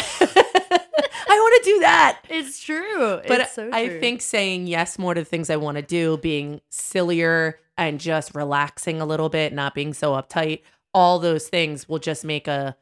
want 1.30 1.64
to 1.64 1.70
do 1.70 1.80
that. 1.82 2.22
It's 2.28 2.60
true. 2.60 3.22
But 3.28 3.42
it's 3.42 3.54
so 3.54 3.70
I 3.72 4.00
think 4.00 4.22
saying 4.22 4.66
yes 4.66 4.98
more 4.98 5.14
to 5.14 5.22
the 5.22 5.26
things 5.26 5.50
I 5.52 5.58
want 5.58 5.78
to 5.78 5.84
do, 5.84 6.18
being 6.18 6.60
sillier 6.72 7.60
and 7.78 8.00
just 8.00 8.34
relaxing 8.34 9.00
a 9.00 9.06
little 9.06 9.30
bit, 9.30 9.54
not 9.54 9.76
being 9.76 9.94
so 9.94 10.14
uptight, 10.14 10.64
all 10.94 11.20
those 11.20 11.48
things 11.48 11.88
will 11.88 12.00
just 12.00 12.26
make 12.26 12.48
a 12.48 12.76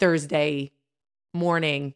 Thursday 0.00 0.72
morning 1.32 1.94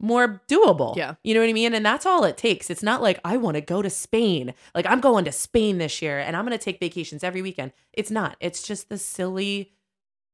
more 0.00 0.42
doable. 0.48 0.96
Yeah. 0.96 1.14
You 1.22 1.34
know 1.34 1.40
what 1.40 1.50
I 1.50 1.52
mean? 1.52 1.74
And 1.74 1.84
that's 1.84 2.06
all 2.06 2.24
it 2.24 2.38
takes. 2.38 2.70
It's 2.70 2.82
not 2.82 3.02
like 3.02 3.20
I 3.22 3.36
want 3.36 3.56
to 3.56 3.60
go 3.60 3.82
to 3.82 3.90
Spain. 3.90 4.54
Like 4.74 4.86
I'm 4.86 5.00
going 5.00 5.26
to 5.26 5.32
Spain 5.32 5.76
this 5.78 6.00
year 6.00 6.18
and 6.18 6.34
I'm 6.36 6.46
going 6.46 6.58
to 6.58 6.64
take 6.64 6.80
vacations 6.80 7.22
every 7.22 7.42
weekend. 7.42 7.72
It's 7.92 8.10
not. 8.10 8.36
It's 8.40 8.62
just 8.62 8.88
the 8.88 8.98
silly 8.98 9.72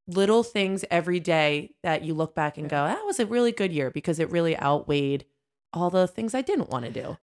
little 0.06 0.42
things 0.42 0.84
every 0.90 1.20
day 1.20 1.74
that 1.82 2.02
you 2.02 2.14
look 2.14 2.34
back 2.34 2.58
and 2.58 2.68
go, 2.68 2.86
that 2.86 3.04
was 3.04 3.20
a 3.20 3.26
really 3.26 3.52
good 3.52 3.72
year 3.72 3.90
because 3.90 4.18
it 4.18 4.30
really 4.30 4.58
outweighed 4.58 5.24
all 5.72 5.90
the 5.90 6.06
things 6.06 6.34
I 6.34 6.42
didn't 6.42 6.70
want 6.70 6.84
to 6.84 6.90
do. 6.90 7.18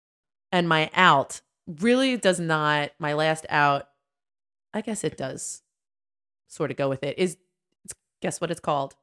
And 0.51 0.69
my 0.69 0.89
out 0.93 1.41
really 1.67 2.17
does 2.17 2.39
not, 2.39 2.91
my 2.99 3.13
last 3.13 3.45
out, 3.49 3.89
I 4.73 4.81
guess 4.81 5.03
it 5.03 5.17
does 5.17 5.63
sort 6.47 6.71
of 6.71 6.77
go 6.77 6.87
with 6.87 7.03
it, 7.03 7.17
is 7.17 7.37
it's, 7.83 7.93
guess 8.21 8.39
what 8.39 8.51
it's 8.51 8.59
called? 8.59 8.95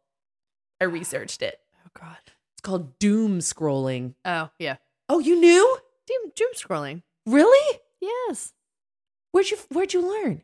I 0.80 0.84
researched 0.84 1.42
it. 1.42 1.58
Oh 1.84 1.90
god. 1.98 2.16
It's 2.54 2.62
called 2.62 2.98
doom 2.98 3.40
scrolling. 3.40 4.14
Oh 4.24 4.50
yeah. 4.58 4.76
Oh, 5.08 5.18
you 5.18 5.38
knew? 5.38 5.78
Doom 6.06 6.32
doom 6.34 6.50
scrolling. 6.54 7.02
Really? 7.26 7.80
Yes. 8.00 8.52
Where'd 9.32 9.50
you 9.50 9.58
Where'd 9.70 9.92
you 9.92 10.00
learn? 10.02 10.42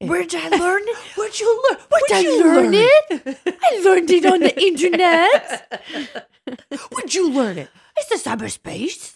Where'd 0.00 0.32
I 0.34 0.48
learn 0.48 0.82
it? 0.84 0.96
Where'd 1.16 1.40
you 1.40 1.64
learn? 1.70 1.78
Where'd 1.88 2.12
I 2.12 2.22
learn 2.44 2.74
it? 2.74 3.38
I 3.62 3.80
learned 3.84 4.10
it 4.10 4.26
on 4.26 4.40
the 4.40 4.60
internet. 4.66 5.84
Where'd 6.92 7.14
you 7.14 7.30
learn 7.30 7.58
it? 7.58 7.68
It's 7.96 8.22
the 8.22 8.30
cyberspace. 8.30 9.12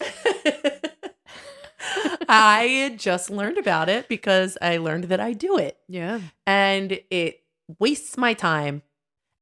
I 2.29 2.95
just 2.97 3.29
learned 3.29 3.57
about 3.57 3.89
it 3.89 4.07
because 4.07 4.57
I 4.61 4.77
learned 4.77 5.05
that 5.05 5.19
I 5.19 5.33
do 5.33 5.57
it 5.57 5.77
Yeah. 5.89 6.19
and 6.47 6.99
it 7.09 7.39
wastes 7.79 8.17
my 8.17 8.33
time. 8.33 8.81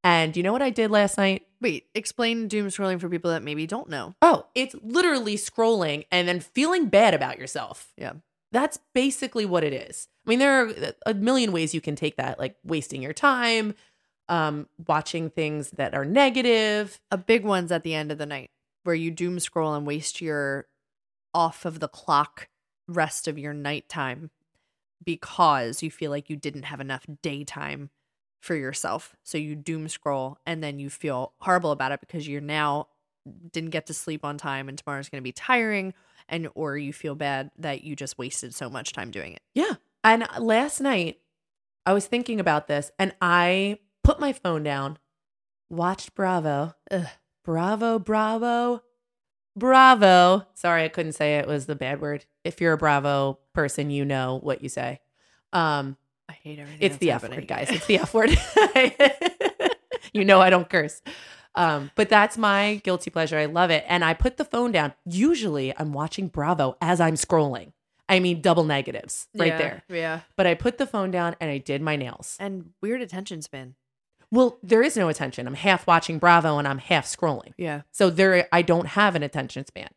And 0.03 0.35
you 0.35 0.41
know 0.41 0.51
what 0.51 0.63
I 0.63 0.71
did 0.71 0.89
last 0.89 1.17
night? 1.17 1.43
Wait, 1.61 1.85
explain 1.93 2.47
doom 2.47 2.67
scrolling 2.67 2.99
for 2.99 3.07
people 3.09 3.29
that 3.31 3.43
maybe 3.43 3.67
don't 3.67 3.87
know. 3.89 4.15
Oh, 4.23 4.47
it's 4.55 4.75
literally 4.81 5.35
scrolling 5.37 6.05
and 6.11 6.27
then 6.27 6.39
feeling 6.39 6.87
bad 6.87 7.13
about 7.13 7.37
yourself. 7.37 7.91
Yeah. 7.97 8.13
That's 8.51 8.79
basically 8.93 9.45
what 9.45 9.63
it 9.63 9.73
is. 9.73 10.07
I 10.25 10.29
mean, 10.29 10.39
there 10.39 10.65
are 10.65 10.93
a 11.05 11.13
million 11.13 11.51
ways 11.51 11.73
you 11.73 11.81
can 11.81 11.95
take 11.95 12.17
that, 12.17 12.37
like 12.37 12.55
wasting 12.63 13.01
your 13.01 13.13
time, 13.13 13.73
um, 14.29 14.67
watching 14.87 15.29
things 15.29 15.71
that 15.71 15.93
are 15.93 16.05
negative. 16.05 16.99
A 17.11 17.17
big 17.17 17.45
one's 17.45 17.71
at 17.71 17.83
the 17.83 17.95
end 17.95 18.11
of 18.11 18.17
the 18.17 18.25
night 18.25 18.51
where 18.83 18.95
you 18.95 19.11
doom 19.11 19.39
scroll 19.39 19.73
and 19.73 19.85
waste 19.85 20.21
your 20.21 20.67
off 21.33 21.65
of 21.65 21.79
the 21.79 21.87
clock 21.87 22.49
rest 22.87 23.27
of 23.27 23.37
your 23.37 23.53
nighttime 23.53 24.31
because 25.03 25.81
you 25.81 25.89
feel 25.89 26.11
like 26.11 26.29
you 26.29 26.35
didn't 26.35 26.63
have 26.63 26.81
enough 26.81 27.05
daytime 27.21 27.89
for 28.41 28.55
yourself. 28.55 29.15
So 29.23 29.37
you 29.37 29.55
doom 29.55 29.87
scroll 29.87 30.37
and 30.45 30.63
then 30.63 30.79
you 30.79 30.89
feel 30.89 31.33
horrible 31.39 31.71
about 31.71 31.91
it 31.91 31.99
because 31.99 32.27
you're 32.27 32.41
now 32.41 32.87
didn't 33.51 33.69
get 33.69 33.85
to 33.85 33.93
sleep 33.93 34.25
on 34.25 34.37
time 34.37 34.67
and 34.67 34.77
tomorrow's 34.77 35.09
going 35.09 35.21
to 35.21 35.23
be 35.23 35.31
tiring 35.31 35.93
and 36.31 36.47
or 36.55 36.77
you 36.77 36.93
feel 36.93 37.13
bad 37.13 37.51
that 37.59 37.83
you 37.83 37.95
just 37.95 38.17
wasted 38.17 38.55
so 38.55 38.69
much 38.69 38.93
time 38.93 39.11
doing 39.11 39.33
it. 39.33 39.41
Yeah. 39.53 39.73
And 40.03 40.25
last 40.39 40.79
night, 40.79 41.19
I 41.85 41.93
was 41.93 42.07
thinking 42.07 42.39
about 42.39 42.67
this 42.67 42.89
and 42.97 43.13
I 43.21 43.79
put 44.03 44.19
my 44.19 44.33
phone 44.33 44.63
down, 44.63 44.97
watched 45.69 46.15
Bravo. 46.15 46.73
Ugh, 46.89 47.07
bravo, 47.43 47.99
Bravo, 47.99 48.81
Bravo. 49.55 50.47
Sorry, 50.53 50.83
I 50.83 50.87
couldn't 50.87 51.13
say 51.13 51.35
it. 51.35 51.41
it 51.41 51.47
was 51.47 51.65
the 51.65 51.75
bad 51.75 52.01
word. 52.01 52.25
If 52.43 52.61
you're 52.61 52.73
a 52.73 52.77
Bravo 52.77 53.39
person, 53.53 53.89
you 53.89 54.05
know 54.05 54.39
what 54.41 54.63
you 54.63 54.69
say. 54.69 55.01
Um, 55.53 55.97
I 56.29 56.33
hate 56.33 56.59
everything. 56.59 56.81
it's 56.81 56.97
the 56.97 57.11
F 57.11 57.27
word, 57.27 57.47
guys. 57.47 57.69
It's 57.69 57.85
the 57.85 57.99
F 57.99 58.13
word. 58.13 58.29
you 60.13 60.23
know 60.23 60.39
I 60.39 60.49
don't 60.49 60.69
curse. 60.69 61.01
Um, 61.55 61.91
but 61.95 62.09
that's 62.09 62.37
my 62.37 62.75
guilty 62.83 63.09
pleasure. 63.09 63.37
I 63.37 63.45
love 63.45 63.71
it. 63.71 63.83
And 63.87 64.05
I 64.05 64.13
put 64.13 64.37
the 64.37 64.45
phone 64.45 64.71
down. 64.71 64.93
Usually 65.05 65.77
I'm 65.77 65.91
watching 65.93 66.27
Bravo 66.27 66.77
as 66.81 67.01
I'm 67.01 67.15
scrolling. 67.15 67.73
I 68.07 68.19
mean, 68.19 68.41
double 68.41 68.63
negatives 68.63 69.27
right 69.35 69.47
Yeah, 69.47 69.57
there. 69.57 69.83
Yeah. 69.89 70.19
But 70.35 70.47
I 70.47 70.53
put 70.53 70.77
the 70.77 70.85
phone 70.85 71.11
down 71.11 71.35
and 71.39 71.49
I 71.49 71.57
did 71.57 71.81
my 71.81 71.95
nails. 71.95 72.37
And 72.39 72.71
weird 72.81 73.01
attention 73.01 73.41
span. 73.41 73.75
Well, 74.31 74.59
there 74.63 74.81
is 74.81 74.95
no 74.95 75.09
attention. 75.09 75.45
I'm 75.45 75.55
half 75.55 75.87
watching 75.87 76.17
Bravo 76.19 76.57
and 76.57 76.67
I'm 76.67 76.77
half 76.77 77.05
scrolling. 77.05 77.53
Yeah. 77.57 77.81
So 77.91 78.09
there 78.09 78.47
I 78.51 78.61
don't 78.61 78.87
have 78.87 79.15
an 79.15 79.23
attention 79.23 79.65
span. 79.65 79.89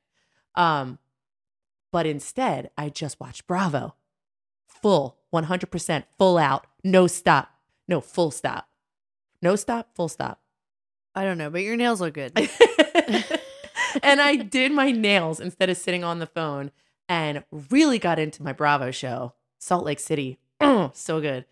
Um 0.55 0.99
but 1.93 2.07
instead, 2.07 2.71
I 2.77 2.89
just 2.89 3.21
watched 3.21 3.47
Bravo. 3.47 3.95
Full, 4.67 5.17
100% 5.33 6.03
full 6.19 6.39
out, 6.39 6.67
no 6.83 7.07
stop. 7.07 7.51
No, 7.87 8.01
full 8.01 8.33
stop. 8.33 8.69
No 9.41 9.55
stop, 9.55 9.95
full 9.95 10.09
stop. 10.09 10.41
I 11.15 11.25
don't 11.25 11.39
know, 11.39 11.51
but 11.51 11.63
your 11.63 11.77
nails 11.77 12.01
look 12.01 12.15
good. 12.15 12.33
and 14.03 14.21
I 14.21 14.37
did 14.37 14.73
my 14.73 14.91
nails 14.91 15.41
instead 15.41 15.71
of 15.71 15.77
sitting 15.77 16.03
on 16.05 16.19
the 16.19 16.27
phone 16.27 16.71
and 17.09 17.45
really 17.71 17.99
got 17.99 18.19
into 18.19 18.43
my 18.43 18.53
Bravo 18.53 18.91
show, 18.91 19.35
Salt 19.59 19.85
Lake 19.85 20.01
City. 20.01 20.39
Oh, 20.61 20.91
so 20.95 21.21
good. 21.21 21.45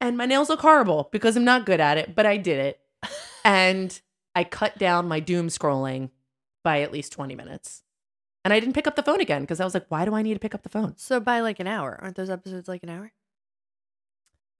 And 0.00 0.16
my 0.16 0.26
nails 0.26 0.48
look 0.48 0.60
horrible 0.60 1.08
because 1.12 1.36
I'm 1.36 1.44
not 1.44 1.66
good 1.66 1.80
at 1.80 1.98
it, 1.98 2.14
but 2.14 2.26
I 2.26 2.36
did 2.36 2.58
it. 2.58 2.80
And 3.46 4.00
I 4.34 4.42
cut 4.44 4.78
down 4.78 5.06
my 5.06 5.20
doom 5.20 5.48
scrolling 5.48 6.08
by 6.62 6.80
at 6.80 6.90
least 6.92 7.12
20 7.12 7.34
minutes. 7.34 7.82
And 8.42 8.54
I 8.54 8.58
didn't 8.58 8.72
pick 8.74 8.86
up 8.86 8.96
the 8.96 9.02
phone 9.02 9.20
again 9.20 9.42
because 9.42 9.60
I 9.60 9.64
was 9.64 9.74
like, 9.74 9.84
why 9.90 10.06
do 10.06 10.14
I 10.14 10.22
need 10.22 10.32
to 10.32 10.40
pick 10.40 10.54
up 10.54 10.62
the 10.62 10.70
phone? 10.70 10.94
so 10.96 11.20
by 11.20 11.40
like 11.40 11.60
an 11.60 11.66
hour, 11.66 11.98
aren't 12.00 12.16
those 12.16 12.30
episodes 12.30 12.68
like 12.68 12.82
an 12.82 12.88
hour? 12.88 13.12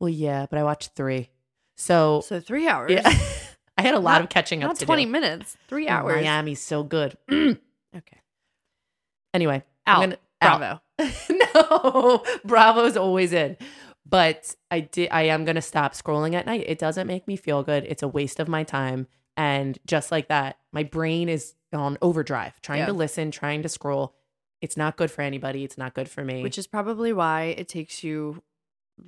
Well, 0.01 0.11
yeah, 0.11 0.45
but 0.51 0.59
I 0.59 0.65
watched 0.65 0.91
three. 0.95 1.31
So, 1.77 2.21
So 2.27 2.41
three 2.41 2.69
hours. 2.69 2.93
yeah, 2.93 3.11
I 3.77 3.83
had 3.83 3.95
a 3.95 3.99
lot 3.99 4.13
Not- 4.15 4.23
of 4.23 4.29
catching 4.31 4.63
up 4.63 4.69
Not 4.71 4.79
20 4.79 5.05
do. 5.05 5.11
minutes. 5.11 5.57
three 5.69 5.89
hours. 5.89 6.17
Miami's 6.23 6.61
so 6.61 6.83
good. 6.83 7.17
Okay. 7.97 8.19
anyway, 9.33 9.63
Out. 9.87 10.01
Gonna, 10.01 10.19
out. 10.41 10.81
Bravo. 10.99 11.11
no, 11.55 12.25
Bravo's 12.45 12.97
always 12.97 13.33
in. 13.33 13.57
But 14.05 14.55
I 14.71 14.81
did 14.81 15.11
I 15.13 15.23
am 15.23 15.45
gonna 15.45 15.63
stop 15.63 15.95
scrolling 15.95 16.35
at 16.35 16.45
night. 16.45 16.65
It 16.67 16.79
doesn't 16.81 17.07
make 17.07 17.29
me 17.29 17.37
feel 17.37 17.63
good. 17.63 17.85
It's 17.89 18.03
a 18.03 18.09
waste 18.09 18.41
of 18.41 18.49
my 18.49 18.65
time. 18.65 19.07
And 19.37 19.79
just 19.87 20.11
like 20.11 20.27
that, 20.29 20.59
my 20.73 20.83
brain 20.83 21.29
is 21.29 21.55
on 21.73 21.97
overdrive, 22.03 22.61
trying 22.63 22.81
Yeah. 22.81 22.87
to 22.87 22.93
listen, 22.93 23.31
trying 23.31 23.63
to 23.63 23.69
scroll. 23.69 24.15
It's 24.61 24.77
not 24.77 24.97
good 24.97 25.11
for 25.11 25.23
anybody. 25.23 25.63
It's 25.65 25.79
not 25.79 25.95
good 25.95 26.09
for 26.09 26.25
me. 26.25 26.43
Which 26.43 26.59
is 26.59 26.67
probably 26.67 27.13
why 27.13 27.55
it 27.57 27.69
takes 27.69 28.03
you 28.05 28.43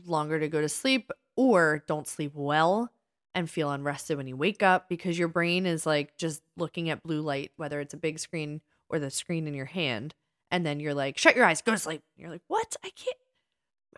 longer 0.05 0.39
to 0.41 0.49
go 0.49 0.61
to 0.61 0.69
sleep 0.69 1.11
or 1.37 1.83
don't 1.87 2.07
sleep 2.07 2.33
well 2.35 2.91
and 3.37 3.49
feel 3.49 3.71
unrested 3.71 4.17
when 4.17 4.27
you 4.27 4.37
wake 4.37 4.63
up 4.65 4.89
because 4.89 5.17
your 5.19 5.29
brain 5.29 5.67
is 5.67 5.87
like 5.87 6.17
just 6.17 6.43
looking 6.57 6.91
at 6.91 7.03
blue 7.05 7.21
light, 7.21 7.53
whether 7.57 7.81
it's 7.81 7.95
a 7.95 7.99
big 7.99 8.19
screen 8.19 8.61
or 8.89 8.99
the 8.99 9.11
screen 9.11 9.47
in 9.47 9.55
your 9.55 9.67
hand. 9.67 10.15
And 10.51 10.65
then 10.65 10.81
you're 10.81 10.95
like, 10.95 11.19
shut 11.19 11.37
your 11.37 11.45
eyes, 11.45 11.61
go 11.63 11.73
to 11.73 11.79
sleep. 11.79 12.03
You're 12.17 12.31
like, 12.31 12.43
what? 12.49 12.75
I 12.85 12.91
can't. 12.91 13.17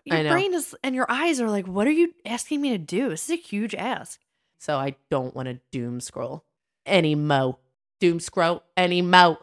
Your 0.05 0.17
I 0.17 0.29
brain 0.29 0.53
is, 0.53 0.75
and 0.83 0.93
your 0.93 1.05
eyes 1.09 1.39
are 1.39 1.49
like, 1.49 1.67
what 1.67 1.87
are 1.87 1.91
you 1.91 2.13
asking 2.25 2.61
me 2.61 2.69
to 2.71 2.77
do? 2.77 3.09
This 3.09 3.23
is 3.23 3.31
a 3.31 3.41
huge 3.41 3.73
ask. 3.75 4.19
so 4.59 4.77
I 4.77 4.95
don't 5.09 5.35
want 5.35 5.47
to 5.47 5.59
doom 5.71 5.99
scroll 6.01 6.43
any 6.85 7.15
mo. 7.15 7.59
Doom 7.99 8.19
scroll 8.19 8.63
any 8.75 9.01
mo. 9.01 9.37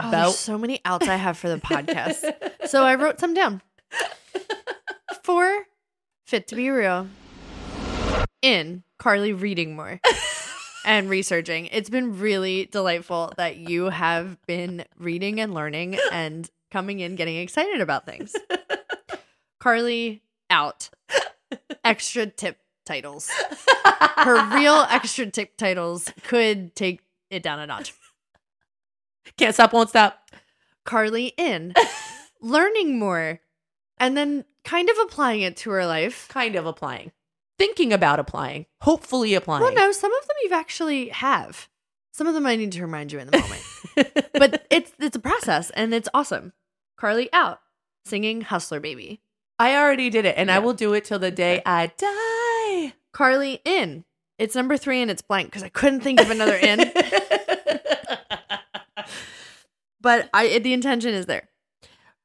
Oh, 0.00 0.10
Bo- 0.10 0.30
so 0.30 0.56
many 0.58 0.80
outs 0.84 1.06
I 1.08 1.16
have 1.16 1.36
for 1.38 1.48
the 1.48 1.58
podcast. 1.58 2.24
so 2.68 2.82
I 2.82 2.94
wrote 2.96 3.20
some 3.20 3.34
down. 3.34 3.60
For 5.22 5.64
Fit 6.26 6.48
to 6.48 6.56
Be 6.56 6.70
Real, 6.70 7.08
in 8.42 8.82
Carly 8.98 9.32
reading 9.32 9.76
more 9.76 10.00
and 10.84 11.08
researching. 11.08 11.66
It's 11.66 11.90
been 11.90 12.18
really 12.18 12.66
delightful 12.66 13.32
that 13.36 13.56
you 13.56 13.86
have 13.86 14.38
been 14.46 14.84
reading 14.98 15.40
and 15.40 15.54
learning 15.54 15.98
and 16.12 16.48
coming 16.70 17.00
in 17.00 17.16
getting 17.16 17.36
excited 17.36 17.80
about 17.80 18.06
things. 18.06 18.34
Carly 19.58 20.22
out. 20.50 20.90
Extra 21.84 22.26
tip 22.26 22.58
titles. 22.84 23.30
Her 24.16 24.48
real 24.56 24.86
extra 24.88 25.26
tip 25.26 25.56
titles 25.56 26.12
could 26.24 26.74
take 26.74 27.00
it 27.30 27.42
down 27.42 27.60
a 27.60 27.66
notch. 27.66 27.94
Can't 29.36 29.54
stop, 29.54 29.72
won't 29.72 29.90
stop. 29.90 30.30
Carly 30.84 31.34
in, 31.36 31.74
learning 32.40 32.98
more, 32.98 33.40
and 33.98 34.16
then 34.16 34.44
kind 34.64 34.88
of 34.88 34.96
applying 35.02 35.42
it 35.42 35.56
to 35.58 35.70
her 35.70 35.84
life. 35.86 36.28
Kind 36.28 36.56
of 36.56 36.64
applying. 36.66 37.12
Thinking 37.58 37.92
about 37.92 38.20
applying. 38.20 38.66
Hopefully 38.82 39.34
applying. 39.34 39.62
Well, 39.62 39.74
no, 39.74 39.92
some 39.92 40.12
of 40.12 40.26
them 40.26 40.36
you've 40.42 40.52
actually 40.52 41.08
have. 41.08 41.68
Some 42.12 42.26
of 42.26 42.34
them 42.34 42.46
I 42.46 42.56
need 42.56 42.72
to 42.72 42.82
remind 42.82 43.12
you 43.12 43.18
in 43.18 43.28
the 43.28 43.38
moment. 43.38 43.62
but 44.34 44.66
it's 44.70 44.92
it's 44.98 45.16
a 45.16 45.20
process 45.20 45.70
and 45.70 45.92
it's 45.92 46.08
awesome. 46.14 46.52
Carly 46.96 47.28
out 47.32 47.60
singing 48.04 48.40
Hustler 48.42 48.80
Baby. 48.80 49.20
I 49.58 49.76
already 49.76 50.08
did 50.08 50.24
it, 50.24 50.36
and 50.38 50.50
I 50.50 50.60
will 50.60 50.72
do 50.72 50.94
it 50.94 51.04
till 51.04 51.18
the 51.18 51.32
day. 51.32 51.62
I 51.66 51.92
die. 51.96 52.94
Carly 53.12 53.60
in. 53.64 54.04
It's 54.38 54.54
number 54.54 54.76
three 54.76 55.02
and 55.02 55.10
it's 55.10 55.22
blank 55.22 55.48
because 55.48 55.64
I 55.64 55.68
couldn't 55.68 56.00
think 56.02 56.20
of 56.20 56.30
another 56.30 56.54
in. 56.54 56.78
but 60.00 60.30
I 60.32 60.58
the 60.60 60.72
intention 60.72 61.12
is 61.12 61.26
there. 61.26 61.48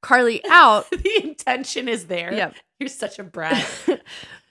Carly 0.01 0.43
out. 0.45 0.89
the 0.91 1.23
intention 1.23 1.87
is 1.87 2.05
there. 2.05 2.31
Yeah. 2.31 2.51
You're 2.79 2.89
such 2.89 3.17
a 3.17 3.23
brat. 3.23 3.67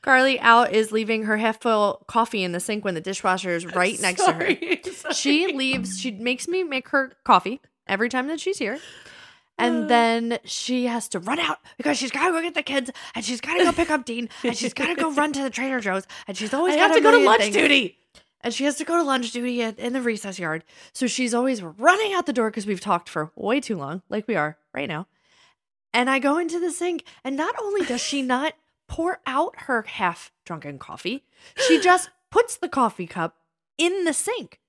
Carly 0.03 0.39
out 0.41 0.73
is 0.73 0.91
leaving 0.93 1.25
her 1.25 1.37
half 1.37 1.61
full 1.61 2.05
coffee 2.09 2.43
in 2.43 2.53
the 2.53 2.61
sink 2.61 2.85
when 2.85 2.95
the 2.95 3.01
dishwasher 3.01 3.51
is 3.51 3.65
right 3.67 4.01
next 4.01 4.25
to 4.25 4.33
her. 4.33 4.41
Sorry, 4.93 5.15
She 5.15 5.53
leaves, 5.55 5.99
she 6.01 6.11
makes 6.11 6.49
me 6.49 6.65
make 6.65 6.89
her 6.89 7.13
coffee 7.25 7.61
every 7.87 8.09
time 8.09 8.27
that 8.29 8.41
she's 8.41 8.59
here. 8.59 8.75
Uh. 8.75 8.79
And 9.59 9.89
then 9.89 10.39
she 10.45 10.87
has 10.87 11.09
to 11.11 11.19
run 11.21 11.39
out 11.39 11.59
because 11.77 11.99
she's 11.99 12.11
got 12.11 12.27
to 12.27 12.33
go 12.33 12.43
get 12.43 12.55
the 12.55 12.63
kids 12.63 12.91
and 13.15 13.25
she's 13.25 13.41
got 13.41 13.59
to 13.59 13.65
go 13.65 13.73
pick 13.73 13.91
up 13.91 14.05
Dean 14.05 14.29
and 14.43 14.57
she's 14.57 14.75
got 14.75 14.87
to 14.87 14.95
go 14.95 15.13
run 15.13 15.33
to 15.35 15.43
the 15.43 15.51
Trader 15.51 15.79
Joe's 15.81 16.07
and 16.27 16.37
she's 16.37 16.53
always 16.53 16.75
got 16.75 16.95
to 16.95 17.01
go 17.01 17.11
to 17.13 17.19
lunch 17.19 17.43
things. 17.43 17.55
duty. 17.55 17.99
and 18.41 18.53
she 18.53 18.65
has 18.65 18.77
to 18.77 18.85
go 18.85 18.97
to 18.97 19.03
lunch 19.05 19.31
duty 19.31 19.63
at, 19.63 19.79
in 19.79 19.93
the 19.93 20.03
recess 20.03 20.39
yard. 20.39 20.65
So 20.93 21.07
she's 21.07 21.33
always 21.35 21.63
running 21.63 22.13
out 22.13 22.27
the 22.27 22.33
door 22.33 22.51
because 22.51 22.67
we've 22.67 22.81
talked 22.81 23.09
for 23.09 23.31
way 23.37 23.61
too 23.61 23.77
long, 23.77 24.03
like 24.09 24.27
we 24.27 24.35
are 24.35 24.57
right 24.75 24.89
now. 24.89 25.07
And 25.95 26.09
I 26.09 26.19
go 26.19 26.39
into 26.39 26.59
the 26.59 26.71
sink, 26.71 27.05
and 27.23 27.37
not 27.37 27.55
only 27.63 27.85
does 27.85 28.01
she 28.01 28.23
not 28.37 28.55
pour 28.93 29.20
out 29.26 29.55
her 29.62 29.80
half 29.88 30.30
drunken 30.45 30.78
coffee, 30.78 31.24
she 31.57 31.80
just 31.80 32.11
puts 32.30 32.57
the 32.59 32.68
coffee 32.68 33.07
cup 33.07 33.36
in 33.78 34.05
the 34.05 34.12
sink. 34.12 34.61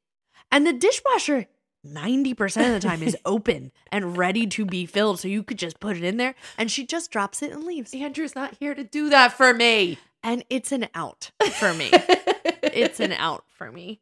And 0.50 0.66
the 0.66 0.72
dishwasher, 0.72 1.48
90% 1.86 2.42
of 2.68 2.72
the 2.72 2.80
time, 2.80 3.04
is 3.04 3.18
open 3.26 3.74
and 3.92 4.16
ready 4.18 4.48
to 4.48 4.64
be 4.66 4.86
filled. 4.86 5.20
So 5.20 5.28
you 5.28 5.44
could 5.44 5.58
just 5.60 5.82
put 5.82 5.98
it 5.98 6.06
in 6.06 6.16
there, 6.16 6.36
and 6.58 6.72
she 6.72 6.86
just 6.86 7.12
drops 7.12 7.42
it 7.44 7.52
and 7.52 7.66
leaves. 7.66 7.94
Andrew's 7.94 8.34
not 8.34 8.56
here 8.62 8.74
to 8.74 8.84
do 8.86 9.10
that 9.10 9.34
for 9.34 9.54
me. 9.54 9.98
And 10.24 10.46
it's 10.50 10.72
an 10.72 10.88
out 10.96 11.32
for 11.56 11.74
me. 11.74 11.90
it's 11.92 13.02
an 13.02 13.12
out 13.12 13.44
for 13.50 13.74
me. 13.74 14.00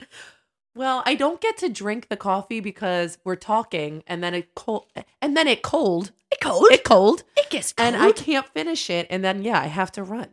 well, 0.76 1.02
I 1.04 1.16
don't 1.16 1.42
get 1.42 1.58
to 1.58 1.70
drink 1.70 2.10
the 2.10 2.16
coffee 2.18 2.60
because 2.60 3.18
we're 3.24 3.36
talking, 3.36 4.04
and 4.06 4.24
then 4.24 4.36
it 4.36 4.54
cold, 4.54 4.86
and 5.20 5.36
then 5.36 5.48
it 5.48 5.64
cold, 5.64 6.12
It 6.32 6.40
cold. 6.42 6.68
it 6.70 6.84
cold, 6.84 7.24
Gets 7.52 7.74
cold. 7.74 7.94
and 7.94 8.02
I 8.02 8.12
can't 8.12 8.48
finish 8.48 8.90
it, 8.90 9.06
and 9.10 9.24
then 9.24 9.44
yeah, 9.44 9.60
I 9.60 9.68
have 9.68 9.92
to 9.94 10.04
run. 10.04 10.30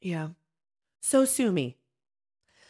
yeah. 0.00 0.28
So 1.00 1.24
sue 1.24 1.52
me. 1.52 1.76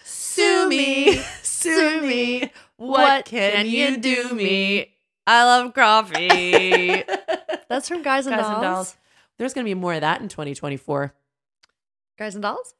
Sue 0.04 0.68
me, 0.68 1.16
sue 1.42 2.00
me. 2.02 2.52
What 2.76 3.24
can 3.24 3.64
you 3.66 3.96
do 3.96 4.34
me? 4.34 4.94
I 5.26 5.44
love 5.44 5.72
coffee. 5.72 7.02
That's 7.70 7.88
from 7.88 8.02
Guys 8.02 8.26
and, 8.26 8.36
Guys 8.36 8.44
Dolls. 8.44 8.52
and 8.54 8.62
dolls. 8.62 8.96
There's 9.38 9.54
gonna 9.54 9.64
be 9.64 9.72
more 9.72 9.94
of 9.94 10.02
that 10.02 10.20
in 10.20 10.28
2024. 10.28 11.14
Guys 12.18 12.34
and 12.34 12.42
Dolls? 12.42 12.74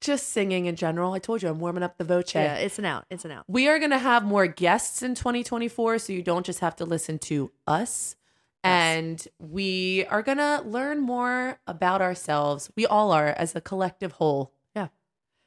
Just 0.00 0.30
singing 0.30 0.64
in 0.66 0.76
general. 0.76 1.12
I 1.12 1.18
told 1.18 1.42
you 1.42 1.48
I'm 1.50 1.60
warming 1.60 1.82
up 1.82 1.98
the 1.98 2.04
voce. 2.04 2.34
Yeah, 2.34 2.54
it's 2.54 2.78
an 2.78 2.86
out. 2.86 3.04
It's 3.10 3.24
an 3.26 3.30
out. 3.32 3.44
We 3.48 3.68
are 3.68 3.78
going 3.78 3.92
to 3.92 3.98
have 3.98 4.24
more 4.24 4.46
guests 4.48 5.00
in 5.02 5.14
2024, 5.14 5.98
so 6.00 6.12
you 6.12 6.22
don't 6.22 6.44
just 6.44 6.58
have 6.58 6.74
to 6.76 6.84
listen 6.84 7.18
to 7.20 7.52
us. 7.68 8.16
And 8.64 9.26
we 9.38 10.04
are 10.06 10.22
going 10.22 10.38
to 10.38 10.62
learn 10.64 11.00
more 11.00 11.58
about 11.66 12.00
ourselves. 12.00 12.70
We 12.76 12.86
all 12.86 13.10
are 13.10 13.28
as 13.28 13.56
a 13.56 13.60
collective 13.60 14.12
whole. 14.12 14.52
Yeah. 14.74 14.88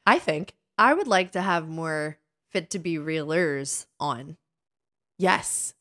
I 0.04 0.18
think. 0.18 0.54
I 0.78 0.92
would 0.92 1.06
like 1.06 1.32
to 1.32 1.40
have 1.40 1.68
more 1.68 2.18
fit 2.50 2.70
to 2.70 2.78
be 2.78 2.98
realers 2.98 3.86
on. 3.98 4.36
Yes. 5.18 5.74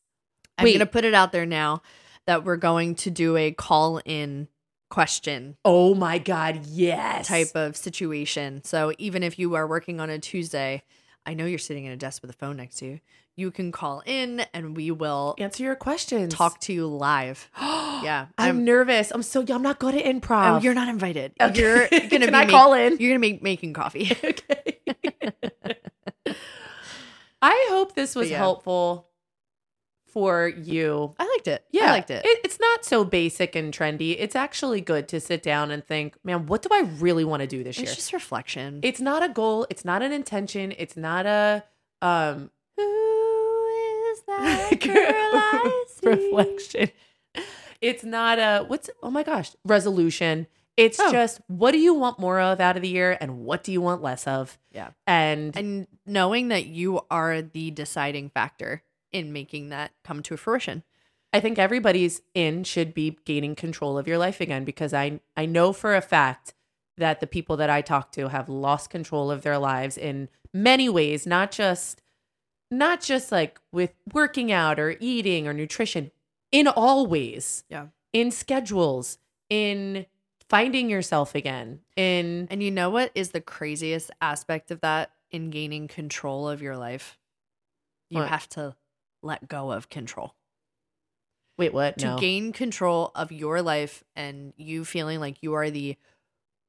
I'm 0.57 0.63
Wait. 0.63 0.71
going 0.71 0.79
to 0.79 0.85
put 0.85 1.03
it 1.03 1.13
out 1.13 1.31
there 1.31 1.45
now 1.45 1.81
that 2.25 2.45
we're 2.45 2.55
going 2.55 2.95
to 2.95 3.11
do 3.11 3.35
a 3.35 3.51
call 3.51 3.99
in 4.05 4.47
question 4.89 5.57
Oh 5.65 5.93
my 5.93 6.17
God. 6.17 6.65
Yes. 6.67 7.27
type 7.27 7.55
of 7.55 7.75
situation. 7.75 8.63
So 8.63 8.93
even 8.97 9.23
if 9.23 9.37
you 9.37 9.55
are 9.55 9.67
working 9.67 9.99
on 9.99 10.09
a 10.09 10.19
Tuesday, 10.19 10.83
I 11.25 11.33
know 11.33 11.45
you're 11.45 11.59
sitting 11.59 11.87
at 11.87 11.93
a 11.93 11.97
desk 11.97 12.21
with 12.21 12.31
a 12.31 12.37
phone 12.37 12.57
next 12.57 12.77
to 12.77 12.85
you. 12.85 12.99
You 13.37 13.51
can 13.51 13.71
call 13.73 14.01
in 14.05 14.45
and 14.53 14.77
we 14.77 14.91
will 14.91 15.35
Answer 15.37 15.63
your 15.63 15.75
questions. 15.75 16.33
talk 16.33 16.59
to 16.61 16.73
you 16.73 16.87
live. 16.87 17.49
Yeah. 18.03 18.27
I'm, 18.37 18.65
nervous. 18.65 19.09
I'm 19.09 19.23
so. 19.23 19.43
I'm 19.49 19.61
not 19.63 19.79
good 19.79 19.95
at 19.95 20.03
improv. 20.05 20.57
Oh, 20.57 20.59
you're 20.61 20.75
not 20.75 20.89
invited. 20.89 21.31
Okay. 21.41 21.59
You're 21.59 21.87
gonna 21.89 22.09
Can 22.09 22.21
be 22.21 22.27
I 22.27 22.41
make- 22.41 22.49
call 22.49 22.73
in? 22.73 22.97
You're 22.99 23.11
gonna 23.17 23.33
be 23.33 23.39
making 23.41 23.73
coffee. 23.73 24.11
okay. 24.23 24.79
I 27.41 27.67
hope 27.69 27.95
this 27.95 28.15
was 28.15 28.29
yeah. 28.29 28.37
helpful 28.37 29.07
for 30.07 30.47
you. 30.47 31.15
I 31.17 31.25
liked 31.25 31.47
it. 31.47 31.63
Yeah, 31.71 31.85
I 31.85 31.91
liked 31.91 32.11
it. 32.11 32.21
It's 32.25 32.59
not 32.59 32.85
so 32.85 33.03
basic 33.03 33.55
and 33.55 33.73
trendy. 33.73 34.15
It's 34.19 34.35
actually 34.35 34.81
good 34.81 35.07
to 35.09 35.19
sit 35.19 35.41
down 35.41 35.71
and 35.71 35.83
think, 35.85 36.15
man, 36.23 36.45
what 36.47 36.61
do 36.61 36.69
I 36.71 36.81
really 36.99 37.23
want 37.25 37.41
to 37.41 37.47
do 37.47 37.63
this 37.63 37.77
year? 37.77 37.85
It's 37.87 37.95
just 37.95 38.13
reflection. 38.13 38.81
it's 38.83 38.99
not 38.99 39.23
a 39.23 39.29
goal. 39.29 39.65
It's 39.69 39.85
not 39.85 40.01
an 40.01 40.11
intention. 40.11 40.73
It's 40.77 40.97
not 40.97 41.25
a 41.25 41.63
um 42.01 42.51
is 42.77 42.85
that 44.27 44.79
girl 46.03 46.11
reflection. 46.11 46.89
It's 47.81 48.03
not 48.03 48.39
a 48.39 48.63
what's 48.67 48.89
oh 49.03 49.11
my 49.11 49.23
gosh 49.23 49.51
resolution. 49.65 50.47
It's 50.77 50.99
Oh. 50.99 51.11
just 51.11 51.39
what 51.47 51.71
do 51.71 51.77
you 51.79 51.93
want 51.93 52.19
more 52.19 52.39
of 52.39 52.59
out 52.59 52.75
of 52.75 52.81
the 52.81 52.89
year 52.89 53.17
and 53.21 53.39
what 53.39 53.63
do 53.63 53.71
you 53.71 53.79
want 53.81 54.01
less 54.01 54.27
of? 54.27 54.57
Yeah. 54.71 54.89
And, 55.07 55.55
And 55.55 55.87
knowing 56.05 56.49
that 56.49 56.65
you 56.65 57.01
are 57.09 57.41
the 57.41 57.71
deciding 57.71 58.29
factor 58.29 58.83
in 59.13 59.31
making 59.31 59.69
that 59.69 59.91
come 60.03 60.21
to 60.23 60.35
fruition. 60.35 60.83
I 61.31 61.39
think 61.39 61.57
everybody's 61.59 62.21
in 62.33 62.63
should 62.65 62.93
be 62.93 63.17
gaining 63.25 63.55
control 63.55 63.97
of 63.97 64.07
your 64.07 64.17
life 64.17 64.39
again 64.41 64.63
because 64.65 64.93
I 64.93 65.19
I 65.37 65.45
know 65.45 65.71
for 65.73 65.95
a 65.95 66.01
fact 66.01 66.53
that 66.97 67.19
the 67.19 67.27
people 67.27 67.57
that 67.57 67.69
I 67.69 67.81
talk 67.81 68.11
to 68.13 68.29
have 68.29 68.47
lost 68.47 68.89
control 68.89 69.29
of 69.29 69.41
their 69.41 69.57
lives 69.57 69.97
in 69.97 70.29
many 70.53 70.87
ways, 70.87 71.25
not 71.27 71.51
just 71.51 72.01
not 72.71 73.01
just 73.01 73.31
like 73.31 73.59
with 73.71 73.93
working 74.13 74.51
out 74.51 74.79
or 74.79 74.95
eating 74.99 75.47
or 75.47 75.53
nutrition, 75.53 76.11
in 76.51 76.67
all 76.67 77.05
ways. 77.07 77.63
Yeah. 77.69 77.87
In 78.13 78.31
schedules, 78.31 79.17
in 79.49 80.05
finding 80.49 80.89
yourself 80.89 81.35
again, 81.35 81.81
in 81.95 82.47
And 82.49 82.63
you 82.63 82.71
know 82.71 82.89
what 82.89 83.11
is 83.15 83.31
the 83.31 83.41
craziest 83.41 84.11
aspect 84.21 84.71
of 84.71 84.81
that 84.81 85.11
in 85.31 85.49
gaining 85.49 85.87
control 85.87 86.47
of 86.47 86.61
your 86.61 86.77
life? 86.77 87.17
You 88.09 88.19
What? 88.19 88.29
have 88.29 88.47
to 88.49 88.75
let 89.21 89.47
go 89.47 89.71
of 89.71 89.89
control. 89.89 90.33
wait, 91.57 91.73
what? 91.73 91.97
to 91.97 92.05
No. 92.05 92.17
gain 92.17 92.51
control 92.53 93.11
of 93.15 93.31
your 93.31 93.61
life 93.61 94.03
and 94.15 94.53
you 94.57 94.83
feeling 94.85 95.19
like 95.19 95.41
you 95.41 95.53
are 95.53 95.69
the 95.69 95.97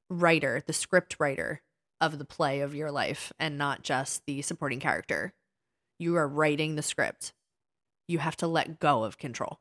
writer, 0.08 0.62
the 0.66 0.72
script 0.72 1.16
writer 1.18 1.60
of 2.00 2.18
the 2.18 2.24
play 2.24 2.60
of 2.60 2.74
your 2.74 2.90
life 2.92 3.32
and 3.38 3.58
not 3.58 3.82
just 3.82 4.24
the 4.26 4.42
supporting 4.42 4.78
character. 4.80 5.32
You 5.98 6.16
are 6.16 6.28
writing 6.28 6.76
the 6.76 6.82
script. 6.82 7.32
You 8.08 8.18
have 8.18 8.36
to 8.38 8.46
let 8.46 8.78
go 8.78 9.04
of 9.04 9.18
control. 9.18 9.60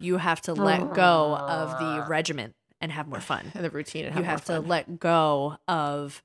You 0.00 0.18
have 0.18 0.40
to 0.42 0.54
let 0.54 0.94
go 0.94 1.36
of 1.36 1.70
the 1.78 2.02
ah. 2.02 2.06
regiment 2.08 2.54
and 2.80 2.92
have 2.92 3.08
more 3.08 3.20
fun. 3.20 3.50
and 3.54 3.64
the 3.64 3.70
routine 3.70 4.06
and 4.06 4.14
You 4.14 4.22
have, 4.22 4.40
have 4.40 4.44
to 4.46 4.56
fun. 4.60 4.68
let 4.68 5.00
go 5.00 5.58
of 5.66 6.22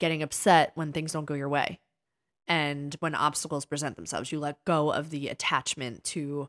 getting 0.00 0.22
upset 0.22 0.72
when 0.74 0.92
things 0.92 1.12
don't 1.12 1.24
go 1.24 1.34
your 1.34 1.48
way. 1.48 1.78
And 2.48 2.94
when 2.98 3.14
obstacles 3.14 3.64
present 3.64 3.94
themselves, 3.94 4.32
you 4.32 4.40
let 4.40 4.64
go 4.64 4.92
of 4.92 5.10
the 5.10 5.28
attachment 5.28 6.02
to 6.04 6.48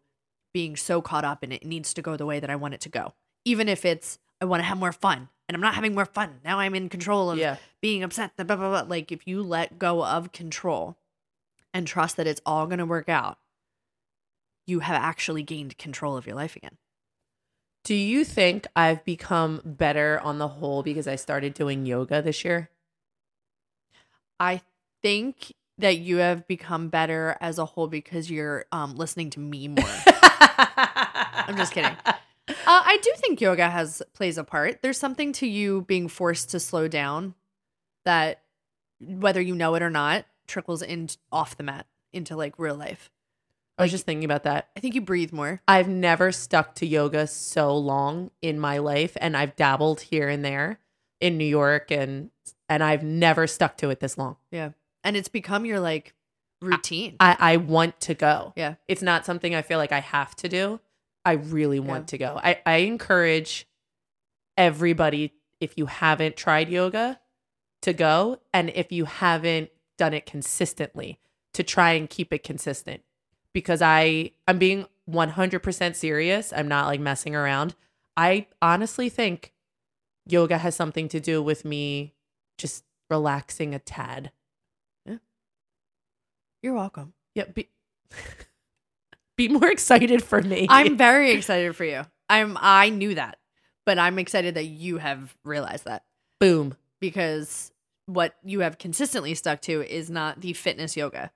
being 0.53 0.75
so 0.75 1.01
caught 1.01 1.23
up 1.23 1.43
in 1.43 1.51
it. 1.51 1.63
Needs 1.63 1.93
to 1.93 2.01
go 2.01 2.17
the 2.17 2.25
way 2.25 2.39
that 2.39 2.49
I 2.49 2.55
want 2.55 2.73
it 2.73 2.81
to 2.81 2.89
go. 2.89 3.13
Even 3.45 3.69
if 3.69 3.85
it's, 3.85 4.17
I 4.41 4.45
want 4.45 4.61
to 4.61 4.65
have 4.65 4.79
more 4.79 4.91
fun 4.91 5.29
and 5.47 5.55
I'm 5.55 5.61
not 5.61 5.75
having 5.75 5.93
more 5.93 6.05
fun. 6.05 6.39
Now 6.43 6.59
I'm 6.59 6.73
in 6.73 6.89
control 6.89 7.29
of 7.29 7.37
yeah. 7.37 7.57
being 7.81 8.01
upset. 8.01 8.35
Blah, 8.35 8.45
blah, 8.45 8.57
blah. 8.57 8.85
Like 8.87 9.11
if 9.11 9.27
you 9.27 9.43
let 9.43 9.77
go 9.77 10.03
of 10.03 10.31
control 10.31 10.97
and 11.73 11.87
trust 11.87 12.17
that 12.17 12.27
it's 12.27 12.41
all 12.45 12.67
going 12.67 12.79
to 12.79 12.85
work 12.85 13.09
out, 13.09 13.37
you 14.65 14.79
have 14.79 14.95
actually 14.95 15.43
gained 15.43 15.77
control 15.77 16.15
of 16.15 16.25
your 16.25 16.35
life 16.35 16.55
again. 16.55 16.77
Do 17.83 17.95
you 17.95 18.23
think 18.23 18.65
I've 18.75 19.03
become 19.03 19.61
better 19.65 20.19
on 20.23 20.37
the 20.37 20.47
whole 20.47 20.83
because 20.83 21.07
I 21.07 21.17
started 21.17 21.53
doing 21.53 21.85
yoga 21.85 22.21
this 22.21 22.45
year? 22.45 22.69
I 24.39 24.61
think 25.01 25.53
that 25.77 25.97
you 25.97 26.17
have 26.17 26.47
become 26.47 26.87
better 26.87 27.35
as 27.41 27.57
a 27.57 27.65
whole 27.65 27.87
because 27.87 28.31
you're 28.31 28.65
um, 28.71 28.95
listening 28.95 29.31
to 29.31 29.39
me 29.39 29.67
more. 29.67 29.85
I'm 30.07 31.57
just 31.57 31.73
kidding. 31.73 31.95
Uh, 32.05 32.53
I 32.65 32.99
do 33.01 33.11
think 33.17 33.41
yoga 33.41 33.69
has 33.69 34.01
plays 34.13 34.37
a 34.37 34.43
part. 34.43 34.81
There's 34.81 34.97
something 34.97 35.33
to 35.33 35.47
you 35.47 35.81
being 35.81 36.07
forced 36.07 36.51
to 36.51 36.59
slow 36.59 36.87
down 36.87 37.35
that, 38.05 38.41
whether 38.99 39.41
you 39.41 39.55
know 39.55 39.75
it 39.75 39.81
or 39.81 39.89
not, 39.89 40.25
trickles 40.47 40.81
in 40.81 41.09
off 41.31 41.55
the 41.57 41.63
mat 41.63 41.85
into 42.11 42.35
like 42.35 42.57
real 42.57 42.75
life. 42.75 43.09
I 43.77 43.81
was 43.83 43.91
just 43.91 44.05
thinking 44.05 44.25
about 44.25 44.43
that. 44.43 44.69
I 44.77 44.79
think 44.79 44.93
you 44.93 45.01
breathe 45.01 45.33
more. 45.33 45.61
I've 45.67 45.87
never 45.87 46.31
stuck 46.31 46.75
to 46.75 46.85
yoga 46.85 47.25
so 47.25 47.75
long 47.75 48.29
in 48.41 48.59
my 48.59 48.77
life 48.77 49.17
and 49.19 49.35
I've 49.35 49.55
dabbled 49.55 50.01
here 50.01 50.29
and 50.29 50.45
there 50.45 50.79
in 51.19 51.37
New 51.37 51.45
York 51.45 51.89
and 51.91 52.29
and 52.69 52.83
I've 52.83 53.03
never 53.03 53.47
stuck 53.47 53.77
to 53.77 53.89
it 53.89 53.99
this 53.99 54.17
long. 54.17 54.35
Yeah, 54.51 54.71
and 55.03 55.17
it's 55.17 55.27
become 55.27 55.65
your 55.65 55.79
like 55.79 56.13
routine. 56.61 57.15
I, 57.19 57.35
I 57.39 57.57
want 57.57 57.99
to 58.01 58.13
go. 58.13 58.53
yeah, 58.55 58.75
It's 58.87 59.01
not 59.01 59.25
something 59.25 59.53
I 59.55 59.61
feel 59.63 59.77
like 59.79 59.91
I 59.91 59.99
have 59.99 60.35
to 60.37 60.47
do. 60.49 60.79
I 61.25 61.33
really 61.33 61.79
want 61.79 62.03
Yeah. 62.03 62.05
to 62.07 62.17
go. 62.17 62.39
I, 62.43 62.59
I 62.65 62.75
encourage 62.77 63.67
everybody, 64.57 65.33
if 65.59 65.77
you 65.77 65.85
haven't 65.87 66.35
tried 66.35 66.69
yoga, 66.69 67.19
to 67.81 67.93
go. 67.93 68.39
And 68.53 68.69
if 68.75 68.91
you 68.91 69.05
haven't 69.05 69.69
done 69.97 70.13
it 70.13 70.25
consistently, 70.25 71.19
to 71.53 71.63
try 71.63 71.91
and 71.91 72.09
keep 72.09 72.33
it 72.33 72.43
consistent. 72.43 73.01
Because 73.53 73.81
I 73.81 74.31
I'm 74.47 74.57
being 74.57 74.85
100% 75.09 75.95
serious. 75.95 76.53
I'm 76.53 76.67
not 76.67 76.87
like 76.87 76.99
messing 76.99 77.35
around. 77.35 77.75
I 78.15 78.47
honestly 78.61 79.09
think 79.09 79.53
yoga 80.25 80.57
has 80.57 80.75
something 80.75 81.07
to 81.09 81.19
do 81.19 81.41
with 81.41 81.65
me 81.65 82.13
just 82.57 82.83
relaxing 83.09 83.75
a 83.75 83.79
tad. 83.79 84.31
you're 86.61 86.73
welcome. 86.73 87.13
Yeah, 87.35 87.45
be, 87.45 87.69
be 89.37 89.47
more 89.49 89.69
excited 89.69 90.23
for 90.23 90.41
me. 90.41 90.67
I'm 90.69 90.97
very 90.97 91.31
excited 91.31 91.75
for 91.75 91.83
you. 91.83 92.03
I'm. 92.29 92.57
I 92.59 92.89
knew 92.89 93.15
that, 93.15 93.37
but 93.85 93.99
I'm 93.99 94.17
excited 94.19 94.55
that 94.55 94.65
you 94.65 94.97
have 94.97 95.35
realized 95.43 95.85
that. 95.85 96.03
boom. 96.39 96.75
because 97.01 97.72
what 98.05 98.35
you 98.43 98.61
have 98.61 98.77
consistently 98.77 99.33
stuck 99.33 99.61
to 99.61 99.81
is 99.81 100.09
not 100.09 100.41
the 100.41 100.53
fitness 100.53 100.97
yoga. 100.97 101.31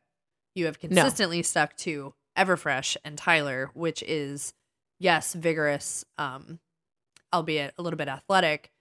You 0.56 0.66
have 0.66 0.80
consistently 0.80 1.44
stuck 1.44 1.76
to 1.78 2.14
Everfresh 2.38 2.98
and 3.06 3.18
Tyler, 3.18 3.72
which 3.74 4.04
is 4.04 4.54
yes, 5.00 5.34
vigorous, 5.34 6.06
um, 6.18 6.60
albeit 7.34 7.74
a 7.78 7.82
little 7.82 7.98
bit 7.98 8.08
athletic, 8.08 8.72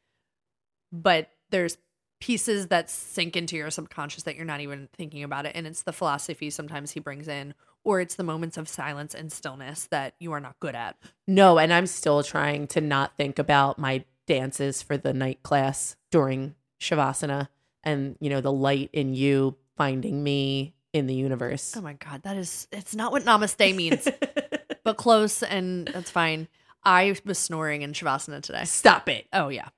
but 0.92 1.30
there's 1.50 1.78
pieces 2.20 2.68
that 2.68 2.88
sink 2.88 3.36
into 3.36 3.56
your 3.56 3.70
subconscious 3.70 4.22
that 4.22 4.36
you're 4.36 4.44
not 4.44 4.60
even 4.60 4.88
thinking 4.96 5.22
about 5.22 5.46
it. 5.46 5.52
And 5.54 5.66
it's 5.66 5.82
the 5.82 5.92
philosophy 5.92 6.50
sometimes 6.50 6.92
he 6.92 7.00
brings 7.00 7.28
in, 7.28 7.54
or 7.84 8.00
it's 8.00 8.14
the 8.14 8.24
moments 8.24 8.56
of 8.56 8.68
silence 8.68 9.14
and 9.14 9.30
stillness 9.30 9.86
that 9.88 10.14
you 10.18 10.32
are 10.32 10.40
not 10.40 10.58
good 10.60 10.74
at. 10.74 10.96
No, 11.26 11.58
and 11.58 11.72
I'm 11.72 11.86
still 11.86 12.22
trying 12.22 12.66
to 12.68 12.80
not 12.80 13.16
think 13.16 13.38
about 13.38 13.78
my 13.78 14.04
dances 14.26 14.82
for 14.82 14.96
the 14.96 15.12
night 15.12 15.42
class 15.42 15.96
during 16.10 16.54
Shavasana 16.80 17.48
and, 17.84 18.16
you 18.20 18.30
know, 18.30 18.40
the 18.40 18.52
light 18.52 18.90
in 18.92 19.14
you 19.14 19.56
finding 19.76 20.22
me 20.22 20.74
in 20.92 21.06
the 21.06 21.14
universe. 21.14 21.74
Oh 21.76 21.80
my 21.80 21.94
God, 21.94 22.22
that 22.22 22.36
is, 22.36 22.66
it's 22.72 22.94
not 22.94 23.12
what 23.12 23.24
namaste 23.24 23.76
means. 23.76 24.08
but 24.84 24.96
close, 24.96 25.42
and 25.42 25.88
that's 25.88 26.10
fine. 26.10 26.48
I 26.84 27.14
was 27.24 27.38
snoring 27.38 27.82
in 27.82 27.92
Shavasana 27.92 28.42
today. 28.42 28.64
Stop 28.64 29.08
it. 29.08 29.26
Oh, 29.32 29.48
yeah. 29.48 29.68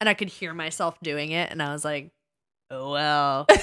And 0.00 0.08
I 0.08 0.14
could 0.14 0.28
hear 0.28 0.54
myself 0.54 0.98
doing 1.02 1.32
it, 1.32 1.50
and 1.50 1.62
I 1.62 1.72
was 1.72 1.84
like, 1.84 2.10
oh, 2.70 2.92
well. 2.92 3.46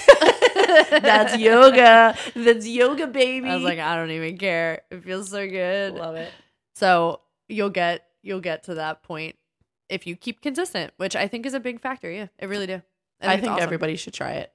That's 0.90 1.38
yoga. 1.38 2.18
That's 2.36 2.68
yoga, 2.68 3.08
baby. 3.08 3.50
I 3.50 3.56
was 3.56 3.64
like, 3.64 3.80
I 3.80 3.96
don't 3.96 4.12
even 4.12 4.38
care. 4.38 4.82
It 4.92 5.04
feels 5.04 5.30
so 5.30 5.48
good. 5.48 5.94
love 5.94 6.16
it. 6.16 6.32
So 6.76 7.22
you'll 7.48 7.70
get 7.70 8.04
you'll 8.22 8.42
get 8.42 8.64
to 8.64 8.76
that 8.76 9.04
point 9.04 9.36
if 9.90 10.06
you 10.08 10.16
keep 10.16 10.42
consistent, 10.42 10.94
which 10.98 11.16
I 11.16 11.28
think 11.28 11.46
is 11.46 11.54
a 11.54 11.60
big 11.60 11.80
factor. 11.80 12.12
Yeah, 12.12 12.28
I 12.42 12.46
really 12.46 12.68
do. 12.68 12.82
I 13.22 13.34
it's 13.34 13.42
think 13.42 13.54
awesome. 13.54 13.64
everybody 13.64 13.96
should 13.96 14.14
try 14.14 14.32
it. 14.32 14.54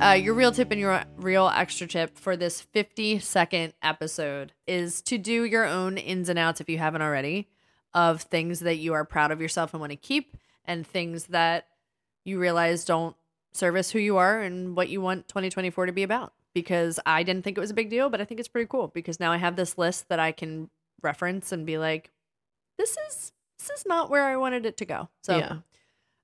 Uh, 0.00 0.12
your 0.12 0.34
real 0.34 0.52
tip 0.52 0.70
and 0.70 0.80
your 0.80 1.02
real 1.16 1.48
extra 1.48 1.86
tip 1.86 2.18
for 2.18 2.36
this 2.36 2.60
50 2.60 3.20
second 3.20 3.72
episode 3.82 4.52
is 4.66 5.00
to 5.02 5.16
do 5.16 5.44
your 5.44 5.64
own 5.64 5.96
ins 5.96 6.28
and 6.28 6.38
outs 6.38 6.60
if 6.60 6.68
you 6.68 6.78
haven't 6.78 7.00
already 7.00 7.48
of 7.94 8.22
things 8.22 8.60
that 8.60 8.76
you 8.76 8.92
are 8.92 9.04
proud 9.04 9.30
of 9.30 9.40
yourself 9.40 9.72
and 9.72 9.80
want 9.80 9.92
to 9.92 9.96
keep 9.96 10.36
and 10.64 10.86
things 10.86 11.26
that 11.26 11.68
you 12.24 12.38
realize 12.38 12.84
don't 12.84 13.16
service 13.52 13.92
who 13.92 13.98
you 13.98 14.16
are 14.16 14.40
and 14.40 14.76
what 14.76 14.88
you 14.88 15.00
want 15.00 15.28
2024 15.28 15.86
to 15.86 15.92
be 15.92 16.02
about. 16.02 16.32
Because 16.52 17.00
I 17.06 17.22
didn't 17.22 17.42
think 17.42 17.56
it 17.56 17.60
was 17.60 17.70
a 17.70 17.74
big 17.74 17.90
deal, 17.90 18.10
but 18.10 18.20
I 18.20 18.24
think 18.24 18.40
it's 18.40 18.48
pretty 18.48 18.68
cool 18.68 18.88
because 18.88 19.18
now 19.18 19.32
I 19.32 19.38
have 19.38 19.56
this 19.56 19.78
list 19.78 20.08
that 20.08 20.20
I 20.20 20.32
can 20.32 20.70
reference 21.02 21.50
and 21.50 21.64
be 21.64 21.78
like, 21.78 22.10
this 22.78 22.96
is 23.08 23.32
this 23.68 23.80
is 23.80 23.86
not 23.86 24.10
where 24.10 24.24
I 24.24 24.36
wanted 24.36 24.66
it 24.66 24.76
to 24.78 24.84
go. 24.84 25.08
So 25.22 25.36
yeah. 25.38 25.56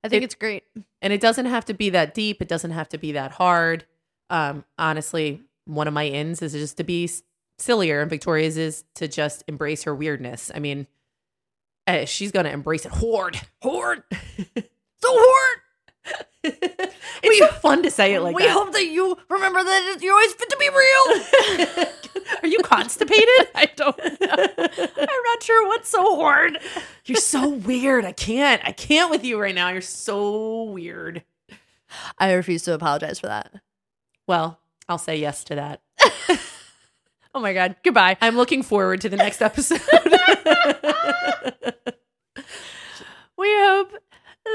I 0.05 0.09
think 0.09 0.23
It- 0.23 0.25
it's 0.25 0.35
great. 0.35 0.65
And 1.03 1.13
it 1.13 1.21
doesn't 1.21 1.47
have 1.47 1.65
to 1.67 1.75
be 1.75 1.91
that 1.91 2.15
deep. 2.15 2.41
It 2.43 2.49
doesn't 2.49 2.71
have 2.73 2.89
to 2.91 2.99
be 2.99 3.13
that 3.13 3.33
hard. 3.33 3.85
Um, 4.31 4.65
honestly, 4.79 5.43
one 5.65 5.89
of 5.89 5.95
my 5.95 6.07
ins 6.07 6.41
is 6.43 6.53
just 6.53 6.77
to 6.79 6.85
be 6.85 7.05
s- 7.05 7.23
sillier, 7.59 8.01
and 8.01 8.09
Victoria's 8.11 8.57
is 8.57 8.85
to 8.95 9.09
just 9.09 9.45
embrace 9.47 9.83
her 9.85 9.95
weirdness. 9.95 10.51
I 10.55 10.59
mean, 10.59 10.87
eh, 11.87 12.05
she's 12.07 12.31
gonna 12.33 12.51
embrace 12.51 12.87
it 12.87 12.93
horde, 12.93 13.41
horde, 13.63 14.03
So 15.03 15.09
hard. 15.09 15.59
it's 17.23 17.39
so 17.39 17.49
fun 17.49 17.83
to 17.83 17.91
say 17.91 18.15
it 18.15 18.21
like 18.21 18.35
that. 18.35 18.37
we 18.37 18.47
that. 18.47 18.53
hope 18.53 18.73
that 18.73 18.87
you 18.87 19.17
remember 19.29 19.63
that 19.63 19.99
you're 20.01 20.15
always 20.15 20.33
fit 20.33 20.49
to 20.49 20.57
be 20.59 20.69
real. 20.69 21.87
Are 22.43 22.49
you 22.49 22.61
constipated? 22.61 23.49
I 23.55 23.69
don't 23.77 23.99
know. 23.99 24.29
I'm 24.31 25.23
not 25.25 25.43
sure 25.43 25.67
what's 25.69 25.91
so 25.91 26.17
hard. 26.17 26.59
You're 27.05 27.17
so 27.17 27.49
weird. 27.49 28.05
I 28.05 28.13
can't. 28.13 28.63
I 28.65 28.73
can't 28.73 29.11
with 29.11 29.25
you 29.25 29.39
right 29.41 29.55
now. 29.55 29.69
You're 29.69 29.83
so 29.83 30.63
weird. 30.65 31.25
I 32.19 32.33
refuse 32.33 32.63
to 32.63 32.75
apologize 32.75 33.19
for 33.19 33.27
that. 33.27 33.53
Well, 34.27 34.59
I'll 34.89 34.99
say 34.99 35.17
yes 35.17 35.45
to 35.45 35.57
that. 35.57 35.83
Oh 37.33 37.41
my 37.41 37.53
god. 37.53 37.77
Goodbye. 37.85 38.17
I'm 38.21 38.37
looking 38.37 38.63
forward 38.63 39.03
to 39.03 39.09
the 39.09 39.17
next 39.17 39.41
episode. 39.41 39.81
We 43.37 43.49
hope 43.49 43.93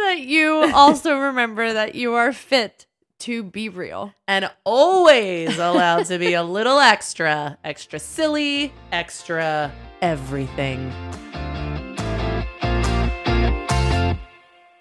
that 0.04 0.20
you 0.20 0.72
also 0.74 1.18
remember 1.18 1.74
that 1.74 1.96
you 1.96 2.14
are 2.14 2.34
fit 2.34 2.86
to 3.20 3.44
be 3.44 3.70
real. 3.70 4.14
and 4.28 4.50
always 4.66 5.58
allowed 5.58 6.06
to 6.06 6.18
be 6.20 6.34
a 6.34 6.44
little 6.44 6.80
extra, 6.80 7.58
extra 7.64 8.00
silly, 8.00 8.74
extra 8.92 9.72
everything. 10.02 10.92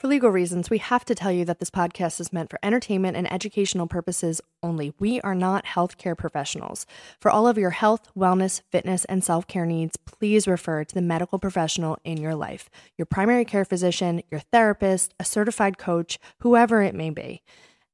For 0.04 0.08
legal 0.08 0.28
reasons, 0.28 0.68
we 0.68 0.76
have 0.76 1.06
to 1.06 1.14
tell 1.14 1.32
you 1.32 1.46
that 1.46 1.60
this 1.60 1.70
podcast 1.70 2.20
is 2.20 2.30
meant 2.30 2.50
for 2.50 2.58
entertainment 2.62 3.16
and 3.16 3.32
educational 3.32 3.86
purposes 3.86 4.42
only. 4.62 4.92
We 4.98 5.18
are 5.22 5.34
not 5.34 5.64
healthcare 5.64 6.14
professionals. 6.14 6.84
For 7.22 7.30
all 7.30 7.48
of 7.48 7.56
your 7.56 7.70
health, 7.70 8.10
wellness, 8.14 8.60
fitness, 8.70 9.06
and 9.06 9.24
self 9.24 9.46
care 9.46 9.64
needs, 9.64 9.96
please 9.96 10.46
refer 10.46 10.84
to 10.84 10.94
the 10.94 11.00
medical 11.00 11.38
professional 11.38 11.96
in 12.04 12.18
your 12.18 12.34
life 12.34 12.68
your 12.98 13.06
primary 13.06 13.46
care 13.46 13.64
physician, 13.64 14.22
your 14.30 14.40
therapist, 14.52 15.14
a 15.18 15.24
certified 15.24 15.78
coach, 15.78 16.18
whoever 16.40 16.82
it 16.82 16.94
may 16.94 17.08
be. 17.08 17.40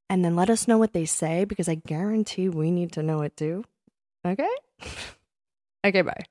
And 0.08 0.24
then 0.24 0.34
let 0.34 0.50
us 0.50 0.66
know 0.66 0.78
what 0.78 0.92
they 0.92 1.04
say 1.04 1.44
because 1.44 1.68
I 1.68 1.76
guarantee 1.76 2.48
we 2.48 2.72
need 2.72 2.90
to 2.94 3.04
know 3.04 3.22
it 3.22 3.36
too. 3.36 3.62
Okay? 4.26 4.50
okay, 5.86 6.02
bye. 6.02 6.24